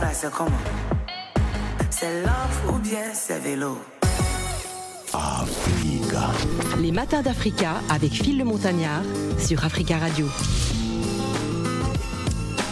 là, 0.00 0.10
c'est 0.12 0.30
comment 0.30 0.50
C'est 1.90 2.22
love 2.22 2.74
ou 2.74 2.78
bien 2.78 3.12
c'est 3.14 3.38
vélo 3.38 3.78
Africa. 5.12 6.30
Les 6.80 6.92
matins 6.92 7.22
d'Africa 7.22 7.74
avec 7.90 8.12
Phil 8.12 8.38
le 8.38 8.44
Montagnard 8.44 9.02
sur 9.38 9.64
Africa 9.64 9.98
Radio. 9.98 10.26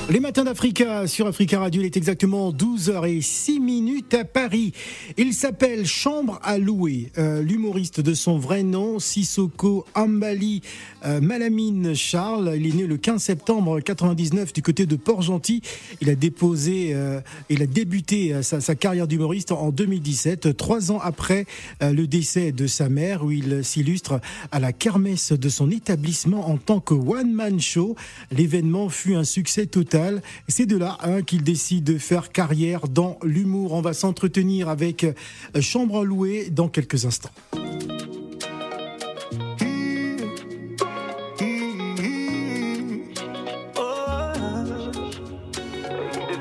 Les 0.08 0.18
matins 0.18 0.42
d'Africa 0.42 1.06
sur 1.06 1.28
Africa 1.28 1.60
Radio, 1.60 1.82
il 1.82 1.84
est 1.86 1.96
exactement 1.96 2.52
12h06 2.52 3.60
minutes 3.60 4.12
à 4.14 4.24
Paris. 4.24 4.72
Il 5.16 5.34
s'appelle 5.34 5.86
Chambre 5.86 6.40
à 6.42 6.58
louer. 6.58 7.12
Euh, 7.16 7.42
l'humoriste 7.42 8.00
de 8.00 8.14
son 8.14 8.36
vrai 8.36 8.64
nom, 8.64 8.98
Sissoko 8.98 9.86
Ambali 9.94 10.62
euh, 11.04 11.20
Malamine 11.20 11.94
Charles. 11.94 12.54
Il 12.56 12.66
est 12.66 12.74
né 12.74 12.86
le 12.88 12.96
15 12.96 13.22
septembre 13.22 13.78
99 13.78 14.52
du 14.52 14.62
côté 14.62 14.84
de 14.84 14.96
Port-Gentil. 14.96 15.62
Il 16.00 16.10
a 16.10 16.16
déposé, 16.16 16.90
euh, 16.92 17.20
il 17.48 17.62
a 17.62 17.66
débuté 17.66 18.42
sa, 18.42 18.60
sa 18.60 18.74
carrière 18.74 19.06
d'humoriste 19.06 19.52
en 19.52 19.70
2017, 19.70 20.56
trois 20.56 20.90
ans 20.90 20.98
après 21.00 21.46
le 21.80 22.06
décès 22.06 22.50
de 22.50 22.66
sa 22.66 22.88
mère, 22.88 23.24
où 23.24 23.30
il 23.30 23.64
s'illustre 23.64 24.20
à 24.50 24.58
la 24.58 24.72
kermesse 24.72 25.32
de 25.32 25.48
son 25.48 25.70
établissement 25.70 26.50
en 26.50 26.56
tant 26.56 26.80
que 26.80 26.94
one-man 26.94 27.60
show. 27.60 27.94
L'événement 28.32 28.88
fut 28.88 29.14
un 29.14 29.24
succès 29.24 29.66
total. 29.66 29.99
C'est 30.48 30.66
de 30.66 30.76
là 30.76 30.98
hein, 31.02 31.22
qu'il 31.22 31.42
décide 31.42 31.84
de 31.84 31.98
faire 31.98 32.32
carrière 32.32 32.88
dans 32.88 33.18
l'humour. 33.22 33.72
On 33.72 33.80
va 33.80 33.92
s'entretenir 33.92 34.68
avec 34.68 35.04
euh, 35.04 35.12
Chambre 35.60 36.00
à 36.00 36.04
louer 36.04 36.50
dans 36.50 36.68
quelques 36.68 37.04
instants. 37.04 37.30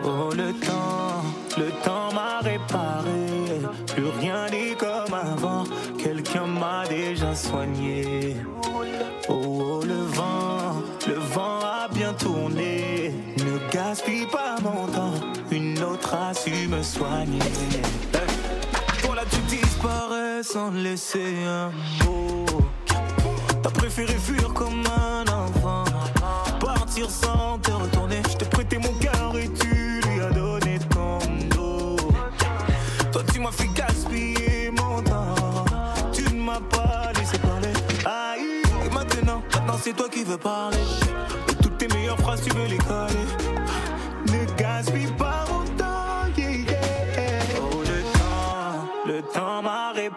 Oh, 0.05 0.29
A 16.21 16.33
su 16.33 16.49
me 16.67 16.83
soigner. 16.83 17.41
Hey. 18.13 19.01
Pour 19.01 19.15
là, 19.15 19.21
tu 19.31 19.39
disparais 19.55 20.43
sans 20.43 20.69
laisser 20.71 21.33
un 21.47 21.71
mot. 22.03 22.45
T'as 23.63 23.69
préféré 23.69 24.15
fuir 24.15 24.53
comme 24.53 24.83
un 24.85 25.23
enfant. 25.31 25.85
Partir 26.59 27.09
sans 27.09 27.57
te 27.59 27.71
retourner. 27.71 28.21
Je 28.29 28.35
t'ai 28.35 28.45
prêté 28.45 28.77
mon 28.79 28.93
cœur 28.99 29.33
et 29.37 29.47
tu 29.47 30.01
lui 30.01 30.19
as 30.19 30.31
donné 30.31 30.77
ton 30.89 31.19
dos. 31.55 31.95
Toi, 33.13 33.23
tu 33.33 33.39
m'as 33.39 33.51
fait 33.53 33.69
gaspiller 33.73 34.71
mon 34.71 35.01
temps. 35.01 35.63
Tu 36.11 36.23
ne 36.23 36.41
m'as 36.41 36.59
pas 36.59 37.13
laissé 37.17 37.37
parler. 37.37 37.71
Aïe, 38.05 38.61
et 38.85 38.93
maintenant, 38.93 39.41
maintenant 39.53 39.79
c'est 39.81 39.95
toi 39.95 40.09
qui 40.09 40.25
veux 40.25 40.37
parler. 40.37 40.83
Toutes 41.63 41.77
tes 41.77 41.87
meilleures 41.87 42.19
phrases, 42.19 42.41
tu 42.41 42.49
veux 42.49 42.67
les 42.67 42.77
coller. 42.77 43.27
Ne 44.27 44.45
gaspille 44.57 45.13
pas 45.17 45.45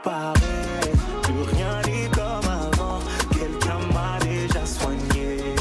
Plus 0.01 1.43
rien 1.55 1.83
n'est 1.87 2.09
comme 2.09 2.51
avant. 2.51 2.99
Quelqu'un 3.31 3.79
m'a 3.93 4.19
déjà 4.25 4.65
soigné. 4.65 5.55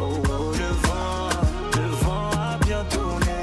Oh, 0.00 0.22
oh, 0.30 0.52
le 0.52 0.70
vent, 0.86 1.28
le 1.76 1.86
vent 2.02 2.30
a 2.32 2.56
bien 2.64 2.84
tourné. 2.84 3.40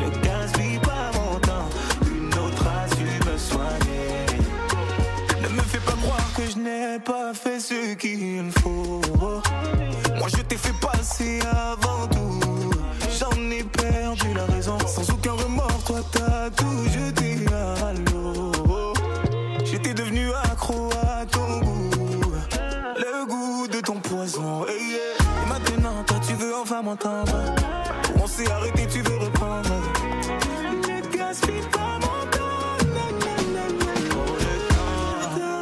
Ne 0.00 0.08
gaspille 0.24 0.78
pas 0.78 1.10
mon 1.14 1.38
temps. 1.40 1.68
Une 2.10 2.32
autre 2.34 2.66
a 2.66 2.88
su 2.96 3.04
me 3.04 3.36
soigner. 3.36 4.26
Ne 5.42 5.48
me 5.48 5.62
fais 5.62 5.80
pas 5.80 5.92
croire 5.92 6.32
que 6.34 6.50
je 6.50 6.58
n'ai 6.58 6.98
pas 6.98 7.34
fait 7.34 7.60
ce 7.60 7.94
qu'il 7.94 8.50
faut. 8.62 9.02
Moi 10.18 10.28
je 10.28 10.42
t'ai 10.42 10.56
fait 10.56 10.74
passer 10.80 11.40
avant 11.50 12.06
tout. 12.08 12.40
J'en 13.18 13.50
ai 13.50 13.62
perdu 13.62 14.32
la 14.34 14.46
raison. 14.46 14.78
Sans 14.86 15.08
aucun 15.10 15.32
remords, 15.32 15.84
toi 15.84 16.00
t'as 16.12 16.50
tout 16.50 16.88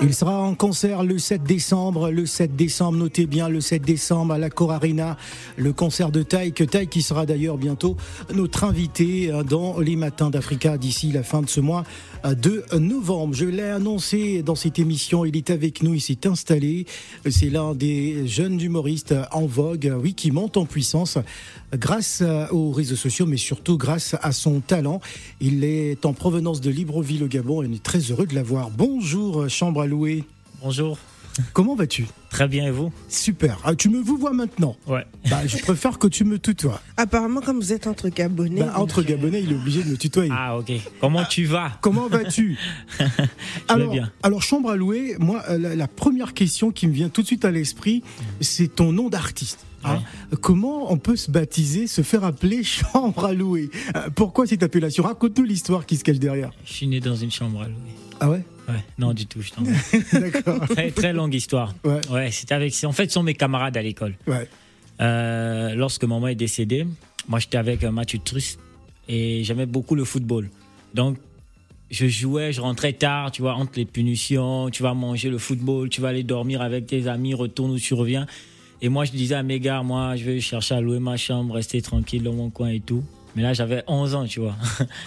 Il 0.03 0.15
sera 0.15 0.41
en 0.41 0.55
concert 0.55 1.03
le 1.05 1.19
7 1.19 1.43
décembre. 1.43 2.11
Le 2.11 2.25
7 2.25 2.57
décembre, 2.57 2.97
notez 2.97 3.27
bien 3.27 3.51
le 3.51 3.61
7 3.61 3.83
décembre 3.83 4.33
à 4.33 4.39
la 4.39 4.49
Cor 4.49 4.73
Arena, 4.73 5.19
le 5.59 5.75
concert 5.75 6.11
de 6.11 6.23
Taïk. 6.23 6.67
Taïk 6.71 6.89
qui 6.89 7.03
sera 7.03 7.27
d'ailleurs 7.27 7.59
bientôt 7.59 7.99
notre 8.35 8.65
invité 8.65 9.31
euh, 9.31 9.43
dans 9.43 9.79
les 9.79 9.97
matins 9.97 10.31
d'Africa 10.31 10.79
d'ici 10.79 11.13
la 11.13 11.23
fin 11.23 11.43
de 11.43 11.51
ce 11.51 11.61
mois 11.61 11.85
euh, 12.25 12.35
de 12.35 12.65
novembre. 12.79 13.35
Je 13.35 13.45
l'ai 13.45 13.69
annoncé 13.69 14.43
dans 14.43 14.55
cette 14.55 14.79
émission. 14.79 15.27
Il 15.27 15.37
est 15.37 15.51
avec 15.51 15.83
nous, 15.83 15.93
il 15.93 16.01
s'est 16.01 16.27
installé. 16.27 16.87
C'est 17.29 17.51
l'un 17.51 17.75
des 17.75 18.27
jeunes 18.27 18.59
humoristes 18.59 19.15
en 19.33 19.45
vogue, 19.45 19.93
oui, 20.03 20.15
qui 20.15 20.31
monte 20.31 20.57
en 20.57 20.65
puissance 20.65 21.19
grâce 21.75 22.23
euh, 22.23 22.47
aux 22.53 22.71
réseaux 22.71 22.97
sociaux, 22.97 23.27
mais 23.27 23.37
surtout 23.37 23.77
grâce 23.77 24.17
à 24.23 24.33
son 24.33 24.61
talent. 24.61 25.01
Il 25.43 25.63
est 25.63 26.07
en 26.07 26.15
provenance 26.15 26.63
de 26.63 26.71
Libreville 26.71 27.23
au 27.23 27.29
Gabon 27.29 27.63
et 27.63 27.67
on 27.67 27.73
est 27.73 27.83
très 27.83 27.99
heureux 27.99 28.27
de 28.27 28.35
l'avoir. 28.35 28.71
Bonjour, 28.71 29.47
chambre 29.51 29.90
louer. 29.91 30.25
Bonjour. 30.63 30.99
Comment 31.53 31.75
vas-tu? 31.77 32.07
Très 32.29 32.49
bien, 32.49 32.67
et 32.67 32.71
vous? 32.71 32.93
Super. 33.09 33.59
Ah, 33.65 33.75
tu 33.75 33.89
me 33.89 34.01
vous 34.03 34.17
vois 34.19 34.33
maintenant? 34.33 34.77
Ouais. 34.87 35.07
bah, 35.31 35.47
Je 35.47 35.57
préfère 35.59 35.99
que 35.99 36.07
tu 36.09 36.25
me 36.25 36.39
tutoies. 36.39 36.81
Apparemment, 36.97 37.41
comme 37.41 37.59
vous 37.59 37.73
êtes 37.73 37.87
entre 37.87 38.09
Gabonais. 38.09 38.61
Bah, 38.63 38.75
entre 38.77 39.03
Gabonais, 39.03 39.43
il 39.43 39.53
est 39.53 39.55
obligé 39.55 39.83
de 39.83 39.91
me 39.91 39.97
tutoyer. 39.97 40.33
Ah, 40.35 40.59
ok. 40.59 40.73
Comment 41.01 41.25
tu 41.25 41.45
vas? 41.47 41.73
Comment 41.81 42.09
vas-tu? 42.09 42.59
Je 42.99 43.05
vais 43.05 43.11
alors, 43.69 43.93
bien. 43.93 44.11
alors, 44.23 44.43
chambre 44.43 44.71
à 44.71 44.77
louer, 44.77 45.17
moi, 45.19 45.43
euh, 45.49 45.57
la, 45.59 45.75
la 45.77 45.89
première 45.89 46.35
question 46.35 46.73
qui 46.73 46.87
me 46.89 46.93
vient 46.93 47.09
tout 47.09 47.23
de 47.23 47.27
suite 47.27 47.45
à 47.45 47.51
l'esprit, 47.53 48.03
c'est 48.41 48.75
ton 48.75 48.93
nom 48.93 49.09
d'artiste. 49.09 49.65
hein. 49.85 50.01
Comment 50.43 50.93
on 50.93 50.99
peut 50.99 51.17
se 51.17 51.31
baptiser, 51.31 51.87
se 51.87 52.03
faire 52.03 52.25
appeler 52.25 52.65
chambre 52.93 53.25
à 53.25 53.33
louer? 53.33 53.71
Euh, 53.97 54.11
Pourquoi 54.15 54.47
cette 54.47 54.63
appellation? 54.65 55.05
Raconte-nous 55.05 55.45
l'histoire 55.45 55.87
qui 55.87 55.97
se 55.97 56.05
cache 56.05 56.19
derrière. 56.19 56.51
Je 56.67 56.73
suis 56.73 56.87
né 56.89 57.01
dans 57.01 57.17
une 57.17 57.31
chambre 57.31 57.63
à 57.63 57.67
louer. 57.69 57.77
Ah 58.19 58.29
ouais? 58.31 58.43
Ouais, 58.69 58.85
non, 58.99 59.13
du 59.13 59.27
tout, 59.27 59.43
je 59.43 59.51
t'en 59.51 59.63
D'accord. 60.21 60.69
Très, 60.69 60.91
très 60.91 61.13
longue 61.13 61.35
histoire. 61.35 61.75
Ouais. 61.85 62.01
Ouais, 62.11 62.31
c'était 62.31 62.55
avec. 62.55 62.75
En 62.85 62.93
fait, 62.93 63.07
ce 63.07 63.15
sont 63.15 63.23
mes 63.23 63.35
camarades 63.35 63.77
à 63.77 63.83
l'école. 63.83 64.15
Ouais. 64.27 64.49
Euh, 65.01 65.75
lorsque 65.75 66.05
maman 66.05 66.29
est 66.29 66.35
décédée, 66.35 66.87
moi 67.29 67.39
j'étais 67.39 67.57
avec 67.57 67.83
Mathieu 67.85 68.19
Truss 68.23 68.59
et 69.09 69.43
j'aimais 69.45 69.67
beaucoup 69.67 69.95
le 69.95 70.05
football. 70.05 70.51
Donc 70.95 71.17
je 71.91 72.07
jouais, 72.07 72.53
je 72.53 72.61
rentrais 72.61 72.93
tard, 72.93 73.31
tu 73.31 73.43
vois, 73.43 73.55
entre 73.55 73.73
les 73.77 73.87
punitions, 73.87 74.71
tu 74.71 74.83
vas 74.83 74.95
manger 74.95 75.31
le 75.31 75.39
football, 75.39 75.89
tu 75.89 76.01
vas 76.01 76.09
aller 76.09 76.23
dormir 76.23 76.61
avec 76.63 76.87
tes 76.87 77.09
amis, 77.09 77.35
retourne 77.35 77.73
où 77.73 77.79
tu 77.79 77.95
reviens. 77.95 78.27
Et 78.83 78.89
moi 78.89 79.05
je 79.05 79.13
disais 79.13 79.35
à 79.35 79.43
mes 79.43 79.59
gars, 79.59 79.83
moi 79.83 80.17
je 80.17 80.25
vais 80.25 80.41
chercher 80.41 80.75
à 80.75 80.81
louer 80.81 81.01
ma 81.01 81.17
chambre, 81.17 81.55
rester 81.55 81.81
tranquille 81.83 82.23
dans 82.23 82.35
mon 82.35 82.51
coin 82.51 82.69
et 82.69 82.81
tout. 82.81 83.03
Mais 83.37 83.43
là 83.43 83.53
j'avais 83.53 83.83
11 83.87 84.15
ans, 84.15 84.25
tu 84.27 84.41
vois. 84.41 84.55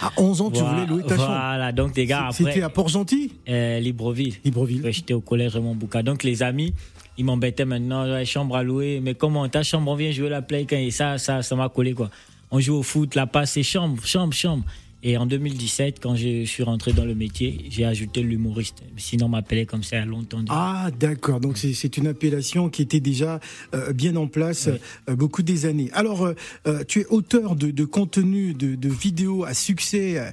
À 0.00 0.10
11 0.16 0.40
ans, 0.40 0.50
tu 0.50 0.60
Voilà, 0.60 0.84
voulais 0.84 0.86
louer 0.86 1.02
ta 1.02 1.16
chambre. 1.16 1.28
Voilà, 1.28 1.72
donc 1.72 1.96
les 1.96 2.06
gars 2.06 2.28
C'était 2.32 2.50
après, 2.50 2.62
à 2.62 2.68
Port-Gentil 2.70 3.32
euh, 3.48 3.80
Libreville. 3.80 4.34
Libreville. 4.44 4.82
Ouais, 4.82 4.92
j'étais 4.92 5.14
au 5.14 5.20
collège 5.20 5.52
Raymond 5.54 5.74
Bouca. 5.74 6.02
Donc 6.02 6.22
les 6.22 6.42
amis, 6.42 6.74
ils 7.18 7.24
m'embêtaient 7.24 7.64
maintenant, 7.64 8.04
la 8.04 8.24
chambre 8.24 8.56
à 8.56 8.62
louer. 8.62 9.00
Mais 9.02 9.14
comment 9.14 9.48
ta 9.48 9.62
chambre, 9.62 9.90
on 9.90 9.94
vient 9.94 10.10
jouer 10.10 10.28
la 10.28 10.42
play 10.42 10.66
quand 10.68 10.76
et 10.76 10.90
ça, 10.90 11.18
ça, 11.18 11.42
ça 11.42 11.56
m'a 11.56 11.68
collé 11.68 11.92
quoi. 11.92 12.10
On 12.50 12.60
joue 12.60 12.76
au 12.76 12.82
foot, 12.82 13.14
la 13.14 13.26
passe, 13.26 13.52
c'est 13.52 13.62
chambre, 13.62 14.04
chambre, 14.04 14.32
chambre. 14.32 14.64
Et 15.06 15.18
en 15.18 15.26
2017, 15.26 16.00
quand 16.00 16.16
je 16.16 16.44
suis 16.46 16.62
rentré 16.62 16.94
dans 16.94 17.04
le 17.04 17.14
métier, 17.14 17.66
j'ai 17.68 17.84
ajouté 17.84 18.22
l'humoriste. 18.22 18.82
Sinon, 18.96 19.26
on 19.26 19.28
m'appelait 19.28 19.66
comme 19.66 19.82
ça 19.82 19.96
il 19.96 19.98
y 19.98 20.02
a 20.02 20.06
longtemps. 20.06 20.38
Ah, 20.48 20.88
d'accord. 20.98 21.40
Donc, 21.40 21.58
c'est- 21.58 21.96
une 21.98 22.06
appellation 22.06 22.70
qui 22.70 22.80
était 22.82 23.00
déjà 23.00 23.38
euh, 23.74 23.92
bien 23.92 24.16
en 24.16 24.26
place 24.26 24.68
euh, 25.08 25.14
beaucoup 25.14 25.42
des 25.42 25.66
années. 25.66 25.90
Alors, 25.92 26.26
euh, 26.66 26.84
tu 26.88 27.00
es 27.02 27.06
auteur 27.06 27.54
de, 27.54 27.70
de 27.70 27.84
contenu, 27.84 28.54
de, 28.54 28.74
de 28.74 28.88
vidéos 28.88 29.44
à 29.44 29.52
succès, 29.52 30.32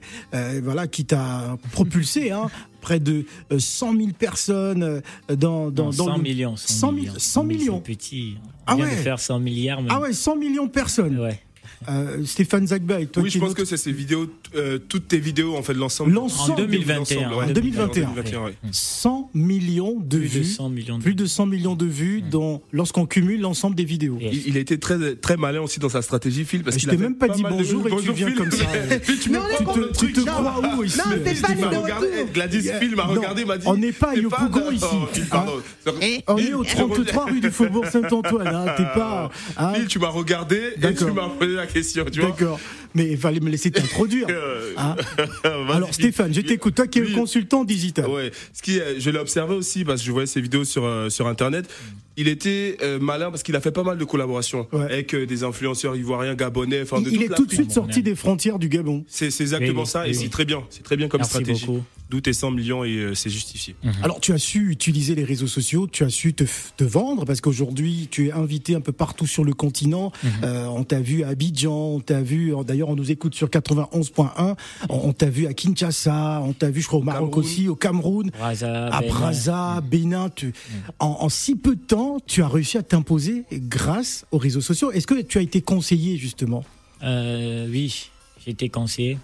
voilà, 0.63 0.88
qui 0.88 1.03
t'a 1.06 1.57
propulsé, 1.74 2.31
hein, 2.31 2.47
près 2.79 3.00
de 3.01 3.25
euh, 3.51 3.59
100 3.59 3.95
000 3.97 4.07
personnes 4.17 4.83
euh, 4.83 5.01
dans, 5.35 5.69
dans, 5.69 5.85
Non, 5.85 5.89
dans 5.91 6.06
100 6.06 6.17
le- 6.17 6.24
millions. 6.24 6.56
100 6.56 6.91
millions. 6.94 7.13
100 7.17 7.41
000, 7.45 7.45
millions. 7.59 7.83
C'est 7.85 7.94
petit. 7.94 8.35
Ah 8.65 8.75
vient 8.75 8.85
ouais. 8.85 8.91
de 8.91 8.95
faire 9.01 9.19
100 9.19 9.39
milliards. 9.39 9.81
Ah 9.89 10.00
ouais, 10.00 10.13
100 10.13 10.38
millions 10.38 10.65
de 10.65 10.71
personnes. 10.71 11.19
Ouais. 11.19 11.39
Euh, 11.89 12.23
Stéphane 12.25 12.67
Zagba 12.67 12.99
et 13.01 13.07
toi 13.07 13.23
Oui, 13.23 13.29
qui 13.29 13.35
je 13.35 13.39
pense 13.39 13.49
notre- 13.49 13.61
que 13.61 13.65
c'est 13.65 13.77
ces 13.77 13.91
vidéos, 13.91 14.27
euh, 14.55 14.77
toutes 14.77 15.07
tes 15.07 15.17
vidéos, 15.19 15.55
en 15.55 15.63
fait, 15.63 15.73
l'ensemble. 15.73 16.11
L'ensemble 16.11 16.51
En 16.53 16.55
2021. 16.65 16.97
l'ensemble, 17.21 17.33
ouais. 17.35 17.45
En 17.45 17.53
2021. 17.53 18.03
En 18.03 18.11
2021, 18.13 18.43
ouais. 18.45 18.53
100 18.71 19.29
millions 19.33 19.97
de 19.99 20.17
Plus 20.19 20.27
de 20.27 20.33
vues. 20.39 20.43
100 20.43 20.69
millions 20.69 20.97
de 20.99 21.03
Plus 21.03 21.15
de 21.15 21.25
100 21.25 21.45
millions 21.47 21.75
de 21.75 21.85
vues 21.85 22.21
dans, 22.21 22.61
lorsqu'on 22.71 23.05
cumule 23.07 23.41
l'ensemble 23.41 23.75
des 23.75 23.83
vidéos. 23.85 24.17
Il, 24.21 24.47
il 24.47 24.57
a 24.57 24.59
été 24.59 24.77
très, 24.77 25.15
très 25.15 25.37
malin 25.37 25.61
aussi 25.61 25.79
dans 25.79 25.89
sa 25.89 26.01
stratégie, 26.03 26.45
Phil, 26.45 26.63
parce 26.63 26.75
Je 26.75 26.81
qu'il 26.81 26.89
t'ai 26.89 26.95
a 26.95 26.99
même 26.99 27.15
pas 27.15 27.29
dit 27.29 27.41
mal 27.41 27.53
de- 27.53 27.57
bonjour 27.57 27.81
et 27.87 27.89
tu 27.89 27.95
Bonjour, 27.95 28.15
viens 28.15 28.27
Phil. 28.27 28.35
comme 28.37 28.51
ça. 28.51 28.65
Phil, 29.01 29.19
tu 29.19 29.29
Mais 29.31 29.37
me 29.39 29.43
on 29.43 29.47
est 29.47 29.63
prends 29.63 29.73
Tu 29.73 29.79
le 29.79 29.87
te, 29.89 30.05
tu 30.05 30.13
te 30.13 30.19
Non, 30.19 30.25
crois 30.25 30.61
où 30.77 30.83
ici 30.83 30.97
Non, 30.99 31.03
Il 31.15 31.21
Stéphane, 31.35 31.55
il 31.57 31.69
de 31.69 31.75
regardé, 31.77 32.07
Gladys 32.33 32.69
Phil 32.79 32.95
m'a 32.95 33.05
Non, 33.07 33.13
regardé, 33.13 33.45
m'a 33.45 33.57
dit. 33.57 33.65
on 33.67 33.77
n'est 33.77 33.91
pas 33.91 34.09
à 34.11 34.15
Yopougon 34.15 34.71
ici. 34.71 34.85
oh, 34.91 35.07
Phil, 35.11 35.25
pardon. 35.25 35.53
Eh, 36.01 36.21
On 36.27 36.37
est 36.37 36.53
au 36.53 36.63
33 36.63 37.25
rue 37.25 37.39
du 37.41 37.49
Faubourg 37.49 37.85
Saint-Antoine. 37.87 38.47
Hein, 38.47 38.65
T'es 38.77 38.83
pas. 38.95 39.31
hein, 39.57 39.73
Phil, 39.73 39.87
tu 39.87 39.97
m'as 39.99 40.09
regardé 40.09 40.61
et 40.81 40.93
tu 40.93 41.05
m'as 41.05 41.29
posé 41.29 41.55
la 41.55 41.65
question, 41.73 42.06
tu 42.12 42.19
vois. 42.21 42.29
D'accord. 42.31 42.59
Mais 42.94 43.09
il 43.12 43.18
fallait 43.18 43.39
me 43.39 43.50
laisser 43.50 43.71
t'introduire. 43.71 44.27
Euh, 44.29 44.73
Hein. 44.77 44.95
vas-y, 45.44 45.71
Alors 45.75 45.94
Stéphane, 45.94 46.33
je 46.33 46.41
t'écoute. 46.41 46.75
Toi 46.75 46.88
qui 46.88 47.00
es 47.00 47.01
Oui. 47.01 47.09
le 47.09 47.15
consultant 47.15 47.63
digital. 47.63 48.07
Ouais, 48.07 48.31
ce 48.53 48.62
qui, 48.62 48.79
je 49.00 49.09
l'ai 49.09 49.19
observé 49.19 49.53
aussi 49.56 49.83
parce 49.83 50.01
que 50.01 50.07
je 50.07 50.12
voyais 50.12 50.27
ses 50.27 50.39
vidéos 50.41 50.63
sur 50.63 50.85
euh, 50.85 51.09
sur 51.09 51.27
internet. 51.27 51.69
Il 52.18 52.27
était 52.27 52.77
euh, 52.81 53.00
malin 53.00 53.29
parce 53.31 53.44
qu'il 53.44 53.56
a 53.56 53.62
fait 53.62 53.71
pas 53.71 53.83
mal 53.83 53.97
de 53.97 54.03
collaborations 54.06 54.68
Ouais. 54.71 54.83
avec 54.83 55.13
euh, 55.13 55.25
des 55.25 55.44
influenceurs 55.44 55.95
ivoiriens, 55.95 56.35
gabonais, 56.35 56.81
enfin 56.83 57.01
de 57.01 57.09
Il, 57.09 57.13
il 57.13 57.19
toute 57.27 57.31
est 57.31 57.35
tout 57.35 57.45
de 57.45 57.53
suite 57.53 57.71
sorti 57.71 58.01
des 58.03 58.15
frontières 58.15 58.59
du 58.59 58.69
Gabon. 58.69 59.03
C'est 59.07 59.31
c'est 59.31 59.44
exactement 59.44 59.81
Oui, 59.81 59.88
ça 59.88 60.01
oui, 60.01 60.07
et 60.07 60.09
oui. 60.12 60.15
c'est 60.24 60.29
très 60.29 60.45
bien, 60.45 60.63
c'est 60.69 60.83
très 60.83 60.97
bien 60.97 61.07
comme 61.07 61.19
Merci 61.21 61.31
stratégie. 61.31 61.65
beaucoup. 61.65 61.83
D'où 62.11 62.19
tes 62.19 62.33
100 62.33 62.51
millions 62.51 62.83
et 62.83 62.97
euh, 62.97 63.15
c'est 63.15 63.29
justifié. 63.29 63.73
Alors 64.03 64.19
tu 64.19 64.33
as 64.33 64.37
su 64.37 64.69
utiliser 64.69 65.15
les 65.15 65.23
réseaux 65.23 65.47
sociaux, 65.47 65.87
tu 65.87 66.03
as 66.03 66.09
su 66.09 66.33
te, 66.33 66.43
vendre 66.83 67.23
parce 67.25 67.39
qu'aujourd'hui 67.39 68.09
tu 68.11 68.27
es 68.27 68.31
invité 68.33 68.75
un 68.75 68.81
peu 68.81 68.91
partout 68.91 69.25
sur 69.25 69.45
le 69.45 69.53
continent. 69.53 70.11
Euh, 70.43 70.65
on 70.65 70.83
t'a 70.83 70.99
vu 70.99 71.23
à 71.23 71.29
Abidjan, 71.29 71.73
on 71.73 71.99
t'a 72.01 72.21
vu, 72.21 72.53
d'ailleurs 72.67 72.89
on 72.89 72.95
nous 72.97 73.11
écoute 73.11 73.33
sur 73.33 73.47
91.1, 73.47 74.55
on, 74.89 74.95
on 75.07 75.13
t'a 75.13 75.29
vu 75.29 75.47
à 75.47 75.53
Kinshasa, 75.53 76.41
on 76.43 76.51
t'a 76.51 76.69
vu 76.69 76.81
je 76.81 76.87
crois 76.87 76.99
au 76.99 77.03
Maroc 77.03 77.29
Cameroun. 77.29 77.45
aussi, 77.45 77.67
au 77.69 77.75
Cameroun. 77.75 78.29
Braza, 78.37 78.87
à 78.87 78.99
Benin. 78.99 79.13
Brazza, 79.13 79.81
Bénin, 79.89 80.29
tu- 80.35 80.51
en, 80.99 81.15
en 81.21 81.29
si 81.29 81.55
peu 81.55 81.75
de 81.77 81.81
temps, 81.81 82.17
tu 82.27 82.43
as 82.43 82.49
réussi 82.49 82.77
à 82.77 82.83
t'imposer 82.83 83.45
grâce 83.53 84.25
aux 84.31 84.37
réseaux 84.37 84.59
sociaux. 84.59 84.91
Est-ce 84.91 85.07
que 85.07 85.21
tu 85.21 85.37
as 85.37 85.41
été 85.41 85.61
conseillé 85.61 86.17
justement? 86.17 86.65
Euh, 87.03 87.67
oui, 87.69 88.09
j'ai 88.43 88.51
été 88.51 88.67
conseillé. 88.67 89.17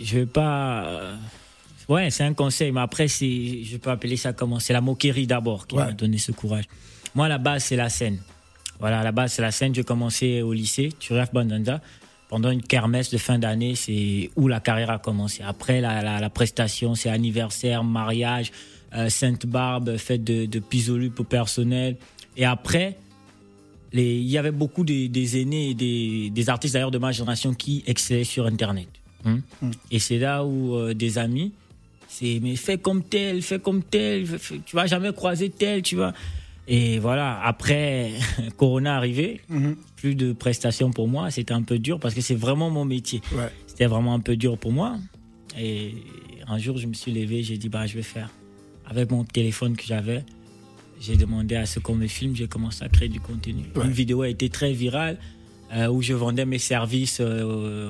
Je 0.00 0.18
vais 0.18 0.26
pas. 0.26 1.14
Ouais, 1.90 2.08
c'est 2.10 2.22
un 2.24 2.34
conseil, 2.34 2.70
mais 2.72 2.80
après, 2.80 3.08
je 3.08 3.76
peux 3.76 3.90
appeler 3.90 4.16
ça 4.16 4.32
comment? 4.32 4.60
C'est 4.60 4.72
la 4.72 4.80
moquerie 4.80 5.26
d'abord 5.26 5.66
qui 5.66 5.74
Ouais. 5.76 5.84
m'a 5.86 5.92
donné 5.92 6.18
ce 6.18 6.30
courage. 6.32 6.64
Moi, 7.14 7.26
à 7.26 7.28
la 7.28 7.38
base, 7.38 7.64
c'est 7.64 7.76
la 7.76 7.88
scène. 7.88 8.18
Voilà, 8.78 9.00
à 9.00 9.04
la 9.04 9.12
base, 9.12 9.32
c'est 9.32 9.42
la 9.42 9.50
scène. 9.50 9.74
J'ai 9.74 9.82
commencé 9.82 10.40
au 10.40 10.52
lycée, 10.52 10.90
Turef 10.98 11.32
Bandanda. 11.32 11.80
Pendant 12.28 12.50
une 12.50 12.62
kermesse 12.62 13.10
de 13.10 13.18
fin 13.18 13.40
d'année, 13.40 13.74
c'est 13.74 14.30
où 14.36 14.46
la 14.46 14.60
carrière 14.60 14.90
a 14.90 14.98
commencé. 15.00 15.42
Après, 15.42 15.80
la, 15.80 16.00
la, 16.00 16.20
la 16.20 16.30
prestation, 16.30 16.94
c'est 16.94 17.10
anniversaire, 17.10 17.82
mariage, 17.82 18.52
euh, 18.94 19.08
Sainte-Barbe, 19.08 19.96
fête 19.96 20.22
de, 20.22 20.46
de 20.46 20.58
Pisolu 20.60 21.10
pour 21.10 21.26
personnel. 21.26 21.96
Et 22.36 22.44
après, 22.44 22.96
les- 23.92 24.16
il 24.20 24.28
y 24.30 24.38
avait 24.38 24.52
beaucoup 24.52 24.84
des, 24.84 25.08
des 25.08 25.40
aînés 25.40 25.70
et 25.70 25.74
des, 25.74 26.30
des 26.30 26.48
artistes 26.48 26.74
d'ailleurs 26.74 26.92
de 26.92 26.98
ma 26.98 27.10
génération 27.10 27.52
qui 27.52 27.82
excellaient 27.88 28.22
sur 28.22 28.46
Internet. 28.46 28.86
Hein? 29.24 29.40
Et 29.90 29.98
c'est 29.98 30.18
là 30.18 30.44
où 30.44 30.76
euh, 30.76 30.94
des 30.94 31.18
amis, 31.18 31.52
c'est 32.20 32.38
mais 32.42 32.54
fais 32.56 32.76
comme 32.78 33.02
tel, 33.02 33.40
fais 33.42 33.58
comme 33.58 33.82
tel, 33.82 34.26
tu 34.66 34.76
vas 34.76 34.86
jamais 34.86 35.12
croiser 35.12 35.48
tel, 35.50 35.82
tu 35.82 35.96
vois. 35.96 36.12
Et 36.68 36.98
voilà, 36.98 37.40
après 37.42 38.12
Corona 38.56 38.96
arrivé, 38.96 39.40
plus 39.96 40.14
de 40.14 40.32
prestations 40.32 40.90
pour 40.90 41.08
moi, 41.08 41.30
c'était 41.30 41.54
un 41.54 41.62
peu 41.62 41.78
dur 41.78 41.98
parce 41.98 42.14
que 42.14 42.20
c'est 42.20 42.34
vraiment 42.34 42.70
mon 42.70 42.84
métier. 42.84 43.20
Ouais. 43.32 43.50
C'était 43.66 43.86
vraiment 43.86 44.14
un 44.14 44.20
peu 44.20 44.36
dur 44.36 44.58
pour 44.58 44.70
moi. 44.72 44.98
Et 45.58 45.94
un 46.46 46.58
jour, 46.58 46.76
je 46.78 46.86
me 46.86 46.92
suis 46.94 47.12
levé, 47.12 47.42
j'ai 47.42 47.56
dit 47.56 47.68
bah 47.68 47.86
je 47.86 47.94
vais 47.94 48.02
faire 48.02 48.30
avec 48.86 49.10
mon 49.10 49.24
téléphone 49.24 49.76
que 49.76 49.84
j'avais. 49.84 50.24
J'ai 51.00 51.16
demandé 51.16 51.56
à 51.56 51.64
ce 51.64 51.80
qu'on 51.80 51.94
me 51.94 52.06
filme, 52.06 52.36
j'ai 52.36 52.46
commencé 52.46 52.84
à 52.84 52.88
créer 52.90 53.08
du 53.08 53.20
contenu. 53.20 53.62
Ouais. 53.74 53.84
Une 53.86 53.90
vidéo 53.92 54.20
a 54.22 54.28
été 54.28 54.50
très 54.50 54.72
virale 54.72 55.18
euh, 55.72 55.88
où 55.88 56.02
je 56.02 56.12
vendais 56.12 56.44
mes 56.44 56.58
services 56.58 57.18
euh, 57.20 57.88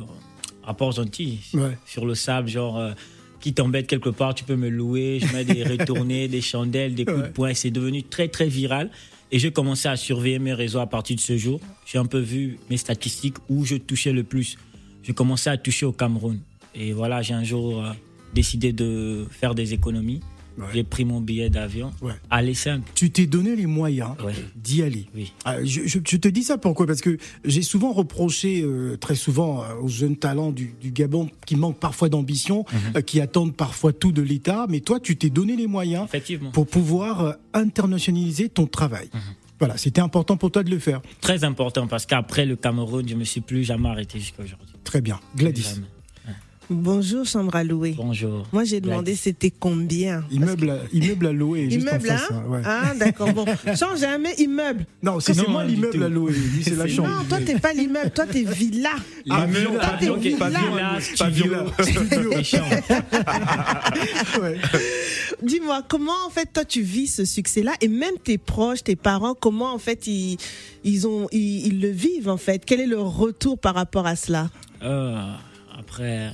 à 0.64 0.74
Port-Gentil, 0.74 1.40
Ouais. 1.54 1.76
sur 1.86 2.06
le 2.06 2.14
sable, 2.14 2.48
genre 2.48 2.78
euh, 2.78 2.92
qui 3.40 3.54
t'embête 3.54 3.86
quelque 3.86 4.10
part, 4.10 4.34
tu 4.34 4.44
peux 4.44 4.56
me 4.56 4.68
louer. 4.68 5.20
Je 5.20 5.32
mets 5.34 5.44
des 5.44 5.64
retournées, 5.78 6.28
des 6.28 6.40
chandelles, 6.40 6.94
des 6.94 7.04
coups 7.04 7.22
de 7.22 7.28
poing. 7.28 7.54
C'est 7.54 7.70
devenu 7.70 8.02
très 8.02 8.28
très 8.28 8.46
viral. 8.46 8.90
Et 9.32 9.38
j'ai 9.38 9.52
commencé 9.52 9.88
à 9.88 9.96
surveiller 9.96 10.38
mes 10.38 10.52
réseaux 10.52 10.80
à 10.80 10.86
partir 10.86 11.16
de 11.16 11.20
ce 11.20 11.36
jour. 11.36 11.60
J'ai 11.86 11.98
un 11.98 12.06
peu 12.06 12.18
vu 12.18 12.58
mes 12.68 12.76
statistiques 12.76 13.36
où 13.48 13.64
je 13.64 13.76
touchais 13.76 14.12
le 14.12 14.24
plus. 14.24 14.56
J'ai 15.02 15.14
commencé 15.14 15.48
à 15.48 15.56
toucher 15.56 15.86
au 15.86 15.92
Cameroun. 15.92 16.40
Et 16.74 16.92
voilà, 16.92 17.22
j'ai 17.22 17.34
un 17.34 17.44
jour 17.44 17.84
euh, 17.84 17.90
décidé 18.34 18.72
de 18.72 19.26
faire 19.30 19.54
des 19.54 19.72
économies. 19.72 20.20
Ouais. 20.60 20.66
J'ai 20.74 20.84
pris 20.84 21.04
mon 21.04 21.20
billet 21.20 21.50
d'avion. 21.50 21.92
Ouais. 22.02 22.12
Aller 22.30 22.54
simple. 22.54 22.88
Tu 22.94 23.10
t'es 23.10 23.26
donné 23.26 23.56
les 23.56 23.66
moyens 23.66 24.10
Ouais. 24.24 24.34
d'y 24.56 24.82
aller. 24.82 25.06
Oui. 25.14 25.32
Ah, 25.44 25.62
je, 25.64 25.82
je- 25.86 25.98
je 26.06 26.16
te 26.16 26.28
dis 26.28 26.42
ça 26.42 26.58
pourquoi? 26.58 26.86
Parce 26.86 27.00
que 27.00 27.16
j'ai 27.44 27.62
souvent 27.62 27.92
reproché, 27.92 28.62
euh, 28.62 28.96
très 28.96 29.14
souvent, 29.14 29.62
euh, 29.62 29.74
aux 29.82 29.88
jeunes 29.88 30.16
talents 30.16 30.50
du, 30.52 30.74
du 30.80 30.90
Gabon 30.90 31.28
qui 31.46 31.56
manquent 31.56 31.78
parfois 31.80 32.08
d'ambition, 32.08 32.64
euh, 32.96 33.00
qui 33.00 33.20
attendent 33.20 33.54
parfois 33.56 33.92
tout 33.92 34.12
de 34.12 34.22
l'État. 34.22 34.66
Mais 34.68 34.80
toi, 34.80 35.00
tu 35.00 35.16
t'es 35.16 35.30
donné 35.30 35.56
les 35.56 35.66
moyens 35.66 36.06
pour 36.52 36.66
pouvoir 36.66 37.36
internationaliser 37.54 38.48
ton 38.48 38.66
travail. 38.66 39.08
Voilà, 39.58 39.76
c'était 39.76 40.00
important 40.00 40.36
pour 40.38 40.50
toi 40.50 40.62
de 40.62 40.70
le 40.70 40.78
faire. 40.78 41.02
Très 41.20 41.44
important 41.44 41.86
parce 41.86 42.06
qu'après 42.06 42.46
le 42.46 42.56
Cameroun, 42.56 43.06
je 43.06 43.14
me 43.14 43.24
suis 43.24 43.42
plus 43.42 43.62
jamais 43.64 43.88
arrêté 43.90 44.18
jusqu'à 44.18 44.42
aujourd'hui. 44.42 44.66
Très 44.84 45.00
bien. 45.02 45.20
Gladys, 45.36 45.62
Jamais. 45.74 45.86
Bonjour, 46.72 47.24
chambre 47.26 47.56
à 47.56 47.64
louer. 47.64 47.94
Bonjour. 47.96 48.46
Moi, 48.52 48.62
j'ai 48.62 48.80
demandé 48.80 49.10
Gladys. 49.12 49.16
c'était 49.20 49.50
combien. 49.50 50.22
immeuble, 50.30 50.70
à- 50.70 50.78
immeuble 50.92 51.26
à 51.26 51.32
louer. 51.32 51.68
juste 51.68 51.88
en 51.88 51.90
Immeuble, 51.90 52.10
hein 52.10 52.16
face, 52.16 52.30
hein, 52.30 52.44
ouais. 52.48 52.60
Ah, 52.64 52.92
d'accord. 52.96 53.32
Bon, 53.32 53.44
change 53.76 53.98
jamais 53.98 54.34
immeuble. 54.38 54.86
Non, 55.02 55.18
c'est 55.18 55.36
moi 55.48 55.64
l'immeuble 55.64 55.98
tout. 55.98 56.04
à 56.04 56.08
louer. 56.08 56.32
Lui, 56.32 56.62
c'est 56.62 56.76
la 56.76 56.86
chambre. 56.86 57.08
Non, 57.08 57.24
toi, 57.28 57.38
t'es 57.44 57.58
pas 57.58 57.72
l'immeuble, 57.72 58.12
toi, 58.12 58.24
t'es 58.26 58.44
villa. 58.44 58.90
Ah, 59.28 59.46
villa, 59.46 59.70
pavillon, 59.80 60.14
ok, 60.14 60.38
pavillon, 60.38 60.60
villa. 61.32 61.64
Ouais. 64.40 64.56
Dis-moi, 65.42 65.82
comment 65.88 66.12
en 66.26 66.30
fait 66.30 66.52
toi 66.52 66.64
tu 66.64 66.82
vis 66.82 67.08
ce 67.08 67.24
succès-là 67.24 67.72
et 67.80 67.88
même 67.88 68.14
tes 68.22 68.38
proches, 68.38 68.84
tes 68.84 68.94
parents, 68.96 69.34
comment 69.34 69.72
en 69.74 69.78
fait 69.78 70.06
ils, 70.06 70.36
ils 70.84 71.06
ont 71.08 71.26
ils, 71.32 71.66
ils 71.66 71.80
le 71.80 71.88
vivent 71.88 72.28
en 72.28 72.36
fait? 72.36 72.62
Quel 72.64 72.80
est 72.80 72.86
leur 72.86 73.16
retour 73.16 73.58
par 73.58 73.74
rapport 73.74 74.06
à 74.06 74.14
cela? 74.16 74.50
Euh, 74.82 75.16
après, 75.78 76.30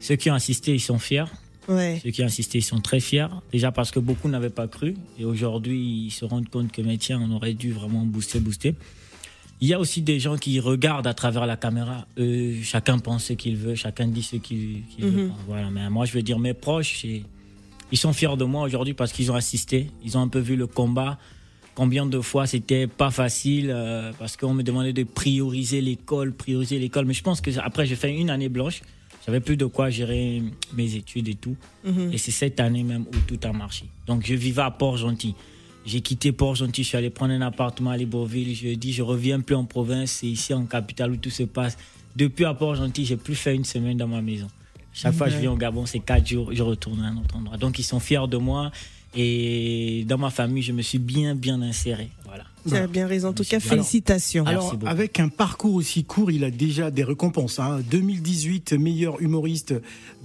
ceux 0.00 0.16
qui 0.16 0.30
ont 0.30 0.34
assisté, 0.34 0.74
ils 0.74 0.80
sont 0.80 0.98
fiers. 0.98 1.24
Ouais. 1.68 2.00
Ceux 2.02 2.10
qui 2.10 2.22
ont 2.22 2.26
assisté, 2.26 2.58
ils 2.58 2.62
sont 2.62 2.80
très 2.80 3.00
fiers. 3.00 3.28
Déjà 3.52 3.70
parce 3.70 3.90
que 3.90 4.00
beaucoup 4.00 4.28
n'avaient 4.28 4.50
pas 4.50 4.66
cru. 4.66 4.96
Et 5.18 5.24
aujourd'hui, 5.24 6.06
ils 6.06 6.10
se 6.10 6.24
rendent 6.24 6.48
compte 6.48 6.72
que, 6.72 6.82
mais 6.82 6.96
tiens, 6.96 7.20
on 7.22 7.30
aurait 7.36 7.54
dû 7.54 7.70
vraiment 7.72 8.04
booster, 8.04 8.40
booster. 8.40 8.74
Il 9.60 9.68
y 9.68 9.74
a 9.74 9.78
aussi 9.78 10.00
des 10.00 10.18
gens 10.18 10.38
qui 10.38 10.58
regardent 10.58 11.06
à 11.06 11.12
travers 11.12 11.44
la 11.46 11.56
caméra. 11.56 12.06
Eux, 12.18 12.54
chacun 12.62 12.98
pense 12.98 13.24
ce 13.24 13.34
qu'il 13.34 13.56
veut, 13.56 13.74
chacun 13.74 14.08
dit 14.08 14.22
ce 14.22 14.36
qu'il 14.36 14.82
veut. 14.98 15.10
Mhm. 15.10 15.32
Voilà. 15.46 15.70
Mais 15.70 15.90
moi, 15.90 16.06
je 16.06 16.12
veux 16.12 16.22
dire, 16.22 16.38
mes 16.38 16.54
proches, 16.54 17.04
ils 17.04 17.98
sont 17.98 18.14
fiers 18.14 18.36
de 18.38 18.44
moi 18.44 18.62
aujourd'hui 18.62 18.94
parce 18.94 19.12
qu'ils 19.12 19.30
ont 19.30 19.34
assisté. 19.34 19.90
Ils 20.02 20.16
ont 20.16 20.22
un 20.22 20.28
peu 20.28 20.38
vu 20.38 20.56
le 20.56 20.66
combat. 20.66 21.18
Combien 21.74 22.06
de 22.06 22.20
fois 22.20 22.46
c'était 22.46 22.86
pas 22.86 23.10
facile 23.10 23.70
euh, 23.70 24.12
parce 24.18 24.36
qu'on 24.36 24.54
me 24.54 24.62
demandait 24.62 24.92
de 24.92 25.04
prioriser 25.04 25.80
l'école, 25.80 26.32
prioriser 26.32 26.78
l'école. 26.78 27.04
Mais 27.04 27.14
je 27.14 27.22
pense 27.22 27.40
que 27.40 27.50
après, 27.58 27.86
j'ai 27.86 27.96
fait 27.96 28.14
une 28.14 28.30
année 28.30 28.48
blanche. 28.48 28.80
J'avais 29.26 29.40
plus 29.40 29.56
de 29.56 29.66
quoi 29.66 29.90
gérer 29.90 30.42
mes 30.74 30.94
études 30.94 31.28
et 31.28 31.34
tout. 31.34 31.56
Mhm. 31.84 32.12
Et 32.12 32.18
c'est 32.18 32.30
cette 32.30 32.60
année 32.60 32.82
même 32.82 33.02
où 33.02 33.16
tout 33.26 33.38
a 33.46 33.52
marché. 33.52 33.86
Donc 34.06 34.26
je 34.26 34.34
vivais 34.34 34.62
à 34.62 34.70
Port-Gentil. 34.70 35.34
J'ai 35.86 36.00
quitté 36.00 36.32
Port-Gentil, 36.32 36.82
je 36.82 36.88
suis 36.88 36.96
allé 36.96 37.10
prendre 37.10 37.32
un 37.32 37.40
appartement 37.40 37.90
à 37.90 37.96
Libreville. 37.96 38.54
Je 38.54 38.74
dis, 38.74 38.92
je 38.92 39.02
reviens 39.02 39.40
plus 39.40 39.54
en 39.54 39.64
province, 39.64 40.10
c'est 40.12 40.26
ici 40.26 40.52
en 40.52 40.64
capitale 40.66 41.12
où 41.12 41.16
tout 41.16 41.30
se 41.30 41.44
passe. 41.44 41.78
Depuis 42.16 42.44
à 42.44 42.54
Port-Gentil, 42.54 43.04
j'ai 43.04 43.16
plus 43.16 43.34
fait 43.34 43.54
une 43.54 43.64
semaine 43.64 43.96
dans 43.96 44.08
ma 44.08 44.20
maison. 44.20 44.48
Chaque 44.92 45.14
fois 45.14 45.28
que 45.28 45.32
je 45.32 45.38
viens 45.38 45.52
au 45.52 45.56
Gabon, 45.56 45.86
c'est 45.86 46.00
quatre 46.00 46.26
jours, 46.26 46.50
je 46.52 46.62
retourne 46.62 47.00
à 47.00 47.08
un 47.08 47.16
autre 47.16 47.36
endroit. 47.36 47.56
Donc 47.56 47.78
ils 47.78 47.84
sont 47.84 48.00
fiers 48.00 48.26
de 48.28 48.36
moi. 48.36 48.70
Et 49.14 50.04
dans 50.06 50.18
ma 50.18 50.30
famille, 50.30 50.62
je 50.62 50.72
me 50.72 50.82
suis 50.82 50.98
bien, 50.98 51.34
bien 51.34 51.60
inséré. 51.62 52.10
Voilà. 52.24 52.44
Tu 52.68 52.74
as 52.76 52.86
bien 52.86 53.06
raison. 53.06 53.28
En 53.28 53.32
tout 53.32 53.44
cas, 53.44 53.60
félicitations. 53.60 54.44
Alors, 54.46 54.74
avec 54.86 55.18
un 55.20 55.28
parcours 55.28 55.74
aussi 55.74 56.04
court, 56.04 56.30
il 56.30 56.44
a 56.44 56.50
déjà 56.50 56.90
des 56.90 57.04
récompenses. 57.04 57.58
Hein. 57.58 57.80
2018, 57.90 58.72
meilleur 58.74 59.20
humoriste 59.20 59.74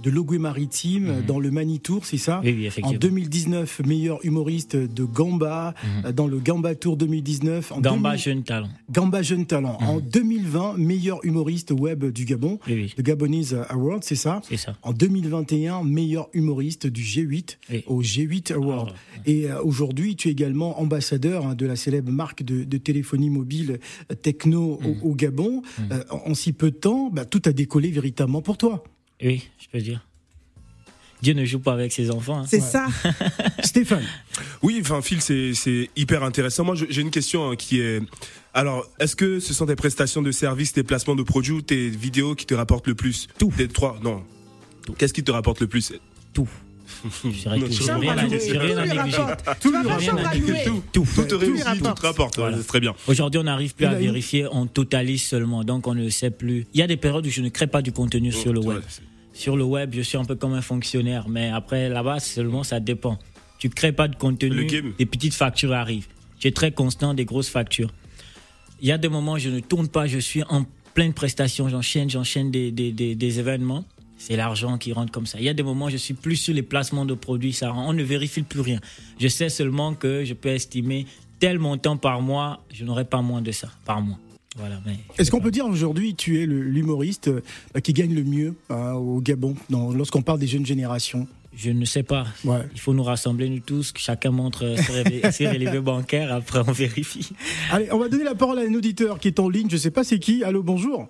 de 0.02 0.10
Logoué 0.10 0.38
Maritime 0.38 1.22
dans 1.26 1.40
le 1.40 1.50
Manitour, 1.50 2.04
c'est 2.04 2.18
ça 2.18 2.36
Mhm. 2.38 2.42
Oui, 2.44 2.52
oui, 2.52 2.64
En 2.64 2.66
effectivement. 2.68 2.98
2019, 2.98 3.80
meilleur 3.86 4.24
humoriste 4.24 4.76
de 4.76 5.04
Gamba, 5.04 5.74
euh, 6.04 6.12
dans 6.12 6.26
le 6.26 6.38
Gamba 6.38 6.74
Tour 6.74 6.96
2019. 6.96 7.72
En 7.72 7.76
Mhm. 7.76 7.82
Gamba, 7.82 8.10
2000 8.10 8.22
jeune 8.22 8.42
talent. 8.42 8.68
Gamba 8.90 9.22
Jeune 9.22 9.46
Talent. 9.46 9.78
En 9.80 10.00
2020, 10.00 10.74
meilleur 10.76 11.24
humoriste 11.24 11.70
web 11.70 12.04
du 12.12 12.24
Gabon, 12.24 12.58
Oui, 12.66 12.74
oui, 12.74 12.94
le 12.96 13.02
Gabonese 13.02 13.56
Award, 13.68 14.04
c'est 14.04 14.14
ça 14.16 14.40
c'est 14.48 14.56
ça. 14.56 14.76
en 14.82 14.92
2021, 14.92 15.82
meilleur 15.82 16.28
humoriste 16.34 16.86
du 16.86 17.02
G8 17.02 17.58
Oui. 17.70 17.84
au 17.86 18.02
G8 18.02 18.52
Award. 18.52 18.92
Ah, 18.94 19.20
Et 19.26 19.50
euh, 19.50 19.60
aujourd'hui, 19.62 20.14
tu 20.16 20.28
es 20.28 20.32
également 20.32 20.80
ambassadeur 20.80 21.46
hein, 21.46 21.54
de 21.54 21.66
la 21.66 21.76
célèbre 21.76 22.10
marque 22.12 22.25
marque 22.26 22.42
de, 22.42 22.64
de 22.64 22.76
téléphonie 22.78 23.30
mobile 23.30 23.78
euh, 24.10 24.14
techno 24.14 24.78
Mm. 24.82 24.86
au, 24.86 25.10
au 25.10 25.14
Gabon. 25.14 25.62
Euh, 25.92 26.02
en, 26.10 26.30
en 26.30 26.34
si 26.34 26.52
peu 26.52 26.70
de 26.70 26.76
temps, 26.76 27.08
bah, 27.10 27.24
tout 27.24 27.42
a 27.46 27.52
décollé 27.52 27.90
véritablement 27.90 28.42
pour 28.42 28.58
toi. 28.58 28.82
Oui, 29.22 29.48
je 29.58 29.66
peux 29.70 29.80
dire. 29.80 30.04
Dieu 31.22 31.32
ne 31.32 31.44
joue 31.46 31.60
pas 31.60 31.72
avec 31.72 31.92
ses 31.92 32.10
enfants. 32.10 32.40
hein. 32.40 32.44
C'est 32.46 32.60
Ouais. 32.60 32.62
ça. 32.62 32.86
Stéphane, 33.64 34.04
Oui, 34.62 34.78
enfin 34.82 35.00
Phil, 35.02 35.20
c'est 35.22 35.88
hyper 35.96 36.22
intéressant. 36.22 36.64
Moi, 36.64 36.74
j'ai 36.74 37.00
une 37.00 37.10
question 37.10 37.50
hein, 37.50 37.56
qui 37.56 37.80
est 37.80 38.00
alors, 38.52 38.86
est-ce 39.00 39.14
que 39.16 39.38
ce 39.38 39.52
sont 39.54 39.66
tes 39.66 39.76
prestations 39.76 40.22
de 40.22 40.32
services, 40.32 40.72
tes 40.72 40.82
placements 40.82 41.14
de 41.16 41.22
produits 41.22 41.52
ou 41.52 41.60
tes 41.62 41.88
vidéos 41.90 42.34
qui 42.34 42.46
te 42.46 42.54
rapportent 42.54 42.86
le 42.88 42.94
plus? 42.94 43.28
Tout. 43.38 43.52
Des 43.56 43.68
trois 43.68 43.98
Non. 44.02 44.24
Qu'est-ce 44.98 45.12
qui 45.14 45.22
te 45.24 45.30
rapporte 45.30 45.60
le 45.60 45.66
plus? 45.66 45.92
Tout. 46.32 46.48
J'ai 47.24 47.48
vois 47.48 47.96
rien 47.98 48.16
à 48.16 48.20
rien 48.22 48.84
négliger. 48.86 49.18
rapporte. 49.18 49.60
Tout 49.60 49.70
lui 49.70 49.86
rapporte. 49.88 50.36
Tout. 50.92 51.06
Tout 51.28 51.38
réussit, 51.38 51.82
tout 51.82 51.92
te 51.92 52.06
rapporte. 52.06 52.40
C'est 52.56 52.66
très 52.66 52.80
bien. 52.80 52.94
Aujourd'hui, 53.06 53.40
on 53.40 53.44
n'arrive 53.44 53.74
plus 53.74 53.86
à 53.86 53.94
vérifier, 53.94 54.46
on 54.50 54.66
totalise 54.66 55.22
seulement, 55.22 55.64
donc 55.64 55.86
on 55.86 55.94
ne 55.94 56.08
sait 56.08 56.30
plus. 56.30 56.66
Il 56.74 56.80
y 56.80 56.82
a 56.82 56.86
des 56.86 56.96
périodes 56.96 57.26
où 57.26 57.30
je 57.30 57.42
ne 57.42 57.48
crée 57.48 57.66
pas 57.66 57.82
du 57.82 57.92
contenu 57.92 58.32
sur 58.32 58.52
le 58.52 58.60
web. 58.60 58.82
Sur 59.32 59.56
le 59.56 59.64
web, 59.64 59.90
je 59.94 60.00
suis 60.00 60.16
un 60.16 60.24
peu 60.24 60.34
comme 60.34 60.54
un 60.54 60.62
fonctionnaire, 60.62 61.28
mais 61.28 61.50
après 61.50 61.88
là-bas, 61.88 62.20
seulement 62.20 62.62
ça 62.64 62.80
dépend. 62.80 63.18
Tu 63.58 63.68
crées 63.70 63.92
pas 63.92 64.08
de 64.08 64.16
contenu, 64.16 64.66
des 64.98 65.06
petites 65.06 65.34
factures 65.34 65.72
arrivent. 65.72 66.06
Tu 66.38 66.48
es 66.48 66.52
très 66.52 66.70
constant, 66.72 67.14
des 67.14 67.24
grosses 67.24 67.48
factures. 67.48 67.92
Il 68.80 68.88
y 68.88 68.92
a 68.92 68.98
des 68.98 69.08
moments 69.08 69.32
où 69.32 69.38
je 69.38 69.48
ne 69.48 69.60
tourne 69.60 69.88
pas, 69.88 70.06
je 70.06 70.18
suis 70.18 70.42
en 70.50 70.64
pleine 70.94 71.12
prestation, 71.14 71.68
j'enchaîne, 71.68 72.08
j'enchaîne 72.10 72.50
des, 72.50 72.70
des, 72.70 72.92
des, 72.92 73.14
des 73.14 73.38
événements. 73.38 73.84
C'est 74.26 74.34
l'argent 74.34 74.76
qui 74.76 74.92
rentre 74.92 75.12
comme 75.12 75.24
ça. 75.26 75.38
Il 75.38 75.44
y 75.44 75.48
a 75.48 75.54
des 75.54 75.62
moments 75.62 75.84
où 75.84 75.90
je 75.90 75.96
suis 75.98 76.14
plus 76.14 76.34
sur 76.34 76.52
les 76.52 76.62
placements 76.62 77.04
de 77.04 77.14
produits, 77.14 77.52
ça 77.52 77.72
on 77.72 77.92
ne 77.92 78.02
vérifie 78.02 78.42
plus 78.42 78.58
rien. 78.60 78.80
Je 79.20 79.28
sais 79.28 79.48
seulement 79.48 79.94
que 79.94 80.24
je 80.24 80.34
peux 80.34 80.48
estimer 80.48 81.06
tel 81.38 81.60
montant 81.60 81.96
par 81.96 82.20
mois, 82.20 82.64
je 82.74 82.84
n'aurai 82.84 83.04
pas 83.04 83.22
moins 83.22 83.40
de 83.40 83.52
ça 83.52 83.68
par 83.84 84.02
mois. 84.02 84.18
Voilà, 84.56 84.80
mais 84.84 84.96
est-ce 85.16 85.30
qu'on 85.30 85.40
peut 85.40 85.52
dire 85.52 85.66
aujourd'hui 85.66 86.16
tu 86.16 86.42
es 86.42 86.46
l'humoriste 86.46 87.28
euh, 87.28 87.40
qui 87.84 87.92
gagne 87.92 88.14
le 88.16 88.24
mieux 88.24 88.56
hein, 88.68 88.94
au 88.94 89.20
Gabon 89.20 89.54
lorsqu'on 89.70 90.22
parle 90.22 90.40
des 90.40 90.48
jeunes 90.48 90.66
générations? 90.66 91.28
Je 91.54 91.70
ne 91.70 91.84
sais 91.84 92.02
pas. 92.02 92.26
Ouais. 92.44 92.62
Il 92.74 92.80
faut 92.80 92.94
nous 92.94 93.04
rassembler, 93.04 93.48
nous 93.48 93.60
tous, 93.60 93.92
que 93.92 94.00
chacun 94.00 94.32
montre 94.32 94.64
euh, 94.64 94.76
ses 95.30 95.46
relevés- 95.46 95.78
bancaires, 95.80 96.32
après 96.34 96.58
on 96.66 96.72
vérifie. 96.72 97.28
Allez, 97.70 97.92
on 97.92 97.98
va 97.98 98.08
donner 98.08 98.24
la 98.24 98.34
parole 98.34 98.58
à 98.58 98.62
un 98.62 98.74
auditeur 98.74 99.20
qui 99.20 99.28
est 99.28 99.38
en 99.38 99.48
ligne. 99.48 99.68
Je 99.70 99.76
sais 99.76 99.92
pas 99.92 100.02
c'est 100.02 100.18
qui. 100.18 100.42
Allô, 100.42 100.64
bonjour. 100.64 101.08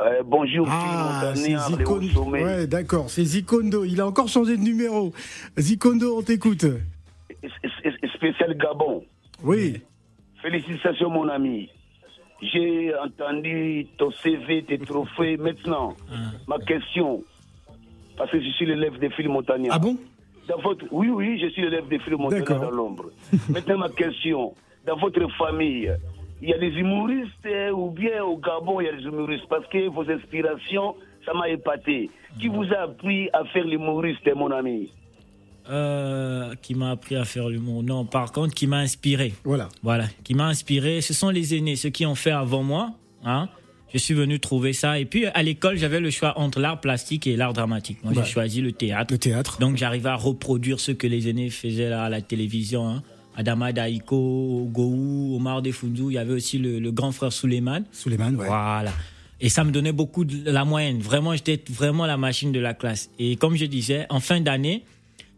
Euh, 0.00 0.22
bonjour, 0.24 0.66
Ah, 0.68 1.32
c'est 1.36 1.56
Zikondo. 1.56 2.24
Ouais, 2.24 2.66
d'accord, 2.66 3.08
c'est 3.08 3.24
Zikondo. 3.24 3.84
Il 3.84 4.00
a 4.00 4.06
encore 4.06 4.28
changé 4.28 4.56
de 4.56 4.62
numéro. 4.62 5.12
Zikondo, 5.56 6.18
on 6.18 6.22
t'écoute. 6.22 6.66
Spécial 8.14 8.56
Gabon. 8.56 9.04
Oui. 9.42 9.80
Félicitations, 10.42 11.10
mon 11.10 11.28
ami. 11.28 11.68
J'ai 12.42 12.92
entendu 12.96 13.86
ton 13.96 14.10
CV, 14.10 14.64
tes 14.64 14.78
trophées. 14.78 15.36
Maintenant, 15.36 15.94
ma 16.48 16.58
question, 16.58 17.22
parce 18.16 18.30
que 18.32 18.40
je 18.40 18.50
suis 18.50 18.66
l'élève 18.66 18.98
des 18.98 19.10
Phil 19.10 19.28
Montagnard. 19.28 19.74
Ah 19.76 19.78
bon? 19.78 19.96
Dans 20.48 20.58
votre... 20.60 20.84
Oui, 20.90 21.08
oui, 21.08 21.38
je 21.40 21.46
suis 21.48 21.62
l'élève 21.62 21.86
des 21.88 22.00
Phil 22.00 22.16
Montagnard 22.16 22.46
D'accord. 22.46 22.60
dans 22.62 22.70
l'ombre. 22.70 23.04
Maintenant, 23.48 23.78
ma 23.78 23.88
question, 23.90 24.54
dans 24.86 24.96
votre 24.96 25.26
famille, 25.38 25.90
il 26.44 26.50
y 26.50 26.54
a 26.54 26.58
des 26.58 26.74
humoristes 26.78 27.46
euh, 27.46 27.70
ou 27.70 27.90
bien 27.90 28.22
au 28.22 28.36
Gabon, 28.36 28.80
il 28.80 28.84
y 28.86 28.88
a 28.88 28.92
des 28.96 29.02
humoristes 29.04 29.46
parce 29.48 29.66
que 29.68 29.88
vos 29.88 30.04
inspirations, 30.10 30.94
ça 31.24 31.32
m'a 31.32 31.48
épaté. 31.48 32.10
Qui 32.38 32.48
vous 32.48 32.64
a 32.76 32.82
appris 32.82 33.28
à 33.32 33.44
faire 33.46 33.64
l'humoriste, 33.64 34.28
mon 34.36 34.50
ami 34.50 34.90
Euh, 35.70 36.54
qui 36.60 36.74
m'a 36.74 36.90
appris 36.90 37.16
à 37.16 37.24
faire 37.24 37.48
l'humour. 37.48 37.82
Non, 37.82 38.04
par 38.04 38.32
contre, 38.32 38.52
qui 38.54 38.66
m'a 38.66 38.78
inspiré. 38.78 39.32
Voilà. 39.44 39.68
Voilà, 39.82 40.04
qui 40.22 40.34
m'a 40.34 40.46
inspiré. 40.48 41.00
Ce 41.00 41.14
sont 41.14 41.30
les 41.30 41.54
aînés, 41.56 41.76
ceux 41.76 41.88
qui 41.90 42.04
ont 42.04 42.14
fait 42.14 42.32
avant 42.32 42.62
moi. 42.62 42.90
Hein. 43.24 43.48
Je 43.92 43.98
suis 43.98 44.12
venu 44.14 44.38
trouver 44.40 44.72
ça. 44.74 44.98
Et 44.98 45.04
puis, 45.06 45.24
à 45.26 45.42
l'école, 45.42 45.76
j'avais 45.78 46.00
le 46.00 46.10
choix 46.10 46.38
entre 46.38 46.60
l'art 46.60 46.80
plastique 46.80 47.26
et 47.26 47.36
l'art 47.36 47.52
dramatique. 47.54 47.98
Moi, 48.04 48.12
Ouais. 48.12 48.22
j'ai 48.24 48.30
choisi 48.30 48.60
le 48.60 48.72
théâtre. 48.72 49.14
Le 49.14 49.18
théâtre. 49.18 49.58
Donc, 49.60 49.76
j'arrivais 49.76 50.08
à 50.10 50.16
reproduire 50.16 50.80
ce 50.80 50.92
que 50.92 51.06
les 51.06 51.28
aînés 51.30 51.48
faisaient 51.48 51.88
là, 51.88 52.02
à 52.04 52.08
la 52.10 52.20
télévision. 52.20 52.86
Hein. 52.88 53.02
Adama 53.36 53.72
Daiko, 53.72 54.68
Gou, 54.72 55.36
Omar 55.36 55.62
Defundu. 55.62 56.04
Il 56.08 56.12
y 56.14 56.18
avait 56.18 56.32
aussi 56.34 56.58
le, 56.58 56.78
le 56.78 56.92
grand 56.92 57.12
frère 57.12 57.32
Suleiman. 57.32 57.82
Suleiman, 57.92 58.34
ouais. 58.36 58.46
Voilà. 58.46 58.92
Et 59.40 59.48
ça 59.48 59.64
me 59.64 59.70
donnait 59.72 59.92
beaucoup 59.92 60.24
de 60.24 60.48
la 60.50 60.64
moyenne. 60.64 61.00
Vraiment, 61.00 61.34
j'étais 61.34 61.60
vraiment 61.70 62.06
la 62.06 62.16
machine 62.16 62.52
de 62.52 62.60
la 62.60 62.72
classe. 62.74 63.10
Et 63.18 63.36
comme 63.36 63.56
je 63.56 63.64
disais, 63.66 64.06
en 64.08 64.20
fin 64.20 64.40
d'année, 64.40 64.84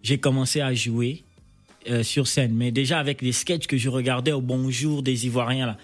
j'ai 0.03 0.19
commencé 0.19 0.61
à 0.61 0.73
jouer 0.75 1.25
euh, 1.91 2.03
sur 2.03 2.27
scène. 2.29 2.53
Mais 2.55 2.71
déjà 2.71 2.99
avec 2.99 3.23
les 3.23 3.33
sketchs 3.33 3.67
que 3.67 3.77
je 3.79 3.89
regardais 3.89 4.33
au 4.33 4.41
Bonjour 4.43 5.03
des 5.03 5.27
Ivoiriens, 5.27 5.67
là, 5.67 5.77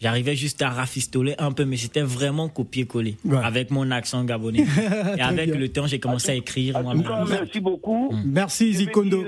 j'arrivais 0.00 0.34
juste 0.34 0.62
à 0.62 0.70
rafistoler 0.70 1.34
un 1.38 1.52
peu, 1.52 1.64
mais 1.66 1.76
c'était 1.76 2.00
vraiment 2.00 2.48
copier-coller 2.48 3.16
Ouais. 3.24 3.36
avec 3.44 3.70
mon 3.70 3.90
accent 3.90 4.24
gabonais. 4.24 4.64
Et 5.16 5.20
avec 5.20 5.50
bien. 5.50 5.58
le 5.60 5.68
temps, 5.68 5.86
j'ai 5.86 6.00
commencé 6.00 6.30
à 6.30 6.34
écrire 6.34 6.82
moi-même. 6.82 7.06
merci 7.28 7.60
beaucoup. 7.60 8.12
Merci 8.24 8.72
Zikondo. 8.74 9.24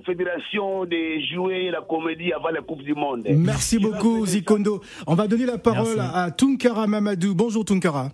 Fédérations 0.00 0.84
de 0.84 1.20
jouer 1.32 1.70
la 1.70 1.80
comédie 1.80 2.32
avant 2.32 2.50
la 2.50 2.60
Coupe 2.62 2.82
du 2.82 2.94
Monde. 2.94 3.26
Merci 3.28 3.78
beaucoup 3.78 4.24
Zikondo. 4.26 4.80
On 5.06 5.14
va 5.14 5.26
donner 5.28 5.46
la 5.46 5.58
parole 5.58 5.96
Merci. 5.96 6.10
à 6.14 6.30
Tunkara 6.30 6.86
Mamadou. 6.86 7.34
Bonjour 7.34 7.64
Tunkara. 7.64 8.10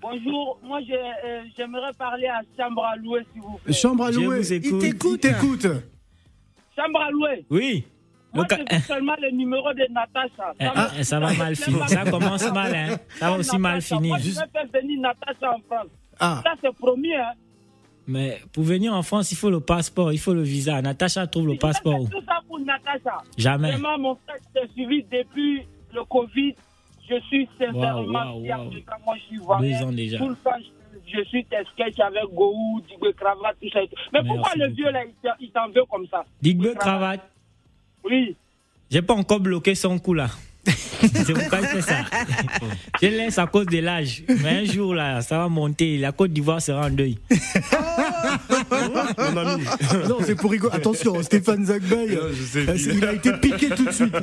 Bonjour, 0.00 0.58
moi 0.62 0.80
euh, 0.90 1.42
j'aimerais 1.56 1.92
parler 1.98 2.26
à 2.26 2.40
Chambre 2.58 2.84
à 2.84 2.94
louer, 2.96 3.20
s'il 3.32 3.40
vous 3.40 3.56
plaît. 3.64 3.72
Chambre 3.72 4.04
à 4.04 4.10
louer. 4.10 4.52
écoute. 4.52 4.70
Il 4.72 4.78
t'écoute. 4.78 5.20
Il 5.24 5.30
t'écoute. 5.30 5.66
Chambre 6.76 7.00
à 7.00 7.10
louer. 7.10 7.44
Oui. 7.50 7.84
Moi, 8.34 8.44
Donc, 8.44 8.68
seulement 8.86 9.14
le 9.22 9.30
numéro 9.30 9.72
de 9.72 9.86
Natacha. 9.92 10.52
eh, 10.60 10.64
Ça 10.64 10.90
eh, 10.98 11.04
ça 11.04 11.20
va 11.20 11.32
mal 11.34 11.54
finir. 11.56 11.88
Ça 11.88 12.04
commence 12.04 12.52
mal, 12.52 12.74
hein. 12.74 12.96
Ça 13.18 13.30
va 13.30 13.38
aussi 13.38 13.56
mal 13.58 13.80
finir. 13.80 14.08
Moi, 14.08 14.18
je 14.18 14.30
vais 14.30 14.46
faire 14.52 14.66
venir 14.82 15.00
Natacha 15.00 15.52
en 15.54 15.60
France. 15.68 15.88
Ah. 16.18 16.40
Ça, 16.44 16.52
c'est 16.60 16.74
promis. 16.74 17.14
Hein. 17.14 17.30
Mais 18.06 18.40
pour 18.52 18.64
venir 18.64 18.92
en 18.94 19.02
France, 19.02 19.32
il 19.32 19.36
faut 19.36 19.50
le 19.50 19.60
passeport, 19.60 20.12
il 20.12 20.18
faut 20.18 20.34
le 20.34 20.42
visa. 20.42 20.80
Natacha 20.82 21.26
trouve 21.26 21.46
le 21.48 21.54
Je 21.54 21.58
passeport. 21.58 22.00
où? 22.02 22.08
tout 22.08 22.22
ça 22.26 22.40
pour 22.46 22.58
Natacha. 22.60 23.18
Jamais. 23.38 23.72
Vraiment, 23.72 23.98
mon 23.98 24.14
frère 24.16 24.36
s'est 24.54 24.68
suivi 24.74 25.02
depuis 25.04 25.62
le 25.94 26.04
Covid. 26.04 26.54
Je 27.08 27.20
suis 27.28 27.48
sincèrement 27.58 28.40
fier 28.42 28.58
de 28.70 28.78
quand 28.86 28.96
moi 29.04 29.14
je 29.16 29.22
suis. 29.26 29.38
Deux 29.38 29.84
ans 29.84 29.92
déjà. 29.92 30.18
Tout 30.18 30.28
le 30.28 30.36
temps, 30.36 30.50
je, 30.58 31.18
je 31.18 31.24
suis 31.24 31.44
tes 31.46 31.56
sketchs 31.72 32.00
avec 32.00 32.24
Gohou, 32.32 32.80
Digwe 32.88 33.12
Cravate, 33.14 33.56
tout 33.62 33.68
ça. 33.70 33.82
et 33.82 33.88
tout. 33.88 33.94
Mais 34.12 34.22
Merci 34.22 34.28
pourquoi 34.28 34.52
le 34.56 34.72
vieux 34.72 34.90
là, 34.90 35.04
il 35.04 35.12
t'en- 35.22 35.36
il 35.40 35.50
t'en 35.50 35.68
veut 35.68 35.84
comme 35.90 36.06
ça? 36.08 36.24
Digbe 36.42 36.74
cravate. 36.74 37.20
Oui. 38.04 38.36
J'ai 38.90 39.02
pas 39.02 39.14
encore 39.14 39.40
bloqué 39.40 39.74
son 39.74 39.98
coup 39.98 40.14
là. 40.14 40.28
C'est 41.00 41.32
pourquoi 41.32 41.60
je 41.60 41.66
fais 41.66 41.82
ça. 41.82 41.96
Je 43.02 43.06
laisse 43.08 43.38
à 43.38 43.46
cause 43.46 43.66
de 43.66 43.78
l'âge. 43.78 44.22
Mais 44.42 44.62
un 44.62 44.64
jour 44.64 44.94
là, 44.94 45.20
ça 45.20 45.38
va 45.38 45.48
monter. 45.48 45.98
La 45.98 46.12
Côte 46.12 46.32
d'Ivoire 46.32 46.62
sera 46.62 46.86
en 46.86 46.90
deuil. 46.90 47.18
Mon 49.32 49.36
ami. 49.36 49.64
Non, 50.08 50.18
c'est 50.24 50.34
pour 50.34 50.50
rigoler. 50.50 50.74
Attention, 50.74 51.22
Stéphane 51.22 51.66
euh, 51.68 52.32
il 52.96 53.04
a 53.04 53.12
été 53.12 53.32
piqué 53.34 53.68
tout 53.68 53.84
de 53.84 53.90
suite. 53.90 54.14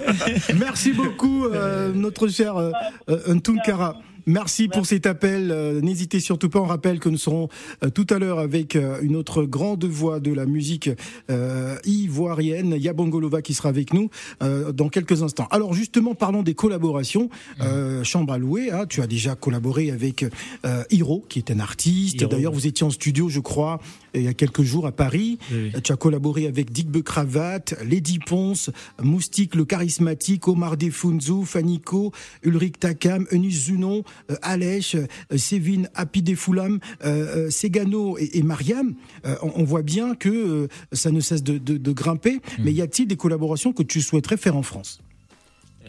Merci 0.60 0.94
beaucoup, 0.94 1.46
euh, 1.46 1.92
notre 1.94 2.28
cher 2.28 2.58
euh, 2.58 2.72
euh, 3.10 3.34
Ntunkara. 3.34 3.98
Merci 4.26 4.68
pour 4.68 4.86
cet 4.86 5.06
appel. 5.06 5.52
Euh, 5.52 5.82
N'hésitez 5.82 6.20
surtout 6.20 6.50
pas. 6.50 6.60
On 6.60 6.66
rappelle 6.66 7.00
que 7.00 7.10
nous 7.10 7.18
serons 7.18 7.50
euh, 7.84 7.90
tout 7.90 8.06
à 8.10 8.20
l'heure 8.20 8.40
avec 8.40 8.76
euh, 8.76 9.00
une 9.02 9.16
autre 9.16 9.44
grande 9.44 9.86
voix 9.86 10.20
de 10.20 10.32
la 10.34 10.46
musique 10.46 10.90
euh, 11.30 11.76
ivoirienne, 11.86 12.76
Yabongolova, 12.78 13.42
qui 13.42 13.54
sera 13.54 13.70
avec 13.70 13.94
nous 13.94 14.10
euh, 14.44 14.72
dans 14.72 14.90
quelques 14.90 15.24
instants. 15.24 15.48
Alors 15.52 15.74
justement, 15.74 16.16
parlons 16.16 16.44
des 16.44 16.54
collaborations. 16.54 17.30
Euh, 17.62 18.04
Chambre 18.04 18.34
à 18.34 18.38
louer. 18.38 18.72
hein, 18.72 18.86
tu 18.88 19.02
as 19.02 19.08
déjà 19.08 19.36
collaboré 19.36 19.92
avec 19.92 20.26
euh, 20.66 20.84
Hiro, 20.92 21.26
qui 21.30 21.40
est 21.40 21.52
un 21.52 21.60
artiste. 21.60 22.24
D'ailleurs, 22.26 22.52
vous 22.54 22.68
étiez 22.68 22.86
en 22.86 22.90
studio, 22.90 23.30
je 23.30 23.40
crois, 23.40 23.80
il 24.14 24.24
y 24.24 24.28
a 24.28 24.34
quelques 24.34 24.64
jours 24.64 24.86
à 24.88 24.92
Paris. 24.92 25.38
Oui. 25.52 25.72
Tu 25.84 25.92
as 25.92 25.96
collaboré 25.96 26.48
avec 26.48 26.72
Dick 26.72 26.90
Cravate, 27.04 27.76
Lady 27.86 28.20
Ponce, 28.20 28.70
Moustique 29.02 29.56
le 29.56 29.66
charismatique, 29.66 30.48
Omar 30.48 30.78
Defunzu, 30.78 31.46
Fanico, 31.46 32.12
Ulrich 32.44 32.80
Takam, 32.80 33.26
Eunice 33.32 33.66
Zunon, 33.66 34.04
euh, 34.30 34.36
Alèche, 34.42 34.96
euh, 34.96 35.38
Sévin 35.38 35.84
Happy 35.96 36.22
Defoulam, 36.22 36.80
euh, 37.04 37.50
Segano 37.50 38.18
et, 38.18 38.30
et 38.38 38.44
Mariam. 38.44 38.94
On, 39.24 39.52
on 39.56 39.64
voit 39.64 39.82
bien 39.82 40.16
que 40.16 40.68
ça 40.92 41.12
ne 41.12 41.20
cesse 41.20 41.44
de, 41.44 41.58
de- 41.58 41.78
de 41.78 41.92
grimper. 41.92 42.40
Mais 42.60 42.74
y 42.74 42.82
a-t-il 42.82 43.08
des 43.08 43.18
collaborations 43.18 43.74
que 43.74 43.84
tu 43.84 44.02
souhaiterais 44.02 44.38
faire 44.38 44.56
en 44.56 44.64
France? 44.64 45.00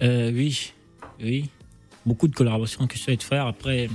Oui, 0.01 0.73
oui. 1.23 1.49
Beaucoup 2.05 2.27
de 2.29 2.35
collaborations 2.35 2.87
que 2.87 2.97
je 2.97 3.03
souhaite 3.03 3.23
faire. 3.23 3.47
Après, 3.47 3.89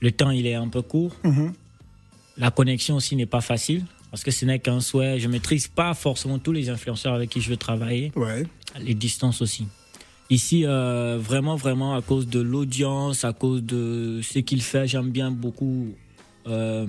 le 0.00 0.12
temps, 0.12 0.30
il 0.30 0.46
est 0.46 0.54
un 0.54 0.68
peu 0.68 0.82
court. 0.82 1.16
Mhm. 1.24 1.52
La 2.36 2.50
connexion 2.50 2.96
aussi 2.96 3.16
n'est 3.16 3.26
pas 3.26 3.40
facile. 3.40 3.84
Parce 4.10 4.22
que 4.24 4.30
ce 4.30 4.44
n'est 4.44 4.58
qu'un 4.58 4.80
souhait. 4.80 5.18
Je 5.20 5.28
maîtrise 5.28 5.68
pas 5.68 5.92
forcément 5.94 6.38
tous 6.38 6.52
les 6.52 6.70
influenceurs 6.70 7.14
avec 7.14 7.30
qui 7.30 7.40
je 7.40 7.50
veux 7.50 7.56
travailler. 7.56 8.10
Ouais. 8.16 8.44
Les 8.80 8.94
distances 8.94 9.42
aussi. 9.42 9.66
Ici, 10.30 10.64
euh, 10.66 11.18
vraiment, 11.20 11.56
vraiment, 11.56 11.94
à 11.94 12.02
cause 12.02 12.26
de 12.28 12.40
l'audience, 12.40 13.24
à 13.24 13.32
cause 13.32 13.62
de 13.62 14.20
ce 14.22 14.40
qu'il 14.40 14.60
fait, 14.62 14.86
j'aime 14.86 15.10
bien 15.10 15.30
beaucoup 15.30 15.86
euh, 16.46 16.86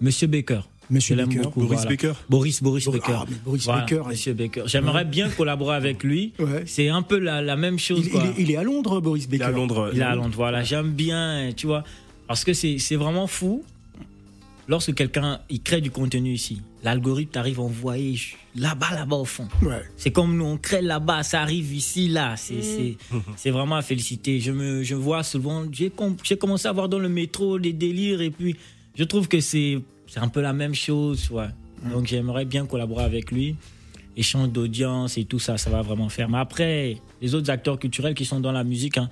Monsieur 0.00 0.26
Baker. 0.26 0.60
Monsieur 0.90 1.14
Baker. 1.14 1.38
beaucoup, 1.38 1.60
Boris 1.60 1.74
voilà. 1.80 1.90
Baker 1.90 2.12
Boris, 2.28 2.62
Boris 2.62 2.88
Baker. 2.88 3.12
ah, 3.16 3.24
mais 3.30 3.36
Boris 3.44 3.64
Voilà, 3.64 3.80
Baker, 3.82 4.02
Monsieur 4.08 4.34
Baker. 4.34 4.62
J'aimerais 4.66 5.04
bien 5.04 5.28
collaborer 5.30 5.76
avec 5.76 6.02
lui. 6.02 6.32
Ouais. 6.40 6.64
C'est 6.66 6.88
un 6.88 7.02
peu 7.02 7.18
la, 7.18 7.40
la 7.40 7.54
même 7.56 7.78
chose. 7.78 8.00
Il, 8.06 8.10
quoi. 8.10 8.22
il 8.24 8.28
est, 8.40 8.42
il 8.44 8.50
est 8.50 8.56
à 8.56 8.62
Londres, 8.64 9.00
Boris 9.00 9.26
Il 9.28 9.34
est 9.34 9.38
Baker. 9.38 9.52
à 9.52 9.56
Londres. 9.56 9.90
Il 9.94 10.00
est 10.00 10.02
à 10.02 10.14
Londres, 10.16 10.34
voilà. 10.34 10.64
J'aime 10.64 10.90
bien, 10.90 11.50
tu 11.56 11.66
vois, 11.68 11.84
parce 12.26 12.44
que 12.44 12.52
c'est 12.52 12.78
c'est 12.78 12.96
vraiment 12.96 13.28
fou. 13.28 13.64
Lorsque 14.68 14.94
quelqu'un 14.94 15.40
il 15.50 15.60
crée 15.60 15.80
du 15.80 15.90
contenu 15.90 16.32
ici, 16.34 16.62
l'algorithme 16.84 17.32
t'arrive 17.32 17.58
à 17.58 17.62
envoyer 17.64 18.18
là-bas, 18.54 18.94
là-bas 18.94 19.16
au 19.16 19.24
fond. 19.24 19.48
Ouais. 19.62 19.82
C'est 19.96 20.12
comme 20.12 20.36
nous, 20.36 20.44
on 20.44 20.56
crée 20.56 20.82
là-bas, 20.82 21.22
ça 21.24 21.42
arrive 21.42 21.74
ici, 21.74 22.08
là. 22.08 22.36
C'est 22.36 22.54
Mm. 22.54 22.62
c'est- 22.62 22.96
c'est 23.36 23.50
vraiment 23.50 23.76
à 23.76 23.82
féliciter. 23.82 24.38
Je, 24.40 24.52
me, 24.52 24.82
je 24.84 24.94
vois 24.94 25.22
souvent, 25.24 25.64
j'ai 25.72 25.90
com- 25.90 26.16
j'ai 26.22 26.36
commencé 26.36 26.68
à 26.68 26.72
voir 26.72 26.88
dans 26.88 26.98
le 27.00 27.08
métro 27.08 27.58
des 27.58 27.72
délires 27.72 28.20
et 28.20 28.30
puis 28.30 28.54
je 28.96 29.04
trouve 29.04 29.26
que 29.28 29.40
c'est 29.40 29.80
c'est 30.06 30.20
un 30.20 30.28
peu 30.28 30.40
la 30.42 30.52
même 30.52 30.74
chose. 30.74 31.28
Ouais. 31.30 31.48
Donc 31.90 32.06
j'aimerais 32.06 32.44
bien 32.44 32.64
collaborer 32.66 33.04
avec 33.04 33.32
lui. 33.32 33.56
Échange 34.16 34.50
d'audience 34.50 35.16
et 35.16 35.24
tout 35.24 35.38
ça, 35.38 35.56
ça 35.56 35.70
va 35.70 35.80
vraiment 35.82 36.10
faire. 36.10 36.28
Mais 36.28 36.36
après, 36.38 36.98
les 37.22 37.34
autres 37.34 37.48
acteurs 37.50 37.78
culturels 37.78 38.14
qui 38.14 38.26
sont 38.26 38.40
dans 38.40 38.52
la 38.52 38.62
musique, 38.62 38.98
hein, 38.98 39.08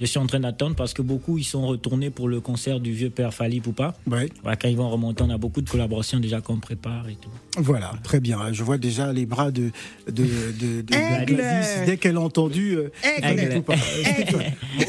je 0.00 0.06
suis 0.06 0.18
en 0.18 0.26
train 0.26 0.40
d'attendre 0.40 0.76
parce 0.76 0.94
que 0.94 1.02
beaucoup 1.02 1.38
ils 1.38 1.44
sont 1.44 1.66
retournés 1.66 2.10
pour 2.10 2.28
le 2.28 2.40
concert 2.40 2.80
du 2.80 2.92
vieux 2.92 3.10
père 3.10 3.34
Fali 3.34 3.60
Poupa. 3.60 3.94
Ouais. 4.10 4.28
Ouais, 4.44 4.56
quand 4.60 4.68
ils 4.68 4.76
vont 4.76 4.88
remonter, 4.90 5.22
on 5.22 5.30
a 5.30 5.38
beaucoup 5.38 5.60
de 5.62 5.68
collaborations 5.68 6.20
déjà 6.20 6.40
qu'on 6.40 6.58
prépare 6.58 7.08
et 7.08 7.16
tout. 7.16 7.30
Voilà, 7.58 7.92
très 8.04 8.20
bien. 8.20 8.52
Je 8.52 8.62
vois 8.62 8.78
déjà 8.78 9.12
les 9.12 9.26
bras 9.26 9.50
de, 9.50 9.70
de, 10.10 10.24
de. 10.58 10.82
Gladys 11.24 11.84
dès 11.86 11.96
qu'elle 11.96 12.16
a 12.16 12.20
entendu. 12.20 12.76
euh, 12.76 12.90
Aigle. 13.22 13.40
Fali 13.40 13.54
Poupa. 13.56 13.74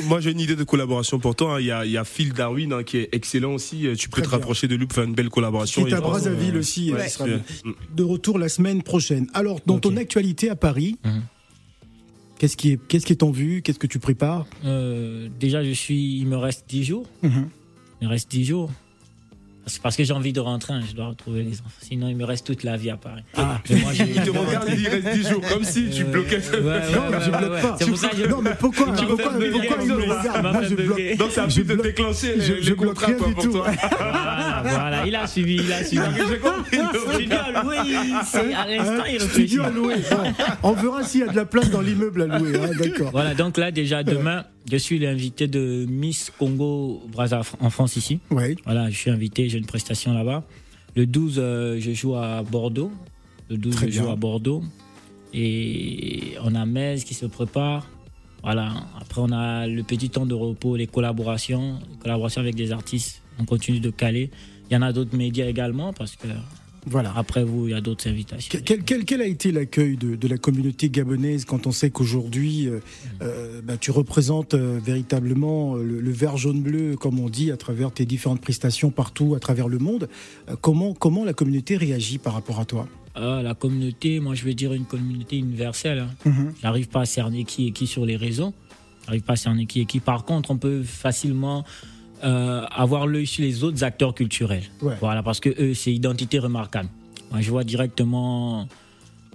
Moi, 0.06 0.20
j'ai 0.20 0.32
une 0.32 0.40
idée 0.40 0.56
de 0.56 0.64
collaboration 0.64 1.20
pour 1.20 1.36
toi. 1.36 1.56
hein. 1.56 1.60
Il 1.60 1.66
y 1.66 1.72
a, 1.72 1.86
il 1.86 1.92
y 1.92 1.98
a 1.98 2.04
Phil 2.04 2.34
Darwin 2.34 2.74
hein, 2.74 2.84
qui 2.84 2.98
est 2.98 3.10
excellent 3.12 3.54
aussi. 3.54 3.88
Tu 3.98 4.10
peux 4.10 4.22
Très 4.22 4.24
te 4.24 4.28
bien. 4.30 4.38
rapprocher 4.38 4.68
de 4.68 4.76
lui 4.76 4.86
pour 4.86 4.96
faire 4.96 5.04
une 5.06 5.16
belle 5.16 5.30
collaboration. 5.30 5.84
Qui 5.84 5.92
est 5.92 5.94
à 5.94 5.98
Et- 5.98 6.02
Brazzaville 6.02 6.58
aussi. 6.58 6.94
Ouais, 6.94 7.02
euh, 7.02 7.08
sera 7.08 7.26
c'est- 7.26 7.96
de 7.96 8.04
retour 8.04 8.38
la 8.40 8.50
semaine 8.50 8.84
prochaine. 8.84 9.28
Alors, 9.34 9.60
dans 9.66 9.80
ton 9.80 9.96
actualité 9.98 10.50
à 10.50 10.56
Paris, 10.56 10.98
Mhm. 11.04 11.22
Qu'est-ce 12.40 12.58
qui 12.58 12.72
est, 12.72 12.80
qu'est-ce 12.88 13.06
qui 13.06 13.14
est 13.14 13.22
en 13.24 13.30
vue? 13.32 13.62
Qu'est-ce 13.62 13.78
que 13.80 13.86
tu 13.88 14.00
prépares? 14.00 14.48
Euh, 14.66 15.28
déjà, 15.40 15.64
je 15.64 15.72
suis, 15.72 16.18
il 16.18 16.26
me 16.26 16.38
reste 16.38 16.66
10 16.68 16.84
jours. 16.84 17.06
Mhm. 17.22 17.50
Il 18.02 18.08
me 18.08 18.12
reste 18.14 18.32
10 18.32 18.46
jours. 18.46 18.72
C'est 19.68 19.84
parce 19.84 19.96
que 19.96 20.04
j'ai 20.04 20.14
envie 20.14 20.34
de 20.34 20.40
rentrer, 20.40 20.74
hein, 20.74 20.82
je 20.90 20.96
dois 20.96 21.10
retrouver 21.10 21.44
les 21.44 21.60
enfants. 21.60 21.70
Sinon, 21.82 22.08
il 22.08 22.16
me 22.16 22.24
reste 22.26 22.48
toute 22.48 22.64
la 22.64 22.76
vie 22.76 22.90
à 22.90 22.98
Paris. 22.98 23.22
Ah. 23.36 23.62
Mais 23.70 23.76
moi, 23.82 23.92
Il 23.94 24.16
te 24.16 24.30
regarde, 24.32 24.66
il 24.70 24.76
dit, 24.78 24.82
il 24.84 24.88
reste 24.88 25.10
10 25.22 25.30
jours, 25.30 25.42
comme 25.48 25.64
si 25.64 25.90
tu 25.92 26.02
Euh, 26.06 26.06
bloquais. 26.06 26.38
ouais, 26.38 26.58
ouais, 26.58 26.62
Non, 26.96 27.10
ouais, 27.12 27.24
je 27.24 27.30
bloque 27.30 27.52
ouais. 27.52 27.62
pas. 27.62 27.76
C'est 27.78 27.86
pour 27.88 27.98
ça 27.98 28.08
que 28.10 28.18
je... 28.18 28.26
Non, 28.26 28.42
mais 28.42 28.56
pourquoi? 28.60 28.94
Tu 28.94 29.06
Pourquoi, 29.06 29.30
bugger, 29.34 29.52
pourquoi? 29.52 29.78
il 29.84 29.88
me 29.90 29.94
regarde 29.96 30.42
Moi, 30.54 30.64
je 30.64 30.74
bloque. 30.76 31.18
Donc, 31.20 31.32
ça 31.32 31.44
a 31.44 31.48
pu 31.48 31.64
te 31.66 31.74
déclencher 31.84 32.42
je- 32.42 32.54
les, 32.54 32.64
je 32.64 32.74
bloque 32.74 32.98
rien 33.00 33.16
toi, 33.16 33.28
du 33.28 33.36
tout. 33.36 33.58
Voilà, 34.62 34.78
voilà, 34.80 35.06
il 35.08 35.16
a 35.16 35.28
suivi, 35.28 35.56
il 35.56 35.72
a 35.74 35.84
suivi. 35.84 36.04
Studio 36.04 37.38
à 37.38 37.62
louer, 37.64 37.78
c'est 38.26 38.54
à 38.54 38.68
l'instant, 38.68 39.04
il. 39.12 39.22
Studio 39.22 39.64
à 39.64 39.70
louer. 39.70 39.96
Bon, 40.10 40.18
on 40.64 40.74
verra 40.74 41.04
s'il 41.04 41.22
y 41.22 41.24
a 41.24 41.28
de 41.28 41.36
la 41.36 41.46
place 41.46 41.70
dans 41.70 41.82
l'immeuble 41.82 42.24
à 42.24 42.38
louer. 42.40 42.60
hein, 42.60 42.70
D'accord. 42.80 43.12
Voilà, 43.12 43.34
donc 43.36 43.58
là, 43.58 43.72
déjà, 43.72 44.04
demain, 44.04 44.46
je 44.72 44.78
suis 44.78 45.00
l'invité 45.00 45.48
de 45.48 45.86
Miss 45.90 46.32
Congo 46.38 47.04
Brazza 47.12 47.42
en 47.60 47.70
France 47.70 47.96
ici. 47.96 48.20
Ouais. 48.32 48.56
Voilà, 48.66 48.90
je 48.90 48.96
suis 48.96 49.10
invité, 49.12 49.50
j'ai 49.50 49.58
une 49.58 49.66
prestation 49.66 50.14
là-bas. 50.14 50.44
Le 50.96 51.06
12, 51.06 51.36
euh, 51.38 51.78
je 51.80 51.92
joue 51.92 52.16
à 52.16 52.42
Bordeaux. 52.44 52.92
Le 53.50 53.58
12, 53.58 53.76
Très 53.76 53.92
je 53.92 54.02
joue 54.02 54.10
à 54.10 54.16
Bordeaux. 54.16 54.64
Et 55.34 56.34
on 56.44 56.56
a 56.56 56.66
Metz 56.66 57.04
qui 57.04 57.14
se 57.14 57.26
prépare. 57.26 57.88
Voilà. 58.44 58.72
Après, 59.00 59.22
on 59.22 59.32
a 59.32 59.68
le 59.68 59.84
petit 59.84 60.10
temps 60.10 60.26
de 60.26 60.34
repos, 60.34 60.76
les 60.76 60.88
collaborations, 60.88 61.80
les 61.92 61.98
collaborations 62.00 62.42
avec 62.42 62.56
des 62.56 62.72
artistes. 62.72 63.22
On 63.40 63.46
continue 63.46 63.80
de 63.80 63.90
caler. 63.90 64.30
Il 64.70 64.74
y 64.74 64.78
en 64.78 64.82
a 64.82 64.92
d'autres 64.94 65.16
médias 65.18 65.48
également 65.48 65.94
parce 65.94 66.16
que 66.16 66.28
Voilà. 66.86 67.12
après 67.16 67.44
vous, 67.44 67.68
il 67.68 67.72
y 67.72 67.74
a 67.74 67.82
d'autres 67.82 68.08
invitations. 68.08 68.60
Quel, 68.66 68.84
quel- 68.84 69.06
quel 69.06 69.22
a 69.22 69.26
été 69.26 69.52
l'accueil 69.52 69.98
de, 69.98 70.16
de 70.16 70.28
la 70.28 70.38
communauté 70.38 70.90
gabonaise 70.90 71.46
quand 71.46 71.66
on 71.68 71.72
sait 71.72 71.90
qu'aujourd'hui 71.90 72.68
euh, 72.68 72.80
euh, 73.22 73.62
bah, 73.64 73.78
tu 73.78 73.92
représentes 73.92 74.54
euh, 74.54 74.80
véritablement 74.84 75.76
le, 75.76 76.00
le 76.00 76.12
vert 76.12 76.38
jaune 76.38 76.62
bleu 76.62 76.96
comme 76.96 77.20
on 77.20 77.30
dit 77.30 77.52
à 77.52 77.58
travers 77.58 77.92
tes 77.92 78.06
différentes 78.06 78.42
prestations 78.42 78.92
partout 78.92 79.36
à 79.36 79.40
travers 79.40 79.68
le 79.68 79.80
monde 79.80 80.08
Euh, 80.50 80.56
comment 80.62 80.94
comment 80.94 81.24
la 81.26 81.34
communauté 81.34 81.78
réagit 81.78 82.18
par 82.18 82.34
rapport 82.34 82.60
à 82.60 82.66
toi? 82.66 82.88
Ah, 83.16 83.42
la 83.44 83.56
communauté, 83.56 84.20
moi 84.20 84.36
je 84.36 84.46
veux 84.46 84.54
dire 84.54 84.72
une 84.74 84.86
communauté 84.86 85.38
universelle. 85.38 86.00
hein. 86.00 86.10
Mhm. 86.30 86.54
J'arrive 86.62 86.88
pas 86.90 87.02
à 87.02 87.06
cerner 87.06 87.44
qui 87.44 87.68
est 87.68 87.72
qui 87.72 87.88
sur 87.88 88.06
les 88.06 88.16
réseaux. 88.16 88.54
J'arrive 89.06 89.24
pas 89.24 89.34
à 89.34 89.36
cerner 89.36 89.66
qui 89.66 89.82
est 89.82 89.86
qui. 89.86 90.00
Par 90.00 90.24
contre, 90.24 90.52
on 90.52 90.58
peut 90.58 90.84
facilement 90.84 91.66
euh, 92.24 92.66
avoir 92.72 93.08
l'œil 93.08 93.28
sur 93.28 93.44
les 93.44 93.64
autres 93.64 93.84
acteurs 93.84 94.14
culturels. 94.14 94.64
Ouais. 94.82 94.96
Voilà, 95.00 95.24
parce 95.24 95.40
que 95.40 95.50
eux, 95.62 95.74
c'est 95.74 95.94
identité 95.94 96.40
remarquable. 96.40 96.90
Moi, 97.32 97.42
je 97.42 97.50
vois 97.50 97.64
directement 97.64 98.68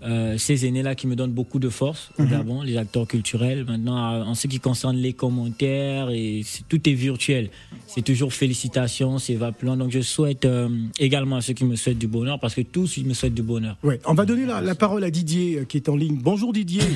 euh, 0.03 0.37
ces 0.37 0.67
aînés-là 0.67 0.95
qui 0.95 1.07
me 1.07 1.17
donnent 1.17 1.33
beaucoup 1.33 1.59
de 1.59 1.71
force 1.71 2.11
Mhm. 2.19 2.29
Gabon, 2.29 2.63
les 2.63 2.77
acteurs 2.77 3.07
culturels. 3.07 3.65
Maintenant, 3.65 4.13
euh, 4.13 4.23
en 4.25 4.35
ce 4.35 4.49
qui 4.49 4.61
concerne 4.61 4.97
les 4.97 5.15
commentaires, 5.15 6.11
et 6.11 6.43
tout 6.69 6.87
est 6.89 6.93
virtuel. 6.93 7.49
C'est 7.87 8.03
toujours 8.03 8.33
félicitations, 8.33 9.19
c'est 9.19 9.35
va 9.35 9.53
plus 9.53 9.67
loin. 9.67 9.77
Donc, 9.79 9.91
je 9.93 10.01
souhaite 10.03 10.45
euh, 10.45 10.69
également 10.99 11.37
à 11.37 11.41
ceux 11.41 11.55
qui 11.55 11.65
me 11.65 11.77
souhaitent 11.77 11.99
du 11.99 12.09
bonheur, 12.09 12.39
parce 12.39 12.55
que 12.55 12.61
tous, 12.61 12.99
ils 12.99 13.07
me 13.07 13.15
souhaitent 13.15 13.35
du 13.35 13.43
bonheur. 13.43 13.77
Ouais. 13.83 13.99
On 14.05 14.13
va 14.15 14.27
donner 14.27 14.45
la, 14.45 14.61
la 14.61 14.75
parole 14.75 15.05
à 15.05 15.11
Didier 15.11 15.65
qui 15.69 15.79
est 15.79 15.89
en 15.89 15.97
ligne. 15.97 16.19
Bonjour 16.21 16.53
Didier. 16.53 16.83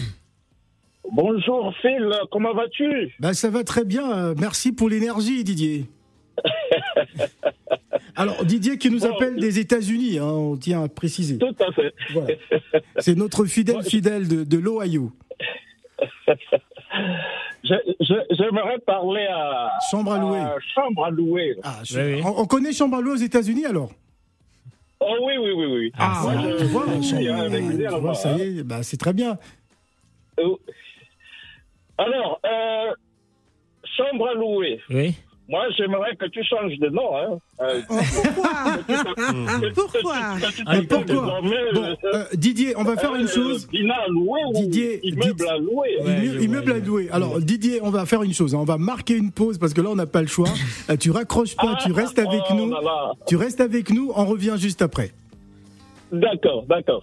Bonjour 1.10 1.74
Phil, 1.80 2.10
comment 2.30 2.52
vas-tu? 2.54 3.14
Bah, 3.18 3.32
ça 3.34 3.48
va 3.50 3.64
très 3.64 3.84
bien. 3.84 4.34
Merci 4.38 4.72
pour 4.72 4.88
l'énergie 4.88 5.42
Didier. 5.44 5.86
Alors 8.16 8.44
Didier 8.44 8.78
qui 8.78 8.90
nous 8.90 9.00
Bon. 9.00 9.12
appelle 9.14 9.36
des 9.36 9.58
États-Unis, 9.58 10.18
hein, 10.18 10.26
on 10.26 10.56
tient 10.56 10.82
à 10.84 10.88
préciser. 10.88 11.38
Tout 11.38 11.54
à 11.60 11.72
fait. 11.72 11.94
Voilà. 12.12 12.34
C'est 12.98 13.16
notre 13.16 13.44
fidèle 13.46 13.82
fidèle 13.82 14.28
de, 14.28 14.44
de 14.44 14.58
l'Ohio. 14.58 15.10
J'aimerais 17.64 18.78
parler 18.86 19.26
à, 19.30 19.70
Chambre 19.90 20.12
à 20.12 20.18
louer. 20.18 20.38
à 20.38 20.56
Chambre 20.74 21.04
à 21.04 21.10
louer. 21.10 21.56
Ah, 21.62 21.80
je- 21.84 21.98
Oui, 21.98 22.14
oui. 22.16 22.22
On, 22.24 22.42
on 22.42 22.46
connaît 22.46 22.72
Chambre 22.72 22.96
à 22.98 23.00
louer 23.00 23.12
aux 23.14 23.16
États-Unis 23.16 23.66
alors? 23.66 23.90
Oh 25.00 25.14
oui, 25.22 25.34
oui, 25.38 25.52
oui, 25.56 25.66
oui. 25.66 25.92
Ah, 25.98 26.20
Moi, 26.22 26.32
voilà, 26.34 26.50
je- 26.52 26.56
tu 26.58 26.64
vois, 26.64 26.84
je 27.00 27.02
ça 28.16 28.32
y 28.36 28.58
est, 28.58 28.62
bah, 28.64 28.82
c'est 28.82 28.96
très 28.96 29.12
bien. 29.12 29.38
Euh, 30.40 30.54
Alors, 31.98 32.40
euh, 32.44 32.92
Chambre 33.96 34.28
à 34.28 34.34
louer. 34.34 34.80
Oui 34.90 35.14
Moi, 35.48 35.64
j'aimerais 35.76 36.14
que 36.16 36.26
tu 36.26 36.44
changes 36.44 36.78
de 36.78 36.88
nom. 36.90 37.16
Hein. 37.16 37.38
Euh, 37.60 37.80
Pourquoi 37.88 38.76
que- 38.86 39.74
Pourquoi 39.74 40.00
que- 40.00 40.46
que 40.46 40.52
tu 40.56 40.62
Ah, 40.66 40.74
t'appelles 40.74 40.86
pourquoi 40.88 41.04
désormais, 41.06 41.72
Bon, 41.74 41.82
euh, 41.82 41.94
euh, 42.14 42.24
Didier, 42.34 42.76
on 42.76 42.82
va 42.84 42.96
faire 42.96 43.12
euh, 43.12 43.18
une 43.20 43.26
chose. 43.28 43.66
Villa 43.72 43.94
à 44.04 44.08
louer 44.08 44.40
ou 44.48 44.52
Didier, 44.52 45.00
immeuble 45.04 45.48
à 45.48 45.56
louer. 45.58 45.98
Ouais, 46.04 46.44
immeuble 46.44 46.72
à 46.72 46.78
louer. 46.78 47.08
Alors 47.10 47.40
Didier, 47.40 47.80
on 47.82 47.90
va 47.90 48.04
faire 48.06 48.22
une 48.22 48.34
chose. 48.34 48.54
hein. 48.54 48.58
On 48.60 48.64
va 48.64 48.78
marquer 48.78 49.16
une 49.16 49.32
pause 49.32 49.58
parce 49.58 49.72
que 49.74 49.80
là 49.80 49.88
on 49.90 49.96
n'a 49.96 50.06
pas 50.06 50.20
le 50.20 50.28
choix. 50.28 50.48
Tu 51.00 51.10
raccroches 51.10 51.56
pas, 51.56 51.76
tu 51.82 51.92
restes 51.92 52.18
avec 52.18 52.42
oh 52.50 52.54
nous. 52.54 52.70
là 52.70 52.80
là. 52.82 53.12
Tu 53.26 53.36
restes 53.36 53.60
avec 53.60 53.90
nous. 53.90 54.12
On 54.14 54.26
revient 54.26 54.54
juste 54.58 54.82
après. 54.82 55.10
D'accord, 56.12 56.64
d'accord. 56.68 57.02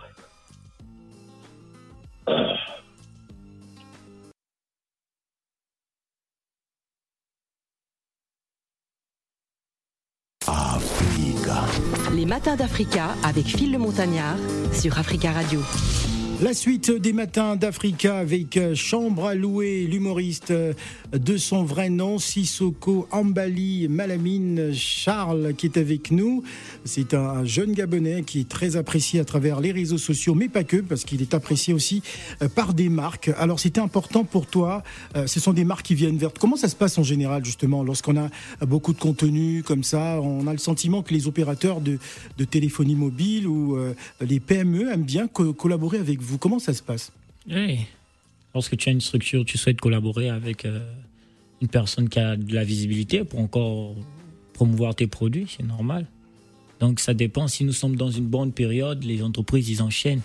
Les 12.16 12.26
matins 12.26 12.56
d'Africa 12.56 13.16
avec 13.24 13.46
Phil 13.46 13.72
le 13.72 13.78
Montagnard 13.78 14.38
sur 14.74 14.98
Africa 14.98 15.32
Radio. 15.32 15.60
La 16.42 16.54
suite 16.54 16.92
des 16.92 17.14
matins 17.14 17.56
d'Africa 17.56 18.18
avec 18.18 18.58
euh, 18.58 18.76
Chambre 18.76 19.26
à 19.26 19.36
louer, 19.36 19.88
l'humoriste 19.90 20.52
euh, 20.52 20.74
de 21.17 21.38
son 21.38 21.63
vrai 21.63 21.89
nom, 21.89 22.19
Sissoko 22.19 23.08
Ambali 23.12 23.88
Malamine 23.88 24.73
Charles, 24.73 25.54
qui 25.58 25.65
est 25.67 25.78
avec 25.78 26.12
nous. 26.12 26.43
C'est 26.84 27.13
un 27.13 27.45
jeune 27.45 27.73
Gabonais 27.73 28.23
qui 28.23 28.41
est 28.41 28.49
très 28.49 28.75
apprécié 28.75 29.19
à 29.19 29.25
travers 29.25 29.60
les 29.60 29.71
réseaux 29.71 29.97
sociaux, 29.97 30.36
mais 30.36 30.49
pas 30.49 30.63
que, 30.63 30.78
parce 30.78 31.04
qu'il 31.06 31.21
est 31.21 31.34
apprécié 31.34 31.73
aussi 31.73 32.01
euh, 32.41 32.49
par 32.49 32.73
des 32.73 32.89
marques. 32.89 33.32
Alors 33.38 33.60
c'était 33.60 33.82
important 33.82 34.23
pour 34.23 34.47
toi, 34.47 34.84
euh, 35.15 35.28
ce 35.28 35.39
sont 35.39 35.54
des 35.54 35.63
marques 35.65 35.86
qui 35.86 35.95
viennent 35.95 36.17
vers. 36.17 36.32
Comment 36.34 36.56
ça 36.58 36.67
se 36.67 36.75
passe 36.75 36.97
en 36.97 37.04
général, 37.04 37.45
justement, 37.45 37.84
lorsqu'on 37.84 38.17
a 38.17 38.30
beaucoup 38.65 38.93
de 38.93 38.99
contenu 38.99 39.63
comme 39.63 39.84
ça? 39.84 40.19
On 40.21 40.47
a 40.47 40.51
le 40.51 40.60
sentiment 40.60 41.01
que 41.04 41.13
les 41.13 41.28
opérateurs 41.28 41.82
de, 41.82 41.97
téléphonie 42.49 42.95
mobile 42.95 43.47
ou 43.47 43.75
euh, 43.78 43.93
les 44.21 44.39
PME 44.39 44.91
aiment 44.91 45.04
bien 45.04 45.28
co- 45.28 45.54
collaborer 45.54 45.97
avec 45.97 46.21
vous. 46.21 46.38
Comment 46.38 46.60
ça 46.60 46.73
se 46.73 46.84
passe? 46.84 47.12
Oui. 47.49 47.80
Lorsque 48.54 48.78
tu 48.78 48.88
as 48.88 48.93
une 48.93 49.01
structure, 49.01 49.43
tu 49.43 49.58
souhaites 49.58 49.82
collaborer 49.82 50.30
avec 50.30 50.65
une 51.65 51.71
personne 51.71 52.10
qui 52.10 52.19
a 52.19 52.36
de 52.36 52.54
la 52.54 52.63
visibilité 52.63 53.23
pour 53.23 53.39
encore 53.39 53.95
promouvoir 54.54 54.93
tes 54.93 55.08
produits, 55.08 55.47
c'est 55.58 55.65
normal. 55.65 56.06
Donc 56.80 56.99
ça 56.99 57.13
dépend. 57.15 57.47
Si 57.47 57.63
nous 57.63 57.73
sommes 57.73 57.95
dans 57.95 58.12
une 58.12 58.25
bonne 58.28 58.51
période, 58.51 59.04
les 59.04 59.23
entreprises, 59.23 59.67
ils 59.69 59.82
enchaînent. 59.82 60.21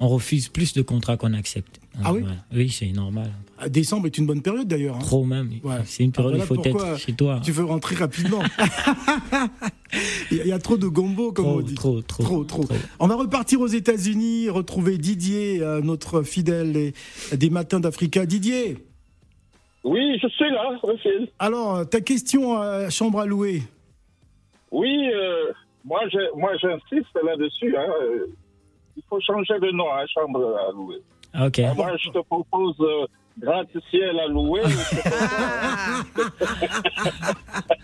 on 0.00 0.08
refuse 0.08 0.48
plus 0.48 0.74
de 0.74 0.82
contrats 0.82 1.16
qu'on 1.16 1.32
accepte. 1.32 1.80
Ah 2.04 2.12
oui? 2.12 2.20
Voilà. 2.20 2.36
Oui, 2.54 2.68
c'est 2.70 2.92
normal. 2.92 3.32
Ah, 3.58 3.68
Décembre 3.70 4.06
est 4.06 4.18
une 4.18 4.26
bonne 4.26 4.42
période 4.42 4.68
d'ailleurs. 4.68 4.96
hein. 4.96 5.00
Trop 5.00 5.24
même. 5.24 5.50
Ouais. 5.64 5.76
C'est 5.86 6.04
une 6.04 6.12
période 6.12 6.34
où 6.34 6.36
Ah, 6.38 6.42
il 6.42 6.46
faut 6.46 6.62
être 6.64 6.98
chez 6.98 7.14
toi. 7.14 7.40
Tu 7.42 7.50
veux 7.52 7.64
rentrer 7.64 7.96
rapidement. 7.96 8.42
Il 10.30 10.46
y 10.46 10.52
a- 10.52 10.58
trop 10.58 10.76
de 10.76 10.86
gombo, 10.88 11.32
comme 11.32 11.44
Trop, 11.46 11.58
on 11.58 11.62
dit. 11.62 11.74
trop, 11.74 12.02
trop, 12.02 12.44
trop, 12.44 12.64
trop. 12.64 12.74
On 13.00 13.06
va 13.06 13.14
repartir 13.16 13.60
aux 13.60 13.66
États-Unis, 13.66 14.50
retrouver 14.50 14.98
Didier, 14.98 15.62
euh, 15.62 15.80
notre 15.80 16.22
fidèle 16.22 16.92
des 17.34 17.50
matins 17.50 17.80
d'Africa. 17.80 18.26
Didier. 18.26 18.76
Oui, 19.88 20.18
je 20.20 20.26
suis 20.28 20.50
là, 20.50 20.70
Phil. 21.00 21.28
Alors, 21.38 21.76
euh, 21.76 21.84
ta 21.84 22.00
question 22.00 22.60
à 22.60 22.90
chambre 22.90 23.20
à 23.20 23.26
louer. 23.26 23.62
Oui, 24.72 25.08
euh, 25.14 25.52
moi, 25.84 26.00
je- 26.10 26.36
moi, 26.36 26.56
j'insiste 26.60 27.16
là-dessus. 27.24 27.76
hein, 27.76 27.86
il 28.96 29.02
faut 29.08 29.20
changer 29.20 29.60
de 29.60 29.70
nom 29.70 29.88
à 29.92 30.04
chambre 30.08 30.56
à 30.68 30.72
louer. 30.72 30.96
Ok. 31.40 31.60
Euh, 31.60 31.72
Moi, 31.74 31.96
je 31.98 32.10
te 32.10 32.18
propose 32.18 32.74
euh, 32.80 33.06
gratte-ciel 33.38 34.18
à 34.18 34.26
louer. 34.26 34.62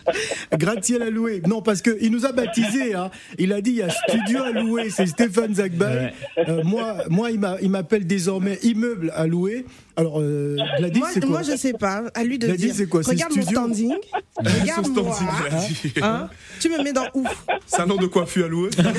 Gratte-ciel 0.57 1.03
à 1.03 1.11
louer. 1.11 1.43
Non, 1.47 1.63
parce 1.63 1.83
qu'il 1.83 2.11
nous 2.11 2.27
a 2.27 2.33
baptisé. 2.33 2.95
Hein. 2.95 3.11
Il 3.39 3.53
a 3.53 3.61
dit 3.61 3.71
il 3.71 3.77
y 3.77 3.83
a 3.83 3.91
studio 3.91 4.43
à 4.43 4.51
louer. 4.51 4.91
C'est 4.91 5.07
Stéphane 5.07 5.55
Zagbay. 5.55 6.13
Euh, 6.49 6.63
moi, 6.65 6.97
moi, 7.09 7.31
il 7.31 7.39
m'a- 7.41 7.57
il 7.63 7.71
m'appelle 7.71 8.07
désormais 8.07 8.59
immeuble 8.63 9.13
à 9.15 9.27
louer. 9.27 9.65
Alors, 9.97 10.21
euh, 10.21 10.57
Gladys, 10.79 11.01
Moi, 11.01 11.09
c'est 11.13 11.21
quoi 11.21 11.29
moi, 11.29 11.43
je 11.43 11.55
sais 11.57 11.75
pas. 11.75 12.03
À 12.15 12.25
lui 12.25 12.39
de 12.39 12.47
Gladys, 12.47 12.65
dire. 12.67 12.75
c'est 12.75 12.87
quoi, 12.87 13.03
c'est 13.03 13.11
Regarde 13.11 13.33
mon 13.37 13.43
studio 13.43 13.59
standing. 13.61 13.93
Regarde-moi. 14.39 15.15
standing, 15.15 15.51
Gladys. 15.51 15.93
Hein 16.03 16.29
Tu 16.61 16.69
me 16.71 16.83
mets 16.83 16.93
dans 16.95 17.07
ouf. 17.15 17.29
C'est 17.67 17.81
un 17.81 17.87
nom 17.87 17.97
de 17.97 18.07
coiffure 18.07 18.47
à 18.47 18.49
louer 18.49 18.71
Va 18.77 18.83
là-bas. 18.85 18.99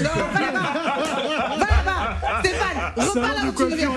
Stéphane, 2.40 2.94
Ça 2.98 3.04
repars 3.06 3.24
a 3.24 3.34
là 3.34 3.50
où 3.50 3.52
tu 3.70 3.76
viens. 3.76 3.90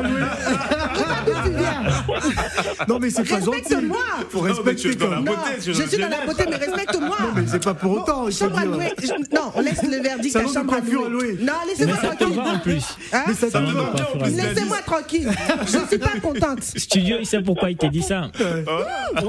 Non, 2.89 2.99
mais 2.99 3.11
c'est 3.11 3.25
pas 3.29 3.41
gentil. 3.41 3.51
Respecte-moi. 3.59 3.99
Faut 4.31 4.47
Non, 4.47 4.55
mais 4.65 4.75
tu 4.75 4.89
respecter 4.89 4.99
quand 5.07 5.23
même. 5.23 5.35
Je 5.67 5.73
suis 5.73 5.99
dans 5.99 6.09
la 6.09 6.27
beauté, 6.27 6.45
mais 6.49 6.57
respecte-moi. 6.57 7.17
Non, 7.21 7.29
mais 7.35 7.43
c'est 7.47 7.63
pas 7.65 7.75
pour 7.75 7.93
autant. 7.93 8.31
Chambre 8.31 8.59
à 8.59 8.65
louer. 8.65 8.93
je- 9.01 9.35
Non, 9.35 9.53
on 9.55 9.61
laisse 9.61 9.83
le 9.83 10.03
verdict 10.03 10.37
à 10.37 10.47
chambre 10.47 10.75
à 10.75 10.81
louer. 10.81 11.09
louer. 11.09 11.37
Non, 11.41 11.53
laissez-moi 11.67 11.97
tranquille. 11.97 12.41
en 12.41 12.59
plus. 12.59 12.85
Hein 13.13 13.25
louer. 13.27 14.31
Laissez-moi 14.31 14.79
tranquille. 14.87 15.31
Je 15.63 15.87
suis 15.89 15.99
pas 15.99 16.21
contente. 16.21 16.63
Studio, 16.77 17.17
il 17.21 17.27
sait 17.27 17.43
pourquoi 17.43 17.71
il 17.71 17.77
t'a 17.77 17.89
dit 17.89 18.03
ça. 18.03 18.31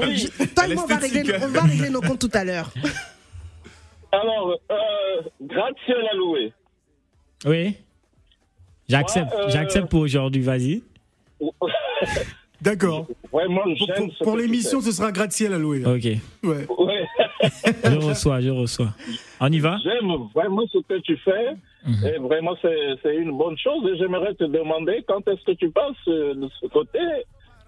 oui. 0.00 0.30
Toi 0.54 0.66
et 0.68 0.74
moi, 0.74 0.84
on 0.84 0.86
va, 0.86 0.96
régler, 0.96 1.24
on 1.42 1.48
va 1.48 1.60
régler 1.62 1.90
nos 1.90 2.00
comptes 2.00 2.20
tout 2.20 2.30
à 2.34 2.44
l'heure. 2.44 2.70
Alors, 4.12 4.58
euh, 4.70 4.76
gratte-ciel 5.42 5.96
à 6.10 6.14
louer. 6.16 6.52
Oui. 7.44 7.76
J'accepte. 8.88 9.30
Ouais, 9.34 9.40
euh, 9.44 9.48
J'accepte 9.50 9.90
pour 9.90 10.00
aujourd'hui. 10.00 10.40
Vas-y. 10.40 10.82
D'accord. 12.60 13.06
Vraiment, 13.32 13.62
Pour, 14.24 14.36
l'émission, 14.36 14.80
ce 14.80 14.90
sera 14.90 15.12
gratte-ciel 15.12 15.52
à 15.52 15.58
louer. 15.58 15.78
là. 15.78 15.92
Ok. 15.92 16.04
Ouais. 16.04 16.18
fais. 16.42 16.66
Ouais. 16.76 17.06
Je 17.84 17.96
reçois, 17.98 18.40
je 18.40 18.50
reçois. 18.50 18.88
On 19.40 19.50
y 19.52 19.60
va? 19.60 19.76
J'aime 19.84 20.10
vraiment 20.34 20.66
ce 20.72 20.78
que 20.78 20.98
tu 21.00 21.16
fais. 21.18 21.54
Mhm. 21.86 22.06
Et 22.06 22.18
vraiment, 22.18 22.56
c'est 22.60 22.76
c'est 23.02 23.14
une 23.14 23.36
bonne 23.38 23.56
chose. 23.56 23.88
Et 23.92 23.96
j'aimerais 23.98 24.34
te 24.34 24.42
demander 24.44 25.04
quand 25.06 25.26
est-ce 25.28 25.44
que 25.44 25.52
tu 25.52 25.70
passes 25.70 25.94
euh, 26.08 26.34
de 26.34 26.48
ce 26.60 26.66
côté, 26.66 26.98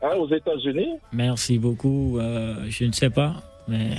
hein, 0.03 0.17
aux 0.19 0.29
États-Unis? 0.29 0.95
Merci 1.13 1.59
beaucoup. 1.61 2.19
Euh, 2.19 2.57
je 2.69 2.85
ne 2.87 2.93
sais 2.93 3.11
pas, 3.11 3.35
mais 3.69 3.91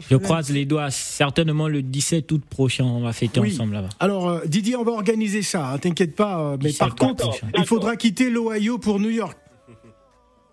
je 0.00 0.16
croise 0.16 0.50
les 0.50 0.64
doigts. 0.64 0.90
Certainement 0.90 1.68
le 1.68 1.82
17 1.82 2.30
août 2.32 2.42
prochain, 2.48 2.84
on 2.84 3.00
va 3.00 3.12
fêter 3.12 3.40
Oui. 3.40 3.52
ensemble 3.52 3.74
là-bas. 3.74 3.88
Alors, 4.00 4.28
euh, 4.28 4.40
Didier, 4.46 4.76
on 4.76 4.84
va 4.84 4.92
organiser 4.92 5.42
ça. 5.42 5.70
hein, 5.72 5.78
T'inquiète 5.78 6.14
pas. 6.16 6.40
euh, 6.40 6.56
mais 6.62 6.68
17 6.70 6.78
par 6.78 6.94
contre, 6.96 7.28
prochain. 7.28 7.46
il 7.56 7.64
faudra 7.66 7.96
quitter 7.96 8.30
l'Ohio 8.30 8.78
pour 8.78 8.98
New 9.00 9.10
York. 9.10 9.36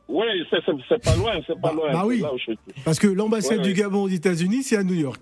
Oui, 0.09 0.25
c'est 0.49 0.63
pas 1.03 1.15
loin, 1.15 1.31
c'est 1.47 1.53
pas 1.59 1.69
Bah- 1.69 1.73
loin. 1.73 1.91
bah 1.93 1.99
c'est 2.01 2.07
oui. 2.07 2.19
là 2.19 2.33
où 2.33 2.37
je 2.37 2.43
suis. 2.43 2.59
Parce 2.83 2.99
que 2.99 3.07
l'ambassade 3.07 3.59
Ouais, 3.59 3.63
du. 3.63 3.73
Gabon 3.73 4.03
aux 4.03 4.09
États-Unis, 4.09 4.61
c'est 4.63 4.77
à 4.77 4.83
New 4.83 4.93
York. 4.95 5.19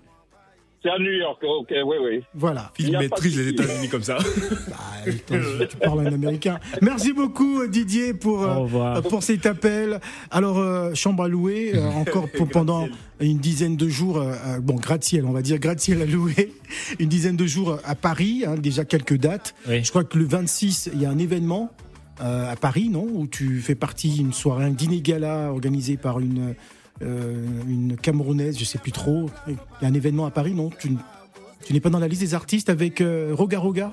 C'est 0.82 0.90
à 0.90 0.98
New 0.98 1.12
York, 1.12 1.38
ok, 1.44 1.68
oui, 1.86 1.96
oui. 2.02 2.24
Voilà. 2.34 2.72
Il 2.78 2.90
maîtrise 2.98 3.36
les. 3.38 3.48
États-Unis 3.50 3.88
comme 3.88 4.02
ça. 4.02 4.18
Bah, 4.68 5.10
tu 5.68 5.76
parles 5.78 6.06
un 6.06 6.12
américain. 6.12 6.58
Merci 6.80 7.12
beaucoup 7.12 7.66
Didier 7.66 8.14
pour 8.14 8.42
euh, 8.44 8.54
revoir. 8.58 9.02
pour 9.02 9.22
cet 9.22 9.46
appel. 9.46 10.00
Alors 10.30 10.58
euh, 10.58 10.94
chambre 10.94 11.24
à 11.24 11.28
louer 11.28 11.72
euh, 11.74 11.88
encore 11.96 12.28
pour 12.30 12.48
pendant 12.48 12.86
une 13.20 13.38
dizaine 13.38 13.76
de 13.76 13.88
jours. 13.88 14.18
euh, 14.18 14.32
euh, 14.46 14.60
bon 14.60 14.74
gratte-ciel, 14.76 15.24
on 15.26 15.32
va 15.32 15.42
dire 15.42 15.58
gratte-ciel 15.58 16.02
à 16.02 16.06
louer. 16.06 16.52
Une 17.00 17.08
dizaine 17.08 17.36
de 17.36 17.46
jours 17.46 17.78
à 17.84 17.94
Paris. 17.96 18.44
hein, 18.46 18.54
déjà 18.54 18.84
quelques 18.84 19.16
dates. 19.16 19.54
Oui. 19.68 19.82
Je 19.82 19.90
crois 19.90 20.04
que 20.04 20.16
le 20.18 20.24
26, 20.24 20.90
il 20.94 21.00
y 21.02 21.06
a 21.06 21.10
un 21.10 21.18
événement 21.18 21.72
euh, 22.20 22.50
à 22.52 22.54
Paris, 22.56 22.88
non 22.90 23.06
Où 23.12 23.26
tu 23.26 23.60
fais 23.60 23.74
partie 23.74 24.10
d'une 24.10 24.32
soirée, 24.32 24.64
un 24.64 24.70
dîner 24.70 25.00
gala 25.00 25.50
organisé 25.50 25.96
par 25.96 26.20
une 26.20 26.50
euh, 26.50 26.54
une 27.02 27.96
Camerounaise, 28.00 28.58
je 28.58 28.64
sais 28.64 28.78
plus 28.78 28.92
trop. 28.92 29.30
Il 29.48 29.56
y 29.82 29.84
a 29.84 29.88
un 29.88 29.94
événement 29.94 30.26
à 30.26 30.30
Paris, 30.30 30.54
non? 30.54 30.70
Tu, 30.78 30.90
tu 31.64 31.72
n'es 31.72 31.80
pas 31.80 31.90
dans 31.90 31.98
la 31.98 32.08
liste 32.08 32.22
des 32.22 32.34
artistes 32.34 32.70
avec 32.70 33.00
euh, 33.00 33.32
Roga 33.32 33.58
Roga? 33.58 33.92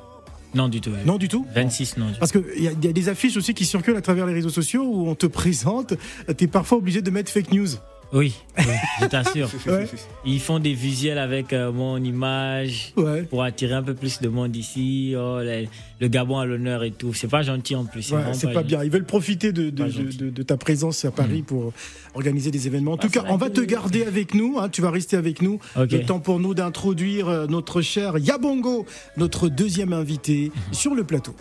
Non, 0.55 0.67
du 0.67 0.81
tout. 0.81 0.91
Non, 1.05 1.17
du 1.17 1.27
tout? 1.27 1.45
26, 1.53 1.97
non. 1.97 2.07
du 2.07 2.13
tout. 2.13 2.19
parce 2.19 2.31
qu'il 2.31 2.43
y, 2.57 2.63
y 2.63 2.87
a 2.87 2.93
des 2.93 3.09
affiches 3.09 3.37
aussi 3.37 3.53
qui 3.53 3.65
circulent 3.65 3.97
à 3.97 4.01
travers 4.01 4.25
les 4.25 4.33
réseaux 4.33 4.49
sociaux 4.49 4.83
où 4.83 5.07
on 5.07 5.15
te 5.15 5.27
présente, 5.27 5.93
tu 6.37 6.43
es 6.43 6.47
parfois 6.47 6.79
obligé 6.79 7.01
de 7.01 7.11
mettre 7.11 7.31
fake 7.31 7.51
news. 7.51 7.67
Oui, 8.11 8.33
oui, 8.57 8.63
je 9.01 9.05
t'assure. 9.05 9.49
Ouais. 9.67 9.87
Ils 10.25 10.39
font 10.39 10.57
des 10.57 10.73
visuels 10.73 11.19
avec 11.19 11.53
euh, 11.53 11.71
mon 11.71 11.97
image 12.03 12.91
Ouais. 12.97 13.21
pour 13.21 13.43
attirer 13.43 13.73
un 13.75 13.83
peu 13.83 13.93
plus 13.93 14.19
de 14.19 14.27
monde 14.29 14.55
ici. 14.55 15.13
Oh, 15.15 15.39
les- 15.43 15.69
le 15.99 16.07
Gabon 16.07 16.39
à 16.39 16.45
l'honneur 16.45 16.83
et 16.83 16.89
tout. 16.91 17.13
C'est 17.13 17.27
pas 17.27 17.43
gentil 17.43 17.75
en 17.75 17.85
plus. 17.85 18.11
Ouais, 18.11 18.21
c'est 18.33 18.51
pas 18.51 18.63
bien. 18.63 18.83
Ils 18.83 18.89
veulent 18.89 19.05
profiter 19.05 19.51
de, 19.51 19.69
de, 19.69 19.83
Pas 19.83 19.89
de- 19.89 19.93
gentil. 19.93 20.17
de- 20.17 20.29
de 20.31 20.43
ta 20.43 20.57
présence 20.57 21.05
à 21.05 21.11
Paris 21.11 21.43
pour 21.43 21.71
organiser 22.15 22.49
des 22.49 22.65
événements. 22.65 22.93
En 22.93 22.97
tout 22.97 23.09
cas, 23.09 23.25
on 23.29 23.37
va 23.37 23.49
te 23.51 23.61
garder 23.61 24.03
avec 24.03 24.33
nous. 24.33 24.57
hein, 24.59 24.69
tu 24.69 24.81
vas 24.81 24.89
rester 24.91 25.15
avec 25.15 25.41
nous. 25.43 25.59
Ok. 25.77 25.91
Le 25.91 26.03
temps 26.05 26.19
pour 26.19 26.39
nous 26.39 26.55
d'introduire 26.55 27.27
euh, 27.27 27.45
notre 27.47 27.81
cher 27.81 28.17
Yabongo, 28.17 28.87
notre 29.17 29.49
deuxième 29.49 29.93
invité 29.93 30.51
sur 30.71 30.95
le 30.95 31.03
plateau. 31.03 31.35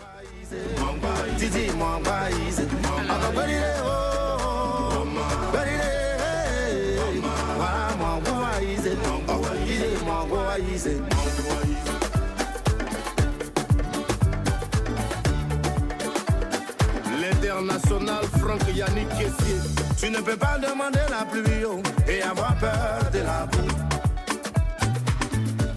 L'international 17.19 18.23
Franck 18.39 18.61
Yannick 18.73 19.09
Kessier. 19.09 19.59
Tu 19.99 20.09
ne 20.09 20.21
peux 20.21 20.37
pas 20.37 20.57
demander 20.57 20.99
la 21.09 21.25
pluie 21.25 21.65
oh, 21.67 21.81
et 22.07 22.21
avoir 22.21 22.55
peur 22.59 23.11
de 23.11 23.19
la 23.19 23.45
boue. 23.47 23.67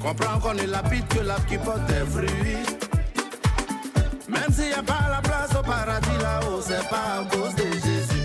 Comprends 0.01 0.39
qu'on 0.39 0.57
est 0.59 0.69
lapide 0.69 1.09
que 1.09 1.19
l'arbre 1.19 1.47
qui 1.47 1.59
porte 1.59 1.85
des 1.87 2.07
fruits. 2.09 2.59
Même 4.29 4.53
s'il 4.53 4.69
n'y 4.69 4.73
a 4.75 4.83
pas 4.85 5.09
la 5.11 5.21
place 5.21 5.51
au 5.59 5.63
paradis 5.65 6.19
là-haut, 6.21 6.61
c'est 6.61 6.89
pas 6.89 7.19
à 7.19 7.25
cause 7.29 7.55
de 7.57 7.65
Jésus. 7.65 8.23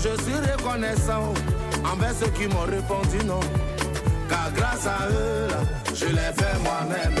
Je 0.00 0.22
suis 0.22 0.34
reconnaissant 0.34 1.34
envers 1.92 2.14
ceux 2.14 2.30
qui 2.30 2.46
m'ont 2.46 2.66
répondu 2.66 3.24
non. 3.26 3.40
Car 4.28 4.52
grâce 4.54 4.86
à 4.86 5.08
eux, 5.10 5.48
je 5.94 6.06
l'ai 6.06 6.32
fait 6.36 6.58
moi-même. 6.62 7.14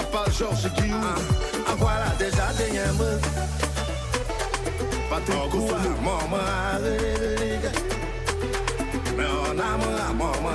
Papa 0.00 0.30
Georges 0.30 0.70
Guillaume. 0.76 1.00
Ah, 1.66 1.74
voilà 1.76 2.06
déjà 2.18 2.46
des 2.56 2.74
yeux. 2.74 3.20
Patrick 5.10 5.50
Koufou, 5.50 5.74
Maman, 6.02 6.80
mais 9.16 9.24
on 9.26 9.58
a 9.58 9.76
mon 9.76 10.26
maman. 10.32 10.50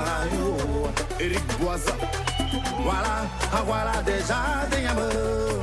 Eric 1.20 1.46
Boisa, 1.60 1.92
Voilà, 2.82 3.26
ah 3.52 3.62
voilà 3.64 4.02
déjà 4.04 4.66
des 4.70 4.82
yameux. 4.82 5.60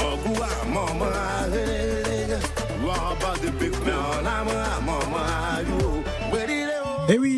Oh, 0.00 0.16
goua, 0.24 0.48
maman, 0.66 1.06
ah, 1.14 1.46
eh, 1.52 2.02
eh, 2.06 2.32
eh. 2.32 2.86
Waba 2.86 3.34
de 3.42 3.50
big 3.50 3.74
ah, 3.86 4.20
ah, 4.24 4.44
maman, 4.44 4.95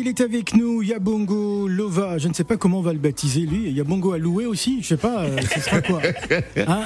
est 0.09 0.21
avec 0.21 0.55
nous, 0.55 0.81
Yabongo 0.81 1.67
Lova. 1.67 2.17
Je 2.17 2.27
ne 2.27 2.33
sais 2.33 2.43
pas 2.43 2.57
comment 2.57 2.79
on 2.79 2.81
va 2.81 2.93
le 2.93 2.99
baptiser 2.99 3.41
lui. 3.41 3.71
Yabongo 3.71 4.13
Aloué 4.13 4.45
aussi, 4.45 4.79
je 4.81 4.87
sais 4.87 4.97
pas, 4.97 5.21
euh, 5.23 5.37
ce 5.53 5.59
sera 5.61 5.81
quoi 5.81 6.01
hein, 6.67 6.81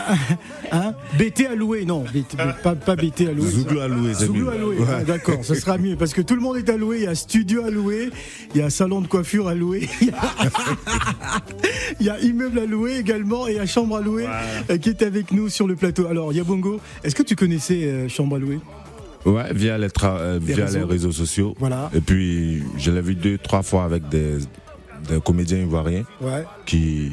hein 0.71 0.93
BT 1.17 1.47
Aloué, 1.47 1.85
non, 1.85 2.03
BT, 2.13 2.35
pas, 2.61 2.75
pas 2.75 2.95
BT 2.95 3.27
Aloué. 3.29 3.49
Zouglou 3.49 3.79
Aloué, 3.79 4.13
Zouglou. 4.13 4.49
Aloué, 4.49 4.77
Ouais. 4.77 4.87
ah, 4.89 5.03
d'accord, 5.03 5.39
ce 5.43 5.55
sera 5.55 5.77
mieux 5.77 5.95
parce 5.95 6.13
que 6.13 6.21
tout 6.21 6.35
le 6.35 6.41
monde 6.41 6.57
est 6.57 6.69
alloué. 6.69 6.97
Il 6.99 7.03
y 7.03 7.07
a 7.07 7.15
studio 7.15 7.63
alloué, 7.63 8.09
il 8.53 8.59
y 8.61 8.63
a 8.63 8.69
salon 8.69 9.01
de 9.01 9.07
coiffure 9.07 9.47
alloué, 9.47 9.87
il 10.01 10.07
y 10.07 10.11
a, 10.11 10.15
il 12.01 12.05
y 12.05 12.09
a 12.09 12.19
immeuble 12.19 12.59
alloué 12.59 12.97
également 12.97 13.47
et 13.47 13.51
il 13.51 13.57
y 13.57 13.59
a 13.59 13.65
chambre 13.65 13.95
allouée 13.97 14.27
euh, 14.69 14.77
qui 14.77 14.89
est 14.89 15.01
avec 15.01 15.31
nous 15.31 15.47
sur 15.49 15.67
le 15.67 15.75
plateau. 15.75 16.07
Alors 16.07 16.33
Yabongo, 16.33 16.79
est-ce 17.03 17.15
que 17.15 17.23
tu 17.23 17.35
connaissais 17.35 17.83
euh, 17.85 18.09
chambre 18.09 18.35
allouée 18.35 18.59
Ouais, 19.25 19.53
via 19.53 19.77
les, 19.77 19.87
euh, 20.03 20.39
Les 20.39 20.53
via 20.53 20.65
réseaux. 20.65 20.77
les 20.79 20.83
réseaux 20.85 21.11
sociaux. 21.11 21.55
Voilà. 21.59 21.89
Et 21.93 22.01
puis, 22.01 22.63
je 22.77 22.91
l'ai 22.91 23.01
vu 23.01 23.15
deux, 23.15 23.37
trois 23.37 23.63
fois 23.63 23.85
avec 23.85 24.09
des, 24.09 24.37
des 25.09 25.19
comédiens 25.23 25.59
ivoiriens 25.59 26.03
Ouais. 26.21 26.43
qui, 26.65 27.11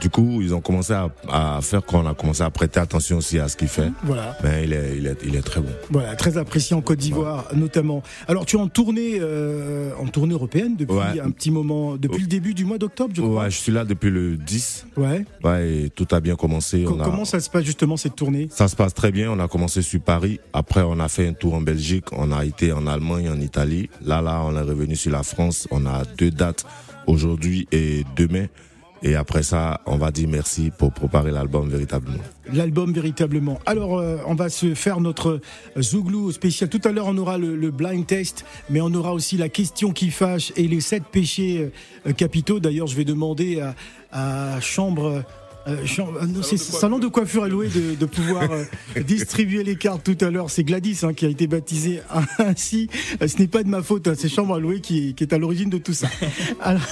du 0.00 0.08
coup, 0.10 0.40
ils 0.42 0.54
ont 0.54 0.60
commencé 0.60 0.92
à, 0.92 1.10
à 1.28 1.60
faire 1.62 1.84
qu'on 1.84 2.06
a 2.06 2.14
commencé 2.14 2.42
à 2.42 2.50
prêter 2.50 2.80
attention 2.80 3.18
aussi 3.18 3.38
à 3.38 3.48
ce 3.48 3.56
qu'il 3.56 3.68
fait. 3.68 3.90
Voilà. 4.04 4.36
Mais 4.42 4.64
il 4.64 4.72
est, 4.72 4.96
il 4.98 5.06
est, 5.06 5.18
il 5.24 5.36
est 5.36 5.42
très 5.42 5.60
bon. 5.60 5.68
Voilà, 5.90 6.16
très 6.16 6.38
apprécié 6.38 6.74
en 6.74 6.80
Côte 6.80 6.98
d'Ivoire 6.98 7.46
notamment. 7.54 8.02
Alors 8.28 8.46
tu 8.46 8.56
es 8.56 8.60
en 8.60 8.68
tournée, 8.68 9.18
euh, 9.20 9.92
en 10.00 10.06
tournée 10.06 10.34
européenne 10.34 10.76
depuis 10.76 10.94
Ouais. 10.96 11.20
un 11.20 11.30
petit 11.30 11.50
moment, 11.50 11.96
depuis 11.96 12.22
le 12.22 12.26
début 12.26 12.54
du 12.54 12.64
mois 12.64 12.78
d'octobre, 12.78 13.12
je 13.14 13.20
crois. 13.22 13.42
Ouais, 13.44 13.50
je 13.50 13.56
suis 13.56 13.72
là 13.72 13.84
depuis 13.84 14.10
le 14.10 14.36
10. 14.36 14.86
Ouais. 14.96 15.24
Ouais, 15.44 15.70
et 15.84 15.90
tout 15.90 16.06
a 16.12 16.20
bien 16.20 16.36
commencé. 16.36 16.84
Co- 16.84 16.94
On 16.96 17.00
a- 17.00 17.04
Comment 17.04 17.24
ça 17.24 17.40
se 17.40 17.50
passe 17.50 17.64
justement 17.64 17.96
cette 17.96 18.16
tournée? 18.16 18.48
Ça 18.50 18.68
se 18.68 18.76
passe 18.76 18.94
très 18.94 19.12
bien. 19.12 19.30
On 19.30 19.38
a 19.38 19.48
commencé 19.48 19.82
sur 19.82 20.00
Paris. 20.00 20.40
Après, 20.52 20.82
on 20.82 20.98
a 21.00 21.08
fait 21.08 21.28
un 21.28 21.32
tour 21.34 21.54
en 21.54 21.60
Belgique. 21.60 22.06
On 22.12 22.32
a 22.32 22.44
été 22.44 22.72
en 22.72 22.86
Allemagne, 22.86 23.28
en 23.28 23.40
Italie. 23.40 23.88
Là, 24.04 24.20
là, 24.22 24.42
on 24.44 24.56
est 24.56 24.60
revenu 24.62 24.96
sur 24.96 25.12
la 25.12 25.22
France. 25.22 25.68
On 25.70 25.84
a 25.86 26.04
deux 26.16 26.30
dates 26.30 26.64
aujourd'hui 27.06 27.66
et 27.72 28.04
demain. 28.16 28.46
Et 29.02 29.14
après 29.14 29.42
ça, 29.42 29.80
on 29.86 29.96
va 29.96 30.10
dire 30.10 30.28
merci 30.28 30.70
pour 30.76 30.92
préparer 30.92 31.30
l'album 31.30 31.68
véritablement. 31.70 32.18
L'album 32.52 32.92
véritablement. 32.92 33.58
Alors 33.64 33.98
euh, 33.98 34.18
on 34.26 34.34
va 34.34 34.48
se 34.50 34.74
faire 34.74 35.00
notre 35.00 35.40
Zouglou 35.78 36.32
spécial. 36.32 36.68
Tout 36.68 36.82
à 36.84 36.92
l'heure 36.92 37.06
on 37.08 37.16
aura 37.16 37.38
le, 37.38 37.56
le 37.56 37.70
blind 37.70 38.06
test, 38.06 38.44
mais 38.68 38.80
on 38.82 38.92
aura 38.92 39.14
aussi 39.14 39.36
la 39.38 39.48
question 39.48 39.92
qui 39.92 40.10
fâche 40.10 40.52
et 40.56 40.68
les 40.68 40.80
sept 40.82 41.04
péchés 41.10 41.70
euh, 42.06 42.12
capitaux. 42.12 42.60
D'ailleurs 42.60 42.88
je 42.88 42.96
vais 42.96 43.04
demander 43.04 43.60
à, 44.12 44.54
à 44.56 44.60
Chambre... 44.60 45.06
euh, 45.06 45.22
euh, 45.68 45.76
c'est 46.42 46.56
salon 46.56 46.98
de 46.98 47.06
coiffure 47.06 47.44
alloué 47.44 47.68
de, 47.68 47.94
de 47.94 48.06
pouvoir 48.06 48.50
euh, 48.50 48.64
distribuer 49.02 49.62
les 49.62 49.76
cartes 49.76 50.02
tout 50.02 50.16
à 50.24 50.30
l'heure. 50.30 50.50
C'est 50.50 50.64
Gladys 50.64 51.00
hein, 51.02 51.12
qui 51.12 51.26
a 51.26 51.28
été 51.28 51.46
baptisée 51.46 52.00
ainsi. 52.38 52.88
Euh, 53.20 53.28
Ce 53.28 53.36
n'est 53.38 53.46
pas 53.46 53.62
de 53.62 53.68
ma 53.68 53.82
faute, 53.82 54.08
hein, 54.08 54.14
c'est 54.16 54.30
Chambre 54.30 54.54
alloué 54.54 54.80
qui, 54.80 55.14
qui 55.14 55.22
est 55.22 55.32
à 55.34 55.38
l'origine 55.38 55.68
de 55.68 55.76
tout 55.78 55.92
ça. 55.92 56.08
Alors, 56.62 56.82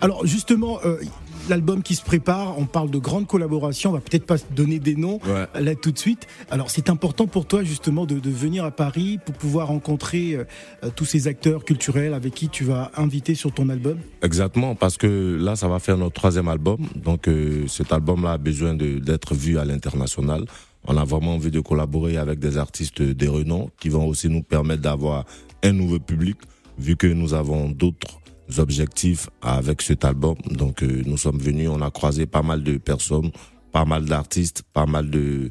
alors, 0.00 0.26
justement, 0.26 0.78
euh, 0.84 0.98
l'album 1.48 1.82
qui 1.82 1.94
se 1.94 2.02
prépare, 2.02 2.58
on 2.58 2.66
parle 2.66 2.90
de 2.90 2.98
grandes 2.98 3.26
collaborations. 3.26 3.90
On 3.90 3.94
va 3.94 4.00
peut-être 4.00 4.26
pas 4.26 4.36
donner 4.54 4.78
des 4.78 4.96
noms 4.96 5.18
Ouais. 5.26 5.46
là 5.62 5.74
tout 5.74 5.90
de 5.92 5.98
suite. 5.98 6.26
Alors 6.50 6.70
c'est 6.70 6.88
important 6.90 7.26
pour 7.26 7.46
toi 7.46 7.62
justement 7.64 8.06
de, 8.06 8.18
de 8.18 8.30
venir 8.30 8.64
à 8.64 8.70
Paris 8.70 9.18
pour 9.24 9.34
pouvoir 9.34 9.68
rencontrer 9.68 10.34
euh, 10.34 10.44
euh, 10.84 10.90
tous 10.94 11.04
ces 11.04 11.28
acteurs 11.28 11.64
culturels 11.64 12.14
avec 12.14 12.34
qui 12.34 12.48
tu 12.48 12.64
vas 12.64 12.90
inviter 12.96 13.34
sur 13.34 13.52
ton 13.52 13.68
album? 13.68 13.98
Exactement, 14.22 14.74
parce 14.74 14.96
que 14.96 15.38
là, 15.40 15.56
ça 15.56 15.68
va 15.68 15.78
faire 15.78 15.96
notre 15.96 16.14
troisième 16.14 16.48
album. 16.48 16.78
Donc, 16.94 17.28
euh, 17.28 17.66
cet 17.68 17.92
album-là 17.92 18.32
a 18.32 18.38
besoin 18.38 18.74
de- 18.74 18.98
d'être 18.98 19.34
vu 19.34 19.58
à 19.58 19.64
l'international. 19.64 20.44
On 20.88 20.96
a 20.96 21.04
vraiment 21.04 21.34
envie 21.34 21.50
de 21.50 21.60
collaborer 21.60 22.16
avec 22.16 22.38
des 22.38 22.56
artistes 22.58 23.02
des 23.02 23.28
renoms 23.28 23.68
qui 23.80 23.88
vont 23.88 24.06
aussi 24.06 24.28
nous 24.28 24.42
permettre 24.42 24.82
d'avoir 24.82 25.24
un 25.64 25.72
nouveau 25.72 25.98
public, 25.98 26.36
vu 26.78 26.96
que 26.96 27.06
nous 27.06 27.34
avons 27.34 27.70
d'autres 27.70 28.20
objectifs 28.58 29.28
avec 29.42 29.82
cet 29.82 30.04
album. 30.04 30.36
Donc, 30.50 30.82
euh, 30.82 31.02
nous 31.06 31.16
sommes 31.16 31.38
venus, 31.38 31.68
on 31.68 31.80
a 31.82 31.90
croisé 31.90 32.26
pas 32.26 32.42
mal 32.42 32.62
de 32.62 32.76
personnes, 32.78 33.30
pas 33.72 33.84
mal 33.84 34.04
d'artistes, 34.04 34.62
pas 34.72 34.86
mal 34.86 35.10
de 35.10 35.50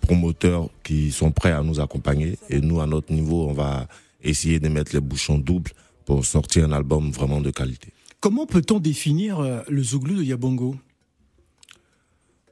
promoteurs 0.00 0.70
qui 0.82 1.12
sont 1.12 1.30
prêts 1.32 1.52
à 1.52 1.62
nous 1.62 1.80
accompagner. 1.80 2.38
Et 2.48 2.60
nous, 2.60 2.80
à 2.80 2.86
notre 2.86 3.12
niveau, 3.12 3.48
on 3.48 3.52
va 3.52 3.88
essayer 4.22 4.58
de 4.60 4.68
mettre 4.68 4.94
les 4.94 5.00
bouchons 5.00 5.38
doubles 5.38 5.72
pour 6.04 6.24
sortir 6.24 6.64
un 6.64 6.72
album 6.72 7.10
vraiment 7.10 7.40
de 7.40 7.50
qualité. 7.50 7.92
Comment 8.20 8.46
peut-on 8.46 8.80
définir 8.80 9.40
euh, 9.40 9.60
le 9.68 9.82
Zouglou 9.82 10.16
de 10.16 10.24
Yabongo? 10.24 10.76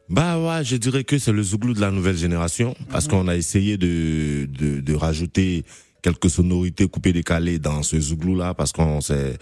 Bah 0.09 0.38
ouais, 0.38 0.64
je 0.64 0.77
dirais 0.77 1.03
que 1.03 1.18
c'est 1.18 1.33
le 1.33 1.42
Zouglou 1.42 1.75
de 1.75 1.81
la 1.81 1.90
nouvelle 1.90 2.16
génération 2.16 2.77
parce 2.90 3.09
qu'on 3.09 3.27
a 3.27 3.35
essayé 3.35 3.77
de, 3.77 4.46
de, 4.46 4.81
de 4.81 4.94
rajouter 4.94 5.64
quelques 6.03 6.31
sonorités 6.31 6.87
coupées 6.87 7.12
décalées 7.12 7.59
dans 7.59 7.83
ce 7.83 7.99
Zouglou 7.99 8.37
là 8.37 8.55
parce 8.55 8.70
qu'on 8.70 9.01
sait, 9.01 9.37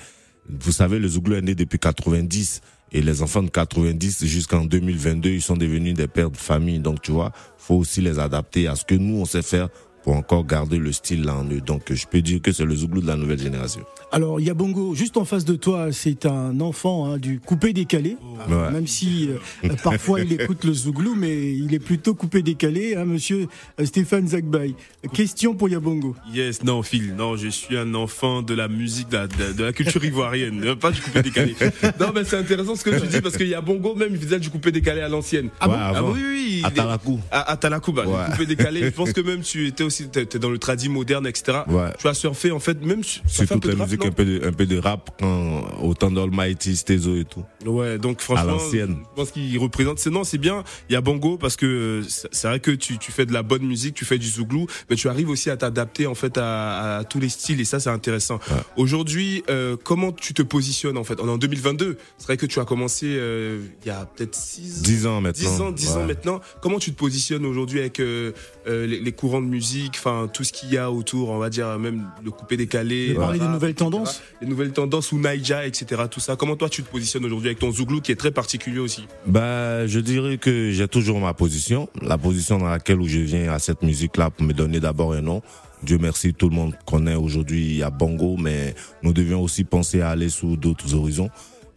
vous 0.48 0.72
savez, 0.72 0.98
le 0.98 1.08
Zouglou 1.08 1.36
est 1.36 1.42
né 1.42 1.54
depuis 1.54 1.78
90 1.78 2.60
et 2.92 3.02
les 3.02 3.22
enfants 3.22 3.42
de 3.42 3.48
90 3.48 4.24
jusqu'en 4.26 4.64
2022 4.64 5.30
ils 5.30 5.42
sont 5.42 5.56
devenus 5.56 5.94
des 5.94 6.06
pères 6.06 6.30
de 6.30 6.36
famille. 6.36 6.78
Donc 6.78 7.02
tu 7.02 7.12
vois, 7.12 7.32
faut 7.58 7.76
aussi 7.76 8.00
les 8.00 8.18
adapter 8.18 8.68
à 8.68 8.76
ce 8.76 8.84
que 8.84 8.94
nous 8.94 9.16
on 9.16 9.24
sait 9.24 9.42
faire 9.42 9.68
pour 10.04 10.14
encore 10.14 10.46
garder 10.46 10.78
le 10.78 10.92
style 10.92 11.24
là 11.24 11.34
en 11.34 11.44
eux. 11.50 11.60
Donc 11.60 11.92
je 11.92 12.06
peux 12.06 12.20
dire 12.22 12.40
que 12.42 12.52
c'est 12.52 12.64
le 12.64 12.74
Zouglou 12.76 13.00
de 13.00 13.06
la 13.06 13.16
nouvelle 13.16 13.38
génération. 13.40 13.80
Alors 14.12 14.40
Yabongo, 14.40 14.94
juste 14.94 15.16
en 15.16 15.24
face 15.24 15.44
de 15.44 15.56
toi, 15.56 15.88
c'est 15.90 16.26
un 16.26 16.60
enfant 16.60 17.06
hein, 17.10 17.18
du 17.18 17.40
coupé 17.40 17.72
décalé. 17.72 18.16
Ouais. 18.48 18.70
Même 18.70 18.86
si 18.86 19.28
euh, 19.64 19.70
parfois 19.82 20.20
il 20.20 20.32
écoute 20.40 20.64
le 20.64 20.72
Zouglou, 20.72 21.14
mais 21.16 21.52
il 21.54 21.74
est 21.74 21.78
plutôt 21.80 22.14
coupé 22.14 22.42
décalé, 22.42 22.94
hein, 22.96 23.04
Monsieur 23.06 23.48
euh, 23.80 23.84
Stéphane 23.86 24.28
Zagbay. 24.28 24.74
Question 25.12 25.54
pour 25.54 25.68
Yabongo. 25.68 26.14
Yes, 26.32 26.62
non, 26.62 26.82
Phil, 26.82 27.14
non, 27.16 27.36
je 27.36 27.48
suis 27.48 27.76
un 27.76 27.94
enfant 27.94 28.42
de 28.42 28.54
la 28.54 28.68
musique, 28.68 29.08
de 29.08 29.16
la, 29.16 29.26
de- 29.26 29.52
de 29.56 29.64
la 29.64 29.72
culture 29.72 30.04
ivoirienne, 30.04 30.62
euh, 30.64 30.76
pas 30.76 30.90
du 30.90 31.00
coupé 31.00 31.22
décalé. 31.22 31.56
non, 32.00 32.08
mais 32.14 32.24
c'est 32.24 32.36
intéressant 32.36 32.76
ce 32.76 32.84
que 32.84 33.00
tu 33.00 33.06
dis 33.06 33.20
parce 33.20 33.36
qu'il 33.36 33.48
y 33.48 33.54
a 33.54 33.60
Bongo 33.60 33.94
même, 33.94 34.10
il 34.12 34.18
faisait 34.20 34.38
du 34.38 34.50
coupé 34.50 34.70
décalé 34.70 35.00
à 35.00 35.08
l'ancienne. 35.08 35.48
Ah 35.60 35.66
bon 35.68 35.74
avant. 35.74 36.12
oui, 36.12 36.20
oui, 36.22 36.56
il 36.60 36.66
À 36.66 36.70
Talakou. 36.70 37.20
À, 37.30 37.50
à 37.52 37.56
Talakou, 37.56 37.92
bah, 37.92 38.04
Ouais. 38.06 38.24
du 38.26 38.30
coupé 38.32 38.46
décalé. 38.46 38.82
Je 38.82 38.90
pense 38.90 39.12
que 39.14 39.20
même 39.20 39.40
tu 39.40 39.66
étais 39.66 39.82
aussi, 39.84 39.93
t'es 40.12 40.26
t'es 40.26 40.38
dans 40.38 40.50
le 40.50 40.58
tradi 40.58 40.88
moderne, 40.88 41.26
etc. 41.26 41.58
Ouais. 41.68 41.90
Tu 41.98 42.08
as 42.08 42.14
surfé, 42.14 42.50
en 42.50 42.58
fait, 42.60 42.84
même 42.84 43.02
su- 43.04 43.20
Sur 43.26 43.46
rap, 43.48 43.86
musiques, 43.86 44.00
non 44.00 44.06
un 44.08 44.12
peu 44.12 44.24
de, 44.24 44.46
un 44.46 44.52
peu 44.52 44.66
de 44.66 44.78
rap, 44.78 45.10
quand, 45.20 45.64
autant 45.82 46.10
d'Almighty, 46.10 46.76
Stezo 46.76 47.16
et 47.16 47.24
tout. 47.24 47.44
Ouais, 47.64 47.98
donc 47.98 48.20
franchement, 48.20 48.56
À 48.56 48.58
je 48.58 48.86
pense 49.16 49.30
qu'il 49.30 49.58
représente. 49.58 49.98
C'est 49.98 50.10
non, 50.10 50.24
c'est 50.24 50.38
bien. 50.38 50.64
Il 50.88 50.92
y 50.92 50.96
a 50.96 51.00
Bongo 51.00 51.36
parce 51.38 51.56
que 51.56 51.66
euh, 51.66 52.02
c'est 52.32 52.48
vrai 52.48 52.60
que 52.60 52.70
tu, 52.72 52.98
tu 52.98 53.12
fais 53.12 53.26
de 53.26 53.32
la 53.32 53.42
bonne 53.42 53.62
musique, 53.62 53.94
tu 53.94 54.04
fais 54.04 54.18
du 54.18 54.28
zouglou, 54.28 54.66
mais 54.90 54.96
tu 54.96 55.08
arrives 55.08 55.30
aussi 55.30 55.50
à 55.50 55.56
t'adapter 55.56 56.06
en 56.06 56.14
fait 56.14 56.36
à, 56.38 56.98
à 56.98 57.04
tous 57.04 57.20
les 57.20 57.28
styles 57.28 57.60
et 57.60 57.64
ça 57.64 57.80
c'est 57.80 57.90
intéressant. 57.90 58.38
Aujourd'hui, 58.76 59.42
euh, 59.50 59.76
comment 59.82 60.12
tu 60.12 60.34
te 60.34 60.42
positionnes 60.42 60.96
en 60.98 61.04
fait? 61.04 61.20
On 61.20 61.26
est 61.28 61.30
en 61.30 61.38
2022. 61.38 61.96
C'est 62.18 62.24
vrai 62.26 62.36
que 62.36 62.46
tu 62.46 62.58
as 62.60 62.64
commencé 62.64 63.06
euh, 63.08 63.60
il 63.84 63.88
y 63.88 63.90
a 63.90 64.06
peut-être 64.06 64.34
6 64.34 64.82
10 64.82 65.06
ans 65.06 65.20
maintenant. 65.20 65.50
10 65.50 65.60
ans, 65.60 65.70
10 65.72 65.90
ans 65.92 66.06
maintenant. 66.06 66.40
Comment 66.62 66.78
tu 66.78 66.92
te 66.92 66.96
positionnes 66.98 67.46
aujourd'hui 67.46 67.80
avec 67.80 68.00
euh, 68.00 68.32
les, 68.66 69.00
les 69.00 69.12
courants 69.12 69.40
de 69.42 69.46
musique, 69.46 69.83
enfin 69.94 70.28
tout 70.32 70.44
ce 70.44 70.52
qu'il 70.52 70.72
y 70.72 70.78
a 70.78 70.90
autour, 70.90 71.30
on 71.30 71.38
va 71.38 71.50
dire 71.50 71.78
même 71.78 72.06
le 72.24 72.30
coupé 72.30 72.56
décalé, 72.56 73.08
le 73.08 73.38
des 73.38 73.46
nouvelles 73.46 73.70
etc. 73.70 73.90
tendances 73.90 74.22
les 74.40 74.46
nouvelles 74.46 74.72
tendances 74.72 75.12
ou 75.12 75.18
Naija, 75.18 75.66
etc. 75.66 76.02
Tout 76.10 76.20
ça. 76.20 76.36
Comment 76.36 76.56
toi 76.56 76.68
tu 76.68 76.82
te 76.82 76.90
positionnes 76.90 77.24
aujourd'hui 77.24 77.48
avec 77.48 77.58
ton 77.58 77.72
zouglou 77.72 78.00
qui 78.00 78.12
est 78.12 78.16
très 78.16 78.30
particulier 78.30 78.78
aussi? 78.78 79.06
Bah, 79.26 79.86
je 79.86 80.00
dirais 80.00 80.38
que 80.38 80.70
j'ai 80.70 80.88
toujours 80.88 81.20
ma 81.20 81.34
position, 81.34 81.88
la 82.02 82.18
position 82.18 82.58
dans 82.58 82.68
laquelle 82.68 83.00
où 83.00 83.08
je 83.08 83.20
viens 83.20 83.52
à 83.52 83.58
cette 83.58 83.82
musique-là 83.82 84.30
pour 84.30 84.46
me 84.46 84.52
donner 84.52 84.80
d'abord 84.80 85.12
un 85.12 85.22
nom. 85.22 85.42
Dieu 85.82 85.98
merci, 86.00 86.32
tout 86.32 86.48
le 86.48 86.54
monde 86.54 86.74
connaît 86.86 87.14
aujourd'hui 87.14 87.82
à 87.82 87.90
Bongo, 87.90 88.36
mais 88.38 88.74
nous 89.02 89.12
devions 89.12 89.42
aussi 89.42 89.64
penser 89.64 90.00
à 90.00 90.10
aller 90.10 90.30
sous 90.30 90.56
d'autres 90.56 90.94
horizons. 90.94 91.30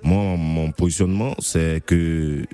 Moi, 0.04 0.38
mon 0.38 0.72
positionnement, 0.72 1.36
c'est 1.40 1.84
que 1.86 2.46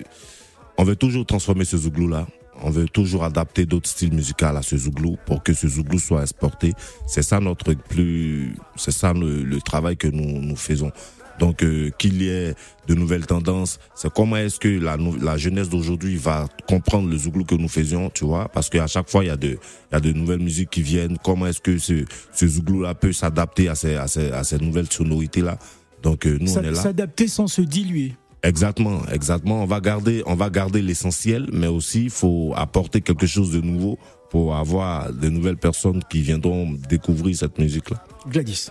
on 0.77 0.83
veut 0.83 0.95
toujours 0.95 1.25
transformer 1.25 1.65
ce 1.65 1.77
zouglou-là. 1.77 2.27
On 2.63 2.69
veut 2.69 2.87
toujours 2.87 3.23
adapter 3.23 3.65
d'autres 3.65 3.89
styles 3.89 4.13
musicaux 4.13 4.45
à 4.45 4.61
ce 4.61 4.77
zouglou 4.77 5.17
pour 5.25 5.43
que 5.43 5.53
ce 5.53 5.67
zouglou 5.67 5.99
soit 5.99 6.21
exporté. 6.21 6.73
C'est 7.07 7.23
ça 7.23 7.39
notre 7.39 7.73
plus, 7.73 8.55
c'est 8.75 8.91
ça 8.91 9.13
le, 9.13 9.43
le 9.43 9.61
travail 9.61 9.97
que 9.97 10.07
nous, 10.07 10.39
nous 10.41 10.55
faisons. 10.55 10.91
Donc 11.39 11.63
euh, 11.63 11.89
qu'il 11.97 12.21
y 12.21 12.29
ait 12.29 12.55
de 12.87 12.95
nouvelles 12.95 13.25
tendances, 13.25 13.79
c'est 13.95 14.11
comment 14.13 14.37
est-ce 14.37 14.59
que 14.59 14.67
la, 14.67 15.37
jeunesse 15.37 15.69
d'aujourd'hui 15.69 16.15
va 16.15 16.47
comprendre 16.67 17.09
le 17.09 17.17
zouglou 17.17 17.43
que 17.43 17.55
nous 17.55 17.67
faisions, 17.67 18.09
tu 18.09 18.25
vois, 18.25 18.49
parce 18.49 18.69
qu'à 18.69 18.87
chaque 18.87 19.09
fois 19.09 19.23
il 19.23 19.27
y 19.27 19.31
a 19.31 19.37
de 19.37 19.49
il 19.49 19.93
y 19.93 19.95
a 19.95 19.99
de 19.99 20.11
nouvelles 20.11 20.39
musiques 20.39 20.69
qui 20.69 20.81
viennent. 20.81 21.17
Comment 21.23 21.47
est-ce 21.47 21.61
que 21.61 21.77
ce 21.77 22.05
ce 22.33 22.47
zouglou 22.47 22.81
là 22.81 22.93
peut 22.93 23.13
s'adapter 23.13 23.67
à 23.67 23.75
ces 23.75 23.95
à 23.95 24.07
ces 24.07 24.31
à 24.31 24.43
ces 24.43 24.57
nouvelles 24.57 24.91
sonorités 24.91 25.41
là 25.41 25.57
Donc 26.01 26.25
euh, 26.25 26.37
nous 26.39 26.57
on 26.57 26.61
est 26.61 26.71
là. 26.71 26.75
S'adapter 26.75 27.27
sans 27.27 27.47
se 27.47 27.61
diluer. 27.61 28.13
Exactement, 28.43 29.05
exactement. 29.11 29.63
On 29.63 29.65
va 29.65 29.79
garder, 29.79 30.21
on 30.25 30.35
va 30.35 30.49
garder 30.49 30.81
l'essentiel, 30.81 31.47
mais 31.53 31.67
aussi 31.67 32.03
il 32.03 32.09
faut 32.09 32.53
apporter 32.55 32.99
quelque 32.99 33.25
chose 33.25 33.51
de 33.51 33.61
nouveau 33.61 33.97
pour 34.29 34.55
avoir 34.55 35.13
de 35.13 35.29
nouvelles 35.29 35.57
personnes 35.57 36.03
qui 36.09 36.21
viendront 36.21 36.71
découvrir 36.89 37.37
cette 37.37 37.57
musique-là. 37.57 38.03
Gladys. 38.27 38.69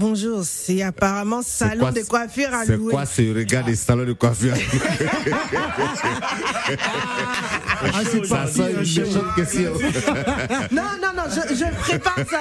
Bonjour, 0.00 0.42
c'est 0.44 0.80
apparemment 0.82 1.42
salon 1.42 1.80
quoi 1.80 1.92
de 1.92 2.00
coiffure 2.00 2.54
à 2.54 2.64
C'est 2.64 2.76
louer. 2.76 2.90
quoi 2.94 3.04
ce 3.04 3.20
regard 3.36 3.64
des 3.66 3.76
salons 3.76 4.06
de 4.06 4.14
coiffure 4.14 4.54
Ah, 7.82 8.00
c'est 8.10 8.24
Ça 8.24 8.36
parti, 8.36 8.54
sent 8.54 8.70
une 8.72 8.78
méchante 8.78 9.34
question. 9.36 9.72
Non, 10.72 10.82
non, 11.02 11.12
non, 11.14 11.22
je, 11.28 11.54
je 11.54 11.64
prépare 11.80 12.16
ça. 12.30 12.40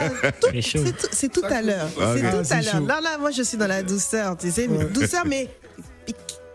C'est 0.62 0.98
tout, 0.98 1.08
c'est 1.12 1.32
tout 1.32 1.44
à 1.44 1.62
l'heure. 1.62 1.90
Ah, 2.00 2.14
C'est 2.16 2.22
tout 2.22 2.28
Ah, 2.32 2.40
à 2.40 2.44
c'est 2.44 2.62
l'heure. 2.62 2.82
Là, 2.86 3.02
là, 3.02 3.18
moi, 3.20 3.32
je 3.32 3.44
suis 3.44 3.58
dans 3.58 3.68
la 3.68 3.84
douceur, 3.84 4.38
tu 4.38 4.50
sais. 4.52 4.68
mais 4.70 4.86
Douceur, 4.86 5.26
mais 5.26 5.50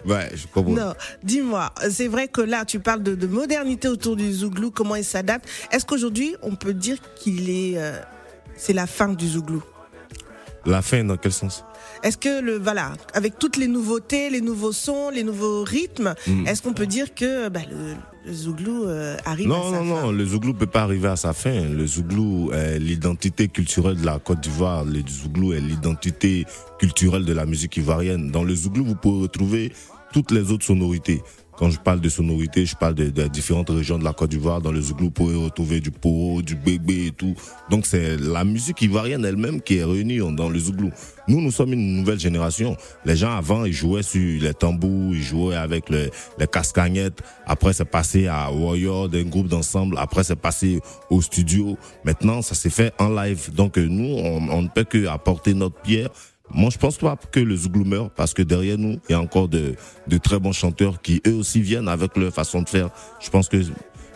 Ouais, 0.07 0.31
je 0.35 0.47
comprends. 0.47 0.73
non. 0.73 0.95
Dis-moi, 1.23 1.71
c'est 1.91 2.09
vrai 2.09 2.29
que 2.29 2.41
là, 2.41 2.65
tu 2.65 2.79
parles 2.81 3.03
de, 3.03 3.15
de 3.15 3.27
modernité 3.27 3.89
autour 3.89 4.17
du 4.17 4.33
zouglou, 4.33 4.71
comment 4.71 4.97
il 4.97 5.05
s'adapte. 5.05 5.47
Est-ce 5.71 5.85
qu'aujourd'hui, 5.85 6.35
on 6.43 6.55
peut 6.57 6.73
dire 6.75 6.97
qu'il 7.17 7.51
est. 7.51 7.75
euh, 7.77 7.99
c'est 8.57 8.73
la 8.73 8.87
fin 8.87 9.09
du 9.09 9.29
zouglou? 9.29 9.63
La 10.67 10.81
fin, 10.83 11.05
dans 11.05 11.17
quel 11.17 11.33
sens? 11.33 11.65
Est-ce 12.03 12.17
que 12.17 12.41
le 12.41 12.59
voilà, 12.59 12.93
avec 13.13 13.39
toutes 13.39 13.57
les 13.57 13.69
nouveautés, 13.69 14.31
les 14.31 14.41
nouveaux 14.41 14.73
sons, 14.73 15.11
les 15.11 15.23
nouveaux 15.23 15.63
rythmes, 15.65 16.15
Mm. 16.27 16.47
est-ce 16.47 16.63
qu'on 16.63 16.73
peut 16.73 16.87
dire 16.87 17.15
que 17.15 17.49
bah, 17.51 17.61
le, 17.71 17.95
le 18.27 18.33
zouglou 18.33 18.85
euh, 18.87 19.17
arrive 19.27 19.47
à 19.47 19.49
Non, 19.55 19.71
sa 19.73 19.79
non, 19.81 19.85
non, 19.85 20.13
le 20.13 20.25
Zouglou 20.25 20.55
peut 20.55 20.67
pas 20.67 20.83
arriver 20.83 21.09
à 21.09 21.17
sa 21.17 21.33
fin. 21.35 21.61
Le 21.69 21.87
Zouglou 21.87 22.51
est 22.53 22.79
l'identité 22.79 23.49
culturelle 23.49 23.97
de 24.01 24.07
la 24.07 24.19
Côte 24.19 24.41
d'Ivoire. 24.41 24.85
Le 24.85 25.03
Zouglou 25.07 25.53
est 25.53 25.61
l'identité 25.61 26.47
culturelle 26.79 27.25
de 27.27 27.33
la 27.35 27.45
musique 27.47 27.77
ivoirienne. 27.77 28.31
Dans 28.31 28.45
le 28.45 28.55
Zouglou, 28.55 28.85
vous 28.85 28.95
pouvez 28.97 29.23
retrouver 29.23 29.73
toutes 30.13 30.31
les 30.31 30.51
autres 30.51 30.65
sonorités. 30.65 31.23
Quand 31.57 31.71
je 31.71 31.79
parle 31.79 32.01
de 32.01 32.09
sonorités, 32.09 32.67
je 32.67 32.75
parle 32.75 32.95
de, 32.95 33.11
de 33.11 33.29
différentes 33.29 33.71
régions 33.71 33.99
de 33.99 34.05
la 34.05 34.13
Côte 34.13 34.31
d'Ivoire. 34.31 34.61
Dans 34.61 34.73
le 34.73 34.81
Zouglou, 34.81 35.05
vous 35.07 35.11
pouvez 35.13 35.37
retrouver 35.37 35.81
du 35.81 35.91
poro, 35.93 36.43
du 36.43 36.57
bébé 36.57 37.07
et 37.07 37.11
tout. 37.13 37.35
Donc 37.71 37.87
c'est 37.87 38.17
la 38.17 38.43
musique 38.45 38.83
ivoirienne 38.83 39.25
elle-même 39.25 39.61
qui 39.63 39.77
est 39.79 39.85
réunie 39.85 40.19
dans 40.35 40.49
le 40.49 40.59
Zouglou. 40.59 40.91
Nous, 41.29 41.41
nous 41.41 41.51
sommes 41.53 41.73
une 41.73 41.97
nouvelle 41.99 42.19
génération. 42.21 42.77
Les 43.05 43.17
gens 43.17 43.31
avant, 43.37 43.65
ils 43.65 43.73
jouaient 43.73 44.03
sur 44.03 44.43
les 44.43 44.53
tambours, 44.53 45.15
ils 45.15 45.23
jouaient 45.23 45.55
avec 45.57 45.89
le- 45.91 46.11
les 46.39 46.47
cascagnettes. 46.47 47.23
Après, 47.47 47.73
c'est 47.73 47.85
passé 47.85 48.27
à 48.27 48.51
Warrior, 48.53 49.09
d'un 49.09 49.23
groupe 49.23 49.49
d'ensemble. 49.49 49.97
Après, 49.99 50.25
c'est 50.25 50.37
passé 50.37 50.81
au 51.09 51.23
studio. 51.23 51.79
Maintenant, 52.05 52.43
ça 52.43 52.55
s'est 52.55 52.69
fait 52.69 52.93
en 52.99 53.09
live. 53.09 53.55
Donc 53.55 53.77
nous, 53.79 54.17
on, 54.19 54.49
on 54.51 54.63
ne 54.63 54.69
peut 54.69 54.85
que 54.85 55.07
apporter 55.07 55.55
notre 55.55 55.81
pierre. 55.81 56.11
Moi, 56.51 56.71
je 56.71 56.79
pense 56.79 56.99
pas 56.99 57.17
que 57.33 57.41
le 57.41 57.57
Zouglou 57.57 57.85
meurt 57.85 58.13
parce 58.15 58.35
que 58.35 58.43
derrière 58.43 58.79
nous, 58.79 59.01
il 59.09 59.13
y 59.13 59.15
a 59.15 59.21
encore 59.21 59.49
de, 59.49 59.75
de 60.07 60.19
très 60.19 60.39
bons 60.39 60.53
chanteurs 60.53 61.01
qui 61.01 61.23
eux 61.27 61.35
aussi 61.35 61.61
viennent 61.61 61.89
avec 61.89 62.17
leur 62.17 62.33
façon 62.33 62.63
de 62.63 62.69
faire. 62.69 62.91
Je 63.21 63.31
pense 63.31 63.49
que 63.49 63.57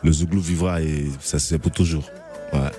le 0.03 0.13
Zouglou 0.13 0.41
vivra 0.41 0.83
et 0.83 1.07
ça 1.21 1.39
c'est 1.39 1.59
pour 1.59 1.73
toujours. 1.73 2.05
Ouais. 2.53 2.71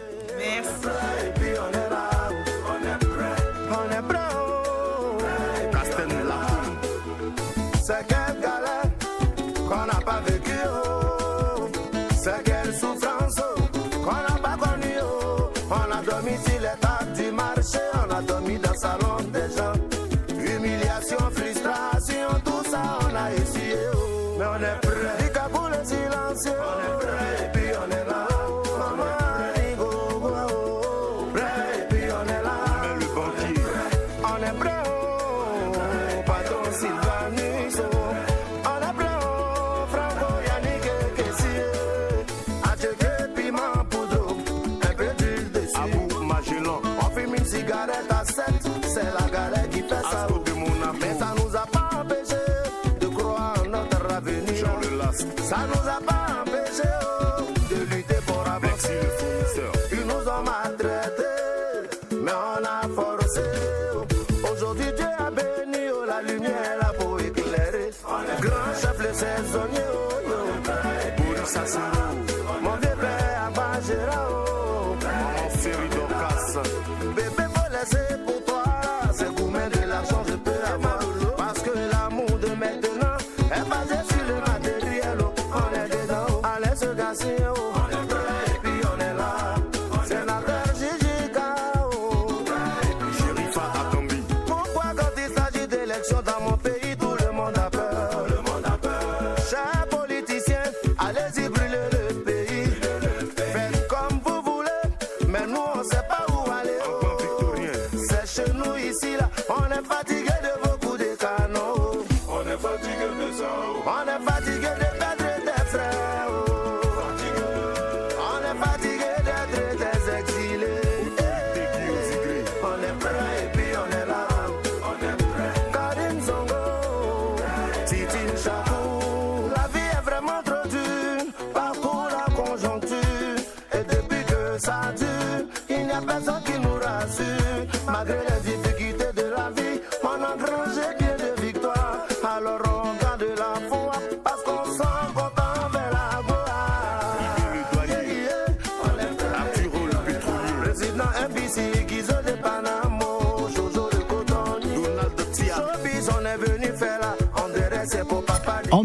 La 66.21 66.33
lumière 66.33 66.77
là 66.81 66.91
pour 66.97 67.19
éclairer. 67.19 67.89
Grand 68.41 68.73
chef 68.81 68.97
le 68.99 69.13
saisonnier, 69.13 69.85
oh, 69.93 70.29
yo. 70.29 70.39
Boris 71.17 71.49
Sassou, 71.49 71.79
mon 71.79 72.38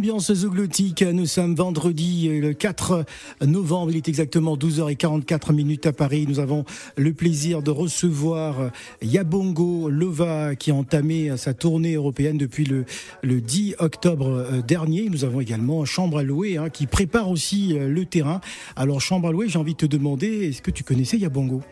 Ambiance 0.05 0.35
zougloutique, 0.35 1.01
nous 1.01 1.25
sommes 1.25 1.55
vendredi 1.55 2.29
euh, 2.29 2.39
le 2.39 2.53
4 2.53 3.07
novembre, 3.47 3.91
il 3.91 3.97
est 3.97 4.07
exactement 4.07 4.55
12h44 4.55 5.55
minutes 5.55 5.87
à 5.87 5.95
Paris. 5.95 6.27
Nous 6.29 6.41
avons 6.41 6.67
le 6.99 7.15
plaisir 7.15 7.63
de 7.63 7.71
recevoir 7.71 8.61
euh, 8.61 8.69
Yabongo 9.01 9.89
Lova 9.89 10.57
qui 10.57 10.73
a 10.73 10.75
entamé 10.75 11.31
euh, 11.31 11.39
sa 11.39 11.55
tournée 11.55 11.95
européenne 11.95 12.37
depuis 12.37 12.67
le, 12.67 12.85
le 13.23 13.41
10 13.41 13.77
octobre 13.79 14.61
dernier. 14.69 15.09
Nous 15.09 15.25
avons 15.25 15.41
également 15.41 15.87
Chambre 15.87 16.19
à 16.19 16.23
louer 16.23 16.59
hein, 16.59 16.69
qui 16.69 16.87
prépare 16.87 17.31
aussi 17.31 17.73
le 17.73 18.05
terrain. 18.05 18.43
Alors 18.77 19.01
Chambre 19.01 19.29
à 19.29 19.33
louer, 19.33 19.49
j'ai 19.49 19.59
envie 19.59 19.73
de 19.73 19.79
te 19.79 19.87
demander, 19.87 20.51
est-ce 20.51 20.61
que 20.61 20.71
tu 20.71 20.85
connaissais 20.85 21.17
Yabongo? 21.17 21.63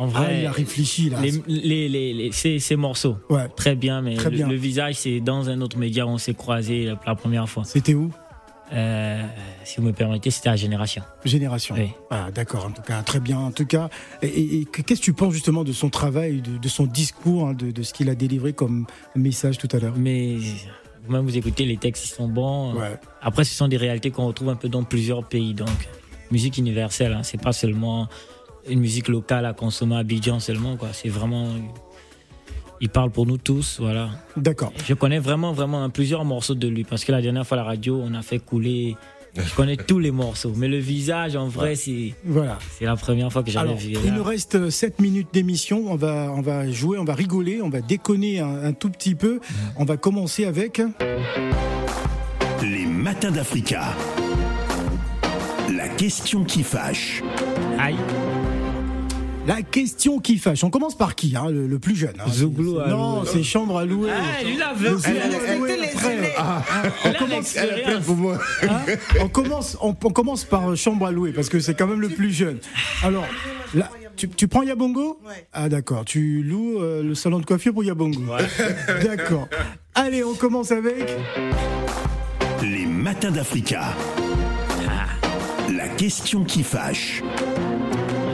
En 0.00 0.06
Ah, 0.14 0.22
vrai, 0.22 0.40
il 0.40 0.46
a 0.46 0.52
réfléchi, 0.52 1.10
là. 1.10 1.18
Les, 1.46 1.88
les, 1.88 2.12
les, 2.14 2.32
ces, 2.32 2.58
ces 2.58 2.76
morceaux, 2.76 3.16
très 3.56 3.74
bien, 3.76 4.00
mais 4.02 4.14
Très 4.14 4.30
le, 4.30 4.36
bien. 4.36 4.48
le 4.48 4.54
visage, 4.56 4.94
c'est 4.96 5.20
dans 5.20 5.48
un 5.50 5.60
autre 5.60 5.76
média, 5.78 6.06
on 6.06 6.18
s'est 6.18 6.34
croisés 6.34 6.84
la, 6.86 6.98
la 7.06 7.14
première 7.14 7.48
fois. 7.48 7.64
C'était 7.64 7.94
où? 7.94 8.10
Euh, 8.72 9.22
Si 9.64 9.76
vous 9.80 9.82
me 9.86 9.92
permettez, 9.92 10.30
c'était 10.30 10.48
à 10.48 10.56
Génération. 10.56 11.02
Génération. 11.24 11.74
Oui. 11.76 11.90
Ah, 12.10 12.30
d'accord, 12.32 12.66
en 12.66 12.70
tout 12.70 12.82
cas, 12.82 13.02
très 13.02 13.18
bien. 13.20 13.38
En 13.38 13.50
tout 13.50 13.66
cas, 13.66 13.88
et, 14.22 14.28
et- 14.28 14.60
et 14.60 14.64
qu'est-ce 14.64 15.00
que 15.00 15.04
tu 15.04 15.12
penses 15.12 15.34
justement 15.34 15.64
de 15.64 15.72
son 15.72 15.90
travail, 15.90 16.40
de, 16.40 16.56
de 16.56 16.68
son 16.68 16.86
discours, 16.86 17.48
hein, 17.48 17.54
de, 17.54 17.70
de 17.72 17.82
ce 17.82 17.92
qu'il 17.92 18.08
a 18.08 18.14
délivré 18.14 18.52
comme 18.52 18.86
message 19.16 19.58
tout 19.58 19.68
à 19.72 19.78
l'heure? 19.80 19.94
Mais 19.96 20.36
vous-même, 21.04 21.24
vous 21.24 21.36
écoutez, 21.36 21.64
les 21.66 21.76
textes, 21.78 22.04
ils 22.06 22.14
sont 22.14 22.28
bons. 22.28 22.74
Après, 23.20 23.42
ce 23.44 23.54
sont 23.54 23.66
des 23.68 23.76
réalités 23.76 24.10
qu'on 24.12 24.26
retrouve 24.26 24.48
un 24.50 24.56
peu 24.56 24.68
dans 24.68 24.84
plusieurs 24.84 25.24
pays. 25.24 25.52
Donc, 25.52 25.68
musique 26.30 26.56
universelle, 26.56 27.12
hein, 27.12 27.22
c'est 27.24 27.40
pas 27.42 27.52
seulement 27.52 28.08
une 28.70 28.80
musique 28.80 29.08
locale 29.08 29.44
à 29.46 29.52
consommer 29.52 29.96
à 29.96 29.98
Abidjan 29.98 30.40
seulement. 30.40 30.76
quoi. 30.76 30.88
C'est 30.92 31.08
vraiment. 31.08 31.48
Il 32.82 32.88
parle 32.88 33.10
pour 33.10 33.26
nous 33.26 33.36
tous, 33.36 33.76
voilà. 33.78 34.08
D'accord. 34.38 34.72
Je 34.86 34.94
connais 34.94 35.18
vraiment, 35.18 35.52
vraiment 35.52 35.90
plusieurs 35.90 36.24
morceaux 36.24 36.54
de 36.54 36.66
lui 36.66 36.84
parce 36.84 37.04
que 37.04 37.12
la 37.12 37.20
dernière 37.20 37.46
fois 37.46 37.58
à 37.58 37.60
la 37.60 37.66
radio, 37.66 38.00
on 38.02 38.14
a 38.14 38.22
fait 38.22 38.38
couler. 38.38 38.96
Je 39.36 39.54
connais 39.54 39.76
tous 39.88 39.98
les 39.98 40.10
morceaux, 40.10 40.54
mais 40.56 40.66
le 40.66 40.78
visage, 40.78 41.36
en 41.36 41.46
vrai, 41.46 41.76
c'est 41.76 42.14
Voilà. 42.24 42.58
c'est 42.78 42.86
la 42.86 42.96
première 42.96 43.30
fois 43.30 43.42
que 43.44 43.50
j'avais 43.50 43.68
Alors, 43.68 43.78
vu. 43.78 43.92
il 44.02 44.14
nous 44.14 44.24
reste 44.24 44.70
7 44.70 44.98
minutes 44.98 45.28
d'émission. 45.32 45.84
On 45.92 45.96
va, 45.96 46.32
on 46.34 46.40
va 46.40 46.70
jouer, 46.70 46.98
on 46.98 47.04
va 47.04 47.14
rigoler, 47.14 47.60
on 47.62 47.68
va 47.68 47.80
déconner 47.82 48.40
un, 48.40 48.64
un 48.64 48.72
tout 48.72 48.88
petit 48.90 49.14
peu. 49.14 49.40
On 49.76 49.84
va 49.84 49.96
commencer 49.98 50.46
avec. 50.46 50.80
Les 52.62 52.86
matins 52.86 53.30
d'Africa. 53.30 53.94
La 55.76 55.88
question 55.88 56.44
qui 56.44 56.62
fâche. 56.62 57.22
Aïe. 57.78 57.96
La 59.46 59.62
question 59.62 60.18
qui 60.18 60.36
fâche. 60.38 60.62
On 60.64 60.70
commence 60.70 60.96
par 60.96 61.14
qui 61.14 61.34
hein, 61.34 61.46
le, 61.50 61.66
le 61.66 61.78
plus 61.78 61.96
jeune 61.96 62.14
hein 62.20 62.30
Zouglou 62.30 62.78
à 62.78 62.88
Non, 62.88 63.20
louer. 63.20 63.28
c'est 63.32 63.42
chambre 63.42 63.78
à 63.78 63.84
louer. 63.84 64.10
Ah, 64.12 64.44
lui, 64.44 64.58
veut. 64.76 64.98
Frère. 64.98 66.30
Ah, 66.36 66.62
On 67.04 67.08
elle 67.08 67.14
a 67.14 67.18
commence. 67.18 67.56
Hein 67.56 68.78
on, 69.20 69.28
commence, 69.28 69.76
on, 69.80 69.88
on 70.04 70.10
commence 70.10 70.44
par 70.44 70.76
chambre 70.76 71.06
à 71.06 71.10
louer 71.10 71.32
parce 71.32 71.48
que 71.48 71.58
c'est 71.58 71.74
quand 71.74 71.86
même 71.86 72.00
le 72.00 72.10
plus 72.10 72.32
jeune. 72.32 72.58
Alors, 73.02 73.24
là, 73.74 73.88
tu, 74.16 74.28
tu 74.28 74.46
prends 74.46 74.62
Yabongo 74.62 75.18
Ah 75.52 75.68
d'accord, 75.70 76.04
tu 76.04 76.42
loues 76.42 76.78
euh, 76.80 77.02
le 77.02 77.14
salon 77.14 77.38
de 77.38 77.46
coiffure 77.46 77.72
pour 77.72 77.82
Yabongo. 77.82 78.20
D'accord. 79.04 79.48
Allez, 79.94 80.22
on 80.22 80.34
commence 80.34 80.70
avec... 80.70 81.16
Les 82.62 82.84
matins 82.84 83.30
d'Africa. 83.30 83.94
La 85.74 85.88
question 85.88 86.44
qui 86.44 86.62
fâche. 86.62 87.22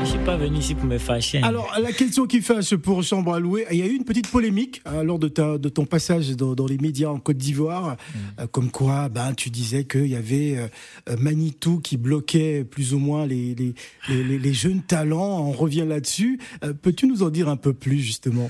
Je 0.07 0.11
suis 0.13 0.25
pas 0.25 0.37
venu 0.37 0.59
ici 0.59 0.77
pour 0.77 0.85
me 0.85 0.99
fâcher. 0.99 1.43
Alors, 1.43 1.69
la 1.83 1.93
question 1.93 2.27
qui 2.27 2.41
fâche 2.41 2.77
pour 2.77 3.03
Chambre 3.03 3.35
à 3.35 3.41
louer, 3.41 3.67
il 3.73 3.79
y 3.79 3.83
a 3.83 3.87
eu 3.87 3.95
une 3.97 4.05
petite 4.05 4.31
polémique 4.31 4.81
hein, 4.85 5.03
lors 5.03 5.19
de, 5.19 5.27
ta- 5.27 5.59
de 5.59 5.69
ton 5.69 5.85
passage 5.85 6.31
dans, 6.37 6.55
dans 6.55 6.67
les 6.67 6.79
médias 6.79 7.09
en 7.09 7.19
Côte 7.19 7.37
d'Ivoire, 7.39 7.97
euh, 8.39 8.47
comme 8.47 8.71
quoi 8.71 9.09
ben, 9.09 9.35
tu 9.35 9.51
disais 9.51 9.85
qu'il 9.85 10.07
y 10.07 10.15
avait 10.15 10.59
euh, 10.59 10.69
euh, 11.09 11.17
Manitou 11.19 11.81
qui 11.81 11.97
bloquait 11.97 12.63
plus 12.63 12.95
ou 12.95 13.01
moins 13.01 13.27
les, 13.27 13.57
les, 13.57 13.75
les, 14.09 14.23
les- 14.23 14.39
les 14.39 14.55
jeunes 14.55 14.83
talents. 14.83 15.41
On 15.49 15.51
revient 15.53 15.85
là-dessus. 15.87 16.39
Euh, 16.63 16.73
Peux-tu 16.73 17.09
nous 17.09 17.25
en 17.25 17.31
dire 17.31 17.49
un 17.49 17.57
peu 17.57 17.73
plus, 17.73 17.99
justement? 17.99 18.49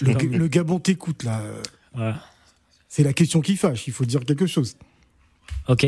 Le, 0.00 0.46
Gabon 0.46 0.78
t'écoute, 0.78 1.24
là. 1.24 1.42
Ouais. 1.96 2.12
C'est 2.88 3.02
la 3.02 3.12
question 3.12 3.40
qui 3.40 3.56
fâche, 3.56 3.88
il 3.88 3.92
faut 3.92 4.04
dire 4.04 4.20
quelque 4.24 4.46
chose. 4.46 4.76
Ok. 5.68 5.86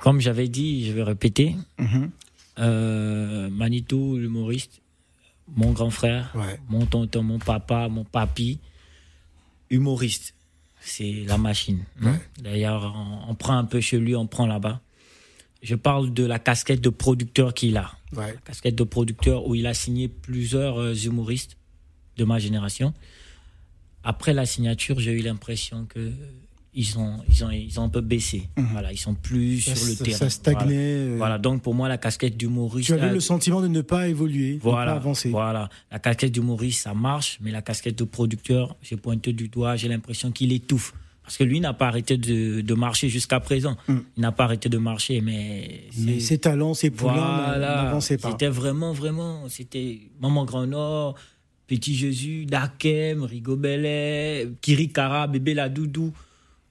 Comme 0.00 0.20
j'avais 0.20 0.48
dit, 0.48 0.86
je 0.86 0.92
vais 0.92 1.02
répéter. 1.02 1.56
Mhm. 1.78 2.10
Euh, 2.58 3.48
Manitou, 3.50 4.16
l'humoriste, 4.18 4.80
mon 5.48 5.72
grand 5.72 5.90
frère, 5.90 6.34
mon 6.68 6.84
tonton, 6.86 7.22
mon 7.22 7.38
papa, 7.38 7.88
mon 7.88 8.04
papy, 8.04 8.58
humoriste. 9.70 10.34
C'est 10.82 11.24
la 11.26 11.36
machine. 11.38 11.84
D'ailleurs, 12.42 12.92
on, 12.96 13.30
on 13.30 13.34
prend 13.34 13.56
un 13.56 13.64
peu 13.64 13.80
chez 13.80 13.98
lui, 13.98 14.16
on 14.16 14.26
prend 14.26 14.46
là-bas. 14.46 14.80
Je 15.62 15.74
parle 15.74 16.12
de 16.14 16.24
la 16.24 16.38
casquette 16.38 16.80
de 16.80 16.88
producteur 16.88 17.52
qu'il 17.52 17.76
a. 17.76 17.92
Ouais. 18.16 18.32
La 18.32 18.40
casquette 18.40 18.76
de 18.76 18.84
producteur 18.84 19.46
où 19.46 19.54
il 19.54 19.66
a 19.66 19.74
signé 19.74 20.08
plusieurs 20.08 20.78
euh, 20.80 20.94
humoristes 20.94 21.58
de 22.16 22.24
ma 22.24 22.38
génération. 22.38 22.94
Après 24.02 24.32
la 24.32 24.46
signature, 24.46 24.98
j'ai 25.00 25.12
eu 25.12 25.20
l'impression 25.20 25.84
que 25.84 26.12
ils 26.72 26.98
ont, 26.98 27.16
ils 27.28 27.44
ont, 27.44 27.50
ils 27.50 27.80
ont 27.80 27.84
un 27.84 27.88
peu 27.88 28.00
baissé. 28.00 28.48
Voilà, 28.56 28.92
ils 28.92 28.96
sont 28.98 29.14
plus 29.14 29.60
Ça- 29.60 29.74
sur 29.74 29.86
le 29.88 29.92
ça- 29.94 30.04
terrain. 30.04 30.16
ça 30.18 30.30
stagnait, 30.30 30.58
Voilà. 30.66 31.10
euh. 31.10 31.14
Voilà, 31.18 31.38
donc 31.38 31.62
pour 31.62 31.74
moi, 31.74 31.88
la 31.88 31.98
casquette 31.98 32.36
d'humoriste. 32.36 32.86
Tu 32.86 32.92
avais 32.92 33.08
euh, 33.08 33.12
le 33.14 33.20
sentiment 33.20 33.60
de 33.60 33.68
ne 33.68 33.80
pas 33.80 34.06
évoluer, 34.08 34.52
de 34.52 34.66
ne 34.66 34.70
pas 34.72 34.82
avancer. 34.84 35.30
voilà. 35.30 35.68
La 35.90 35.98
casquette 35.98 36.32
d'humoriste, 36.32 36.82
ça 36.82 36.94
marche, 36.94 37.38
mais 37.40 37.50
la 37.50 37.62
casquette 37.62 37.98
de 37.98 38.04
producteur, 38.04 38.76
j'ai 38.82 38.96
pointé 38.96 39.32
du 39.32 39.48
doigt, 39.48 39.74
j'ai 39.76 39.88
l'impression 39.88 40.30
qu'il 40.30 40.52
étouffe. 40.52 40.92
Parce 41.22 41.36
que 41.36 41.44
lui 41.44 41.60
n'a 41.60 41.72
pas 41.74 41.86
arrêté 41.88 42.16
de, 42.16 42.60
de 42.60 42.74
marcher 42.74 43.08
jusqu'à 43.08 43.38
présent. 43.38 43.76
Il 43.88 44.02
n'a 44.20 44.32
pas 44.32 44.44
arrêté 44.44 44.68
de 44.68 44.78
marcher, 44.78 45.20
mais. 45.20 45.84
Mm. 45.96 46.04
Mais 46.04 46.18
ses 46.20 46.38
talents, 46.38 46.74
ses 46.74 46.90
poulains 46.90 47.12
Voilà. 47.14 47.82
n'avançaient 47.84 48.18
pas. 48.18 48.30
C'était 48.32 48.48
vraiment, 48.48 48.92
vraiment. 48.92 49.48
C'était 49.48 50.00
Maman 50.20 50.44
Grand 50.44 50.66
Nord, 50.66 51.14
Petit 51.68 51.94
Jésus, 51.94 52.46
Dakem, 52.46 53.22
Rigobellet, 53.22 54.48
Kirikara, 54.60 55.26
Bébé 55.28 55.54
la 55.54 55.68
Doudou. 55.68 56.12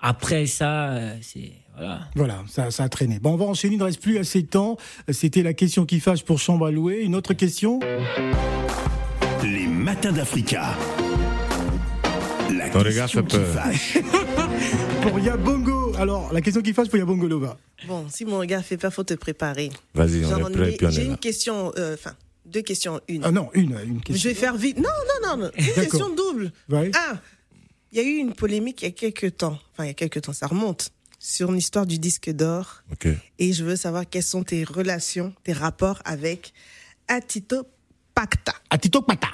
Après 0.01 0.45
ça, 0.45 0.89
euh, 0.91 1.15
c'est. 1.21 1.51
Voilà. 1.77 1.99
Voilà, 2.15 2.43
ça, 2.49 2.71
ça 2.71 2.83
a 2.83 2.89
traîné. 2.89 3.19
Bon, 3.19 3.33
on 3.33 3.37
va 3.37 3.45
enchaîner, 3.45 3.75
il 3.75 3.79
ne 3.79 3.83
reste 3.85 4.01
plus 4.01 4.17
assez 4.17 4.41
de 4.41 4.47
temps. 4.47 4.75
C'était 5.09 5.43
la 5.43 5.53
question 5.53 5.85
qui 5.85 5.99
fâche 6.01 6.23
pour 6.23 6.37
Chambre 6.39 6.65
à 6.65 6.71
louer. 6.71 6.99
Une 7.01 7.15
autre 7.15 7.33
question? 7.33 7.79
Les 9.43 9.65
matins 9.67 10.11
d'Africa. 10.11 10.75
La 12.53 12.69
Ton 12.69 12.79
regard 12.79 13.05
question 13.09 13.21
fait 13.21 13.27
qui 13.27 13.37
peur. 13.37 13.47
fâche. 13.63 13.97
Pour 15.01 15.17
Yabongo. 15.19 15.93
Alors, 15.97 16.33
la 16.33 16.41
question 16.41 16.61
qui 16.61 16.73
fâche 16.73 16.89
pour 16.89 16.97
Yabongo 16.97 17.25
Loba. 17.27 17.57
Bon, 17.87 18.05
si 18.09 18.25
mon 18.25 18.39
regard 18.39 18.63
fait 18.65 18.75
peur, 18.75 18.93
faut 18.93 19.05
te 19.05 19.13
préparer. 19.13 19.69
Vas-y, 19.93 20.25
on 20.25 20.37
est 20.49 20.51
prêt, 20.51 20.73
ai- 20.73 20.75
puis 20.77 20.87
on 20.87 20.89
J'ai 20.89 21.05
une 21.05 21.17
question, 21.17 21.71
euh, 21.77 21.93
enfin, 21.93 22.11
deux 22.45 22.61
questions 22.61 22.99
une. 23.07 23.23
Ah 23.23 23.31
non, 23.31 23.49
une, 23.53 23.77
une 23.85 24.01
question. 24.01 24.15
Je 24.15 24.27
vais 24.27 24.33
faire 24.35 24.57
vite. 24.57 24.77
Non, 24.77 24.83
non, 25.23 25.29
non, 25.37 25.43
non. 25.45 25.51
Une 25.57 25.65
question 25.83 26.09
double. 26.13 26.51
Ouais. 26.69 26.91
Ah, 26.95 27.13
il 27.91 27.97
y 27.97 28.01
a 28.01 28.03
eu 28.03 28.17
une 28.17 28.33
polémique 28.33 28.81
il 28.81 28.85
y 28.85 28.87
a 28.89 28.91
quelques 28.91 29.37
temps. 29.37 29.57
Enfin, 29.73 29.85
il 29.85 29.87
y 29.87 29.91
a 29.91 29.93
quelques 29.93 30.21
temps, 30.21 30.33
ça 30.33 30.47
remonte. 30.47 30.91
Sur 31.19 31.51
l'histoire 31.51 31.85
du 31.85 31.99
disque 31.99 32.29
d'or. 32.31 32.81
Et 33.39 33.51
je 33.53 33.63
veux 33.65 33.75
savoir 33.75 34.03
quelles 34.09 34.23
sont 34.23 34.43
tes 34.43 34.63
relations, 34.63 35.33
tes 35.43 35.51
rapports 35.53 36.01
avec 36.05 36.53
Atito 37.09 37.63
Pacta. 38.15 38.53
Atito 38.69 39.01
Pacta. 39.01 39.27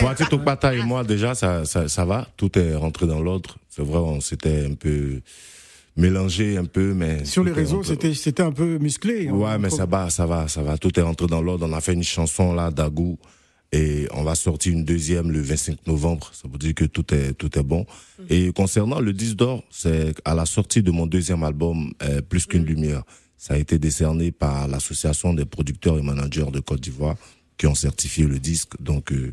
Pour 0.00 0.14
Tito 0.14 0.38
Pata 0.38 0.74
et 0.74 0.82
moi, 0.82 1.04
déjà, 1.04 1.34
ça, 1.34 1.64
ça, 1.64 1.88
ça 1.88 2.04
va. 2.04 2.26
Tout 2.36 2.58
est 2.58 2.74
rentré 2.74 3.06
dans 3.06 3.20
l'ordre. 3.20 3.56
C'est 3.68 3.82
vrai, 3.82 3.98
on 3.98 4.20
s'était 4.20 4.66
un 4.70 4.74
peu 4.74 5.20
mélangé 5.96 6.56
un 6.56 6.64
peu, 6.64 6.92
mais. 6.94 7.24
Sur 7.24 7.44
les 7.44 7.52
réseaux, 7.52 7.76
rentré- 7.82 7.88
c'était 7.94 8.14
c'était 8.14 8.42
un 8.42 8.52
peu 8.52 8.78
musclé. 8.78 9.28
hein. 9.28 9.32
Ouais, 9.32 9.58
mais 9.58 9.70
ça 9.70 9.86
va, 9.86 10.10
ça 10.10 10.26
va, 10.26 10.48
ça 10.48 10.62
va. 10.62 10.78
Tout 10.78 10.98
est 10.98 11.02
rentré 11.02 11.26
dans 11.26 11.42
l'ordre. 11.42 11.66
On 11.68 11.72
a 11.72 11.80
fait 11.80 11.92
une 11.94 12.02
chanson 12.02 12.52
là, 12.52 12.70
Dagou, 12.70 13.18
et 13.72 14.06
on 14.12 14.22
va 14.22 14.34
sortir 14.34 14.72
une 14.72 14.84
deuxième 14.84 15.30
le 15.30 15.40
25 15.40 15.86
novembre. 15.86 16.30
Ça 16.34 16.46
veut 16.50 16.58
dire 16.58 16.74
que 16.74 16.84
tout 16.84 17.12
est 17.14 17.32
tout 17.32 17.58
est 17.58 17.62
bon. 17.62 17.86
Et 18.28 18.52
concernant 18.52 19.00
le 19.00 19.12
disque 19.12 19.36
d'or, 19.36 19.64
c'est 19.70 20.14
à 20.24 20.34
la 20.34 20.46
sortie 20.46 20.82
de 20.82 20.90
mon 20.90 21.06
deuxième 21.06 21.42
album, 21.42 21.92
euh, 22.02 22.20
Plus 22.20 22.46
qu'une 22.46 22.64
lumière. 22.64 23.02
Ça 23.36 23.54
a 23.54 23.56
été 23.56 23.78
décerné 23.78 24.30
par 24.30 24.68
l'association 24.68 25.34
des 25.34 25.44
producteurs 25.44 25.98
et 25.98 26.02
managers 26.02 26.50
de 26.52 26.60
Côte 26.60 26.80
d'Ivoire 26.80 27.16
qui 27.58 27.66
ont 27.66 27.74
certifié 27.74 28.26
le 28.26 28.38
disque. 28.38 28.70
Donc, 28.80 29.12
euh, 29.12 29.32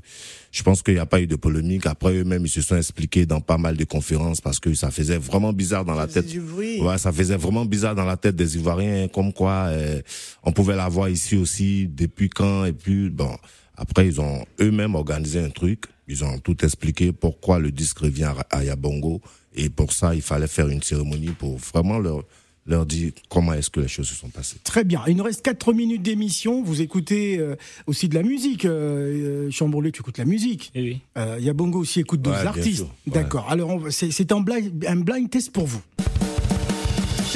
je 0.52 0.64
pense 0.64 0.82
qu'il 0.82 0.94
n'y 0.94 1.00
a 1.00 1.06
pas 1.06 1.22
eu 1.22 1.28
de 1.28 1.36
polémique. 1.36 1.86
Après, 1.86 2.14
eux-mêmes, 2.14 2.46
ils 2.46 2.50
se 2.50 2.62
sont 2.62 2.76
expliqués 2.76 3.26
dans 3.26 3.42
pas 3.42 3.58
mal 3.58 3.76
de 3.76 3.84
conférences 3.86 4.42
parce 4.42 4.60
que 4.60 4.74
ça 4.74 4.92
faisait 4.92 5.18
vraiment 5.18 5.54
bizarre 5.54 5.86
dans 5.86 5.96
la 5.96 6.08
tête. 6.08 6.28
du 6.28 6.40
bruit. 6.40 6.80
Ouais, 6.82 6.98
ça 6.98 7.12
faisait 7.12 7.38
vraiment 7.38 7.66
bizarre 7.66 7.96
dans 7.96 8.06
la 8.06 8.18
tête 8.18 8.36
des 8.36 8.56
Ivoiriens, 8.56 9.08
comme 9.08 9.34
quoi 9.34 9.68
euh, 9.70 10.02
on 10.44 10.52
pouvait 10.52 10.76
la 10.76 10.88
voir 10.90 11.10
ici 11.10 11.36
aussi, 11.36 11.88
depuis 11.88 12.30
quand, 12.30 12.66
et 12.66 12.74
puis 12.74 13.10
bon. 13.10 13.36
Après, 13.80 14.05
ils 14.07 14.19
ont 14.19 14.45
eux-mêmes 14.59 14.93
organisé 14.95 15.39
un 15.39 15.49
truc. 15.49 15.86
Ils 16.07 16.23
ont 16.25 16.38
tout 16.39 16.65
expliqué 16.65 17.13
pourquoi 17.13 17.59
le 17.59 17.71
disque 17.71 17.99
revient 17.99 18.34
à 18.49 18.63
Yabongo. 18.63 19.21
Et 19.55 19.69
pour 19.69 19.93
ça, 19.93 20.13
il 20.13 20.21
fallait 20.21 20.47
faire 20.47 20.67
une 20.67 20.84
cérémonie 20.84 21.30
pour 21.30 21.57
vraiment 21.57 21.97
leur, 21.97 22.23
leur 22.67 22.86
dire 22.86 23.13
comment 23.30 23.53
est-ce 23.53 23.69
que 23.69 23.80
les 23.80 23.88
choses 23.88 24.09
se 24.09 24.15
sont 24.15 24.27
passées. 24.30 24.57
Très 24.65 24.84
bien. 24.84 25.01
Il 25.07 25.15
nous 25.15 25.23
reste 25.23 25.41
4 25.43 25.71
minutes 25.71 26.01
d'émission. 26.01 26.61
Vous 26.61 26.82
écoutez 26.82 27.39
euh, 27.39 27.55
aussi 27.88 28.09
de 28.09 28.15
la 28.15 28.23
musique. 28.23 28.65
Euh, 28.65 29.47
euh, 29.47 29.51
Chambourlé, 29.51 29.91
tu 29.93 30.01
écoutes 30.01 30.17
la 30.17 30.25
musique. 30.25 30.71
Oui. 30.75 30.99
Euh, 31.17 31.38
Yabongo 31.39 31.80
aussi 31.80 32.01
écoute 32.01 32.21
d'autres 32.21 32.41
Ouais, 32.41 32.47
artistes. 32.47 32.82
Ouais. 32.82 33.13
D'accord. 33.13 33.49
Alors, 33.49 33.82
c'est 33.89 34.32
un 34.34 34.41
blind, 34.41 34.86
un 34.86 34.97
blind 34.97 35.30
test 35.30 35.51
pour 35.51 35.67
vous. 35.67 35.82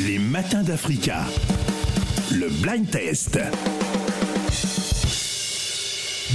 Les 0.05 0.19
matins 0.19 0.63
d'Africa. 0.63 1.23
Le 2.31 2.49
blind 2.61 2.89
test. 2.89 3.39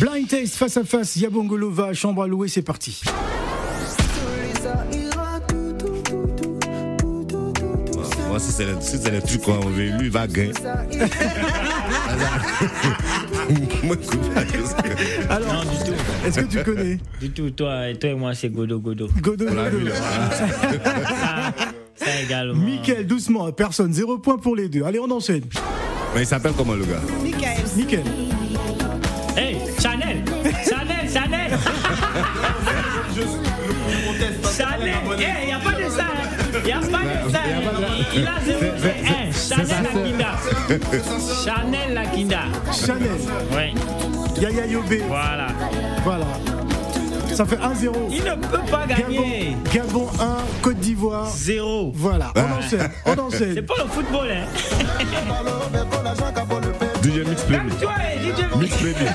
Blind 0.01 0.29
test 0.29 0.55
face 0.55 0.77
à 0.77 0.85
face. 0.85 1.17
Yabongo 1.17 1.57
Lova, 1.57 1.93
chambre 1.93 2.23
à 2.23 2.29
louer, 2.29 2.47
c'est 2.49 2.63
parti. 2.63 3.01
Moi, 8.29 8.39
si 8.39 8.53
c'est 8.53 8.67
les, 8.67 8.81
si 8.81 9.01
trucs 9.01 9.43
qu'on 9.43 9.59
veut, 9.71 9.87
lui, 9.87 10.07
il 10.07 10.11
va 10.11 10.27
gagner. 10.29 10.53
Alors, 15.31 15.53
Non, 15.55 15.61
du 15.63 15.79
tout. 15.85 15.95
est-ce 16.27 16.41
que 16.41 16.45
tu 16.47 16.63
connais? 16.63 16.99
Du 17.21 17.31
tout, 17.31 17.51
toi, 17.51 17.93
toi 17.99 18.11
et 18.11 18.15
moi, 18.15 18.35
c'est 18.35 18.51
Godo 18.51 18.79
Godo. 18.79 19.09
Godo, 19.21 19.47
Godo. 19.47 19.91
Ça, 21.99 22.07
ça 22.07 22.21
également. 22.23 22.55
Mickaël, 22.55 23.07
doucement, 23.07 23.51
personne. 23.53 23.93
Zéro 23.93 24.19
point 24.19 24.39
pour 24.39 24.55
les 24.55 24.69
deux. 24.69 24.85
Allez, 24.85 25.01
on 25.01 25.11
enchaîne. 25.11 25.43
Mais 26.15 26.23
il 26.23 26.27
s'appelle 26.27 26.53
comment 26.57 26.75
le 26.75 26.85
gars? 26.85 27.01
Michael. 27.23 27.65
Nickel. 27.77 28.03
Il 36.69 36.79
n'y 36.79 36.85
a 36.85 36.89
pas 36.91 36.99
de 36.99 37.29
de 37.29 37.33
ça. 37.33 37.39
Il 38.15 38.27
a 38.27 38.41
zéro. 38.45 38.61
Hey, 38.85 39.33
Chanel 39.33 39.83
Lakinda. 39.83 40.31
Chanel 41.45 41.95
Lakinda. 41.95 42.41
Chanel. 42.73 43.09
Ouais. 43.53 43.73
Yaya 44.41 44.67
Yobé. 44.67 45.03
Voilà. 45.09 45.47
Voilà. 46.05 46.27
Ça 47.35 47.45
fait 47.45 47.57
1-0. 47.57 47.93
Il 48.11 48.25
ne 48.25 48.35
peut 48.35 48.59
pas 48.71 48.87
gagner. 48.87 49.57
Gabon, 49.73 50.07
Gabon 50.09 50.23
1, 50.23 50.37
Côte 50.63 50.79
d'Ivoire 50.79 51.27
0. 51.27 51.93
Voilà, 51.95 52.33
on 52.37 52.59
enchaîne. 52.59 52.91
On 53.07 53.13
enchaîne. 53.19 53.53
C'est 53.55 53.63
pas 53.63 53.75
le 53.79 53.89
football, 53.89 54.29
hein. 54.31 54.45
DJ 57.03 57.27
Mix 57.27 57.43
Premier. 57.43 57.71
Toi, 57.81 57.95
DJ 58.21 58.61
Mix 58.61 58.77
Premier. 58.77 59.11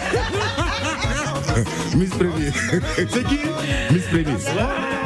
Miss 1.96 2.10
Premier. 2.10 2.52
C'est 3.10 3.24
qui? 3.28 3.40
Miss 3.92 4.04
Premier. 4.06 5.03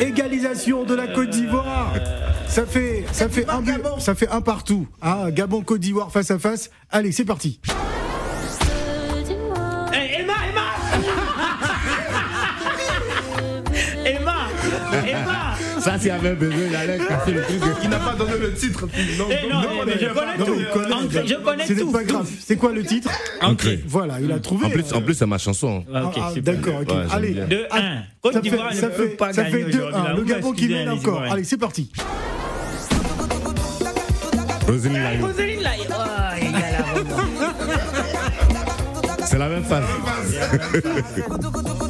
Égalisation 0.00 0.84
de 0.84 0.94
la 0.94 1.06
Côte 1.06 1.30
d'Ivoire. 1.30 1.92
Ça 2.48 2.64
fait, 2.64 3.04
ça 3.12 3.28
fait 3.28 3.48
un 3.48 3.60
but, 3.60 3.82
ça 3.98 4.14
fait 4.14 4.28
un 4.28 4.40
partout. 4.40 4.88
Ah, 5.02 5.30
Gabon 5.30 5.62
Côte 5.62 5.80
d'Ivoire 5.80 6.10
face 6.10 6.30
à 6.30 6.38
face. 6.38 6.70
Allez, 6.90 7.12
c'est 7.12 7.24
parti. 7.26 7.60
Ça, 15.80 15.98
s'il 15.98 16.10
avait 16.10 16.34
besoin, 16.34 16.58
il 16.68 16.76
allait 16.76 16.98
casser 16.98 17.32
le 17.32 17.42
truc. 17.42 17.62
Il 17.82 17.88
n'a 17.90 17.98
pas 17.98 18.12
donné 18.14 18.36
le 18.38 18.52
titre. 18.54 18.86
Non, 19.18 19.26
Eh, 19.30 19.48
non, 19.50 19.62
mais 19.86 19.92
je 19.98 20.06
connais 20.08 20.36
Non, 20.38 20.44
tout. 20.44 20.60
Ancré, 20.92 21.22
Je 21.26 21.34
connais 21.36 21.64
C'est 21.66 21.76
tout. 21.76 21.90
pas 21.92 22.04
grave. 22.04 22.28
C'est 22.44 22.56
quoi 22.56 22.72
le 22.72 22.82
titre 22.84 23.10
Ancré. 23.40 23.80
Voilà, 23.86 24.20
il 24.20 24.30
a 24.30 24.38
trouvé. 24.40 24.66
En 24.66 24.70
plus, 24.70 24.92
en 24.92 25.00
plus, 25.00 25.14
c'est 25.14 25.24
ma 25.26 25.38
chanson. 25.38 25.84
Ah, 25.94 26.04
ok, 26.04 26.14
Ah. 26.18 26.32
D'accord, 26.40 26.80
ok. 26.82 26.92
Allez. 27.12 27.30
bien. 27.30 27.46
2-1. 27.46 27.66
Ah, 27.70 27.78
Côte 28.22 28.34
ça 28.34 28.40
d'Ivoire 28.40 28.72
fait- 28.72 28.82
ne 28.86 28.90
peut 28.90 29.08
pas 29.10 29.32
ça 29.32 29.42
gagner 29.44 29.64
fait 29.64 29.74
aujourd'hui. 29.76 30.00
2-1. 30.00 30.04
là. 30.04 30.12
Le 30.14 30.22
Gabon 30.24 30.52
qui 30.52 30.68
mène 30.68 30.88
encore. 30.90 31.22
Allez, 31.30 31.44
c'est 31.44 31.56
parti. 31.56 31.90
Roselyne 34.66 35.02
Layo. 35.02 35.26
Roselyne 35.26 35.62
là. 35.62 35.70
Oh, 35.78 35.82
il 36.42 36.50
y 36.50 36.54
a 36.54 36.72
la 36.72 36.82
vraiment. 36.82 37.16
C'est 39.24 39.38
la 39.38 39.48
même 39.48 39.64
phase. 39.64 39.84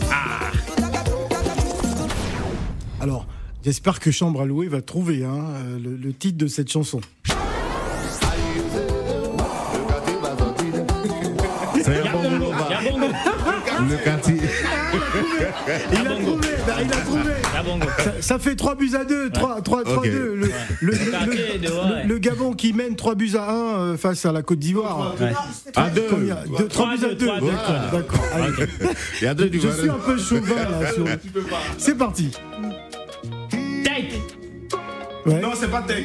Alors, 3.00 3.26
j'espère 3.64 3.98
que 4.00 4.10
Chambre 4.10 4.42
à 4.42 4.44
louer 4.44 4.68
va 4.68 4.82
trouver 4.82 5.24
hein, 5.24 5.44
euh, 5.56 5.78
le, 5.82 5.96
le 5.96 6.12
titre 6.12 6.38
de 6.38 6.46
cette 6.46 6.70
chanson. 6.70 7.00
Le 13.88 13.96
quartier. 14.04 14.36
Il 15.92 15.98
a 16.06 16.10
trouvé, 16.14 16.48
bah, 16.66 16.74
il 16.82 16.92
a 16.92 16.96
trouvé. 16.96 17.20
Ça, 17.98 18.12
ça 18.20 18.38
fait 18.38 18.54
3 18.56 18.74
buts 18.74 18.90
à 18.98 19.04
2, 19.04 19.30
3, 19.30 19.60
3, 19.62 19.84
3 19.84 19.96
Ok. 19.98 20.04
2. 20.04 20.10
Le, 20.10 20.34
le, 20.34 20.48
le- 20.80 21.10
Quartier 21.10 21.58
de- 21.58 21.66
le- 21.68 21.72
ouais. 21.74 22.04
le 22.06 22.18
Gabon 22.18 22.52
qui 22.52 22.72
mène 22.72 22.96
3 22.96 23.14
buts 23.14 23.32
à 23.36 23.50
1 23.50 23.54
euh, 23.54 23.96
face 23.96 24.24
à 24.26 24.32
la 24.32 24.42
Côte 24.42 24.58
d'Ivoire. 24.58 25.14
Ouais. 25.20 25.32
À 25.76 25.88
deux. 25.90 26.06
Combien 26.10 26.36
3 26.68 26.96
buts 26.96 27.04
à 27.04 27.14
2. 27.14 27.16
Trois, 27.26 27.40
deux, 27.40 27.46
D'accord, 27.46 27.62
trois, 27.64 27.78
deux. 27.90 27.96
d'accord. 27.96 28.24
Allez. 28.34 28.68
Il 29.20 29.24
y 29.24 29.28
a 29.28 29.34
deux 29.34 29.48
du 29.48 29.60
Je 29.60 29.68
suis 29.68 29.88
un 29.90 29.94
peu 29.94 30.18
chauvin 30.18 30.54
là. 30.56 30.92
sur- 30.92 31.06
C'est 31.78 31.96
parti. 31.96 32.30
Take. 33.84 34.20
Ouais. 35.26 35.40
Non, 35.40 35.52
c'est 35.54 35.70
pas 35.70 35.82
Tech. 35.82 36.04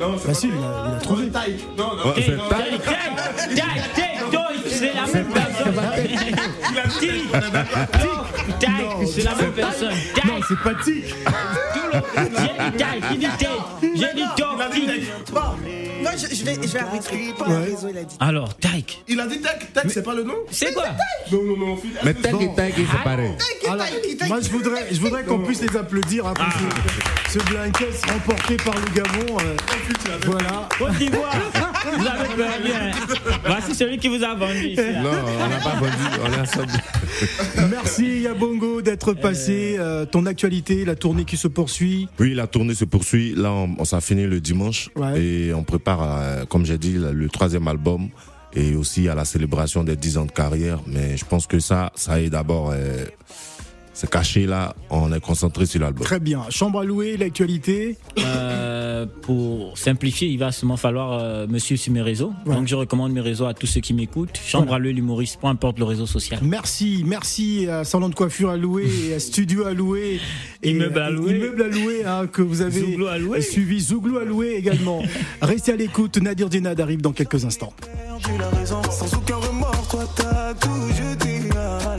Non, 0.00 0.16
c'est 0.18 0.26
Bah 0.26 0.28
pas 0.28 0.34
si, 0.34 0.48
il 0.48 0.52
a, 0.52 0.56
il 0.88 0.94
a 0.94 0.98
trouvé. 1.00 1.30
Non, 1.78 1.96
non. 1.96 2.04
Ouais, 2.08 2.14
c'est 4.66 4.92
la 4.92 5.06
même 5.06 5.26
personne. 5.32 5.74
Il 6.70 6.78
a. 6.78 6.82
C'est 9.06 9.22
la 9.22 9.34
même 9.36 9.52
personne. 9.52 9.92
Non, 10.26 10.40
c'est 10.48 10.58
pas 10.62 10.74
le- 10.84 11.02
J'ai 13.10 13.16
dit 13.16 13.28
take. 13.38 13.62
J'ai 13.94 14.12
dit 14.12 14.24
take. 14.36 14.74
J'ai 14.74 14.86
dit. 14.86 15.06
Moi 16.04 16.12
je, 16.16 16.34
je 16.36 16.44
vais, 16.44 16.54
je 16.54 16.68
vais 16.72 16.78
arbitrer. 16.78 17.18
Pas 17.38 17.48
Ouais. 17.48 17.64
raison, 17.64 17.88
il 17.90 17.98
a 17.98 18.04
dit. 18.04 18.16
Alors, 18.20 18.54
take. 18.56 18.98
Il 19.08 19.18
a 19.20 19.26
dit 19.26 19.40
Tech. 19.40 19.58
Tech, 19.74 19.84
c'est 19.88 20.02
pas 20.04 20.14
le 20.14 20.22
nom 20.22 20.34
C'est 20.50 20.72
quoi? 20.72 20.84
Non, 21.32 21.42
non, 21.42 21.56
non. 21.66 21.78
Mais 22.04 22.14
tac 22.14 22.34
et 22.40 22.54
tac, 22.54 22.74
c'est 22.76 23.02
pareil. 23.02 23.30
Moi, 24.28 24.38
je 24.42 24.48
voudrais, 24.50 24.86
je 24.92 25.00
voudrais 25.00 25.24
qu'on 25.24 25.40
puisse 25.40 25.62
les 25.62 25.76
applaudir 25.76 26.26
hein, 26.26 26.34
pour 26.34 26.44
ce, 27.32 27.38
ce 27.38 27.44
blind 27.50 27.72
test 27.76 28.04
remporté 28.10 28.56
par 28.56 28.74
le 28.74 28.94
Gabon. 28.94 29.36
euh, 29.40 29.56
voilà. 30.26 30.68
Côte 30.78 30.92
d'Ivoire. 30.98 31.34
Vous 31.96 32.06
avez 32.06 32.28
perdu. 32.36 32.70
hein. 32.72 32.90
Voici 33.46 33.74
celui 33.74 33.98
qui 33.98 34.08
vous 34.08 34.22
a 34.22 34.34
vendu 34.34 34.68
ici. 34.68 34.76
là. 34.76 35.02
Non, 35.02 35.10
on 35.10 35.48
n'a 35.48 35.56
pas 35.58 35.74
vendu, 35.76 35.92
on 36.24 36.32
est 36.32 36.40
ensemble. 36.40 36.72
Merci 37.70 38.20
Yabongo 38.20 38.82
d'être 38.82 39.12
passé. 39.14 39.76
euh, 39.78 40.04
ton 40.04 40.26
actualité, 40.26 40.84
la 40.84 40.94
tournée 40.94 41.24
qui 41.24 41.36
se 41.36 41.48
poursuit. 41.48 42.08
Oui, 42.18 42.34
la 42.34 42.46
tournée 42.46 42.74
se 42.74 42.84
poursuit. 42.84 43.34
Là, 43.36 43.50
on, 43.52 43.74
on 43.78 43.84
s'est 43.84 44.00
fini 44.00 44.24
le 44.26 44.40
dimanche 44.40 44.90
Ouais. 44.96 45.20
et 45.20 45.54
on 45.54 45.62
prépare, 45.64 45.93
euh, 46.02 46.44
comme 46.46 46.64
j'ai 46.64 46.78
dit, 46.78 46.94
le 46.98 47.28
troisième 47.28 47.68
album 47.68 48.08
et 48.52 48.76
aussi 48.76 49.08
à 49.08 49.14
la 49.14 49.24
célébration 49.24 49.82
des 49.84 49.96
10 49.96 50.18
ans 50.18 50.24
de 50.26 50.32
carrière. 50.32 50.80
Mais 50.86 51.16
je 51.16 51.24
pense 51.24 51.46
que 51.46 51.58
ça, 51.58 51.90
ça 51.94 52.20
est 52.20 52.30
d'abord, 52.30 52.72
euh, 53.94 53.96
c'est 53.96 54.10
caché 54.10 54.46
là. 54.46 54.74
On 54.90 55.12
est 55.12 55.20
concentré 55.20 55.66
sur 55.66 55.80
l'album. 55.80 56.04
Très 56.04 56.20
bien. 56.20 56.42
Chambre 56.50 56.80
à 56.80 56.84
louer, 56.84 57.16
l'actualité. 57.16 57.96
Euh, 58.18 59.06
pour 59.22 59.76
simplifier, 59.78 60.28
il 60.28 60.38
va 60.38 60.52
seulement 60.52 60.76
falloir 60.76 61.12
euh, 61.20 61.46
me 61.46 61.58
suivre 61.58 61.80
sur 61.80 61.92
mes 61.92 62.02
réseaux. 62.02 62.32
Ouais. 62.46 62.54
Donc 62.54 62.66
je 62.68 62.74
recommande 62.74 63.12
mes 63.12 63.20
réseaux 63.20 63.46
à 63.46 63.54
tous 63.54 63.66
ceux 63.66 63.80
qui 63.80 63.94
m'écoutent. 63.94 64.38
Chambre 64.44 64.66
Voilà. 64.66 64.76
à 64.76 64.84
l'œil, 64.84 64.94
l'humoriste, 64.94 65.38
peu 65.40 65.46
importe 65.46 65.78
le 65.78 65.84
réseau 65.84 66.06
social. 66.06 66.40
Merci, 66.42 67.04
merci 67.06 67.66
à 67.68 67.84
Salon 67.84 68.08
de 68.08 68.14
coiffure 68.14 68.50
à 68.50 68.56
louer 68.56 68.86
et 69.10 69.14
à 69.14 69.20
Studio 69.20 69.64
à 69.66 69.72
louer. 69.72 70.20
Et, 70.62 70.70
Immeuble 70.70 70.98
à 70.98 71.06
euh, 71.06 71.10
louer. 71.10 71.36
Immeuble 71.36 71.62
à 71.62 71.68
louer 71.68 72.04
hein, 72.04 72.26
que 72.26 72.42
vous 72.42 72.60
avez 72.62 72.80
Zouglou 72.80 73.06
à 73.06 73.18
louer. 73.18 73.40
suivi. 73.40 73.80
Zouglou 73.80 74.18
à 74.18 74.24
louer 74.24 74.54
également. 74.56 75.02
Restez 75.42 75.72
à 75.72 75.76
l'écoute. 75.76 76.16
Nadir 76.18 76.50
Djenad 76.50 76.80
arrive 76.80 77.00
dans 77.00 77.12
quelques 77.12 77.44
instants. 77.44 77.72
perdu 77.80 78.38
la 78.38 78.48
raison 78.58 78.82
Sans 78.90 79.14
aucun 79.16 79.36
remords, 79.36 79.88
toi 79.88 80.04
t'as 80.16 80.54
tout 80.54 80.70
jeté 80.96 81.40
à 81.56 81.96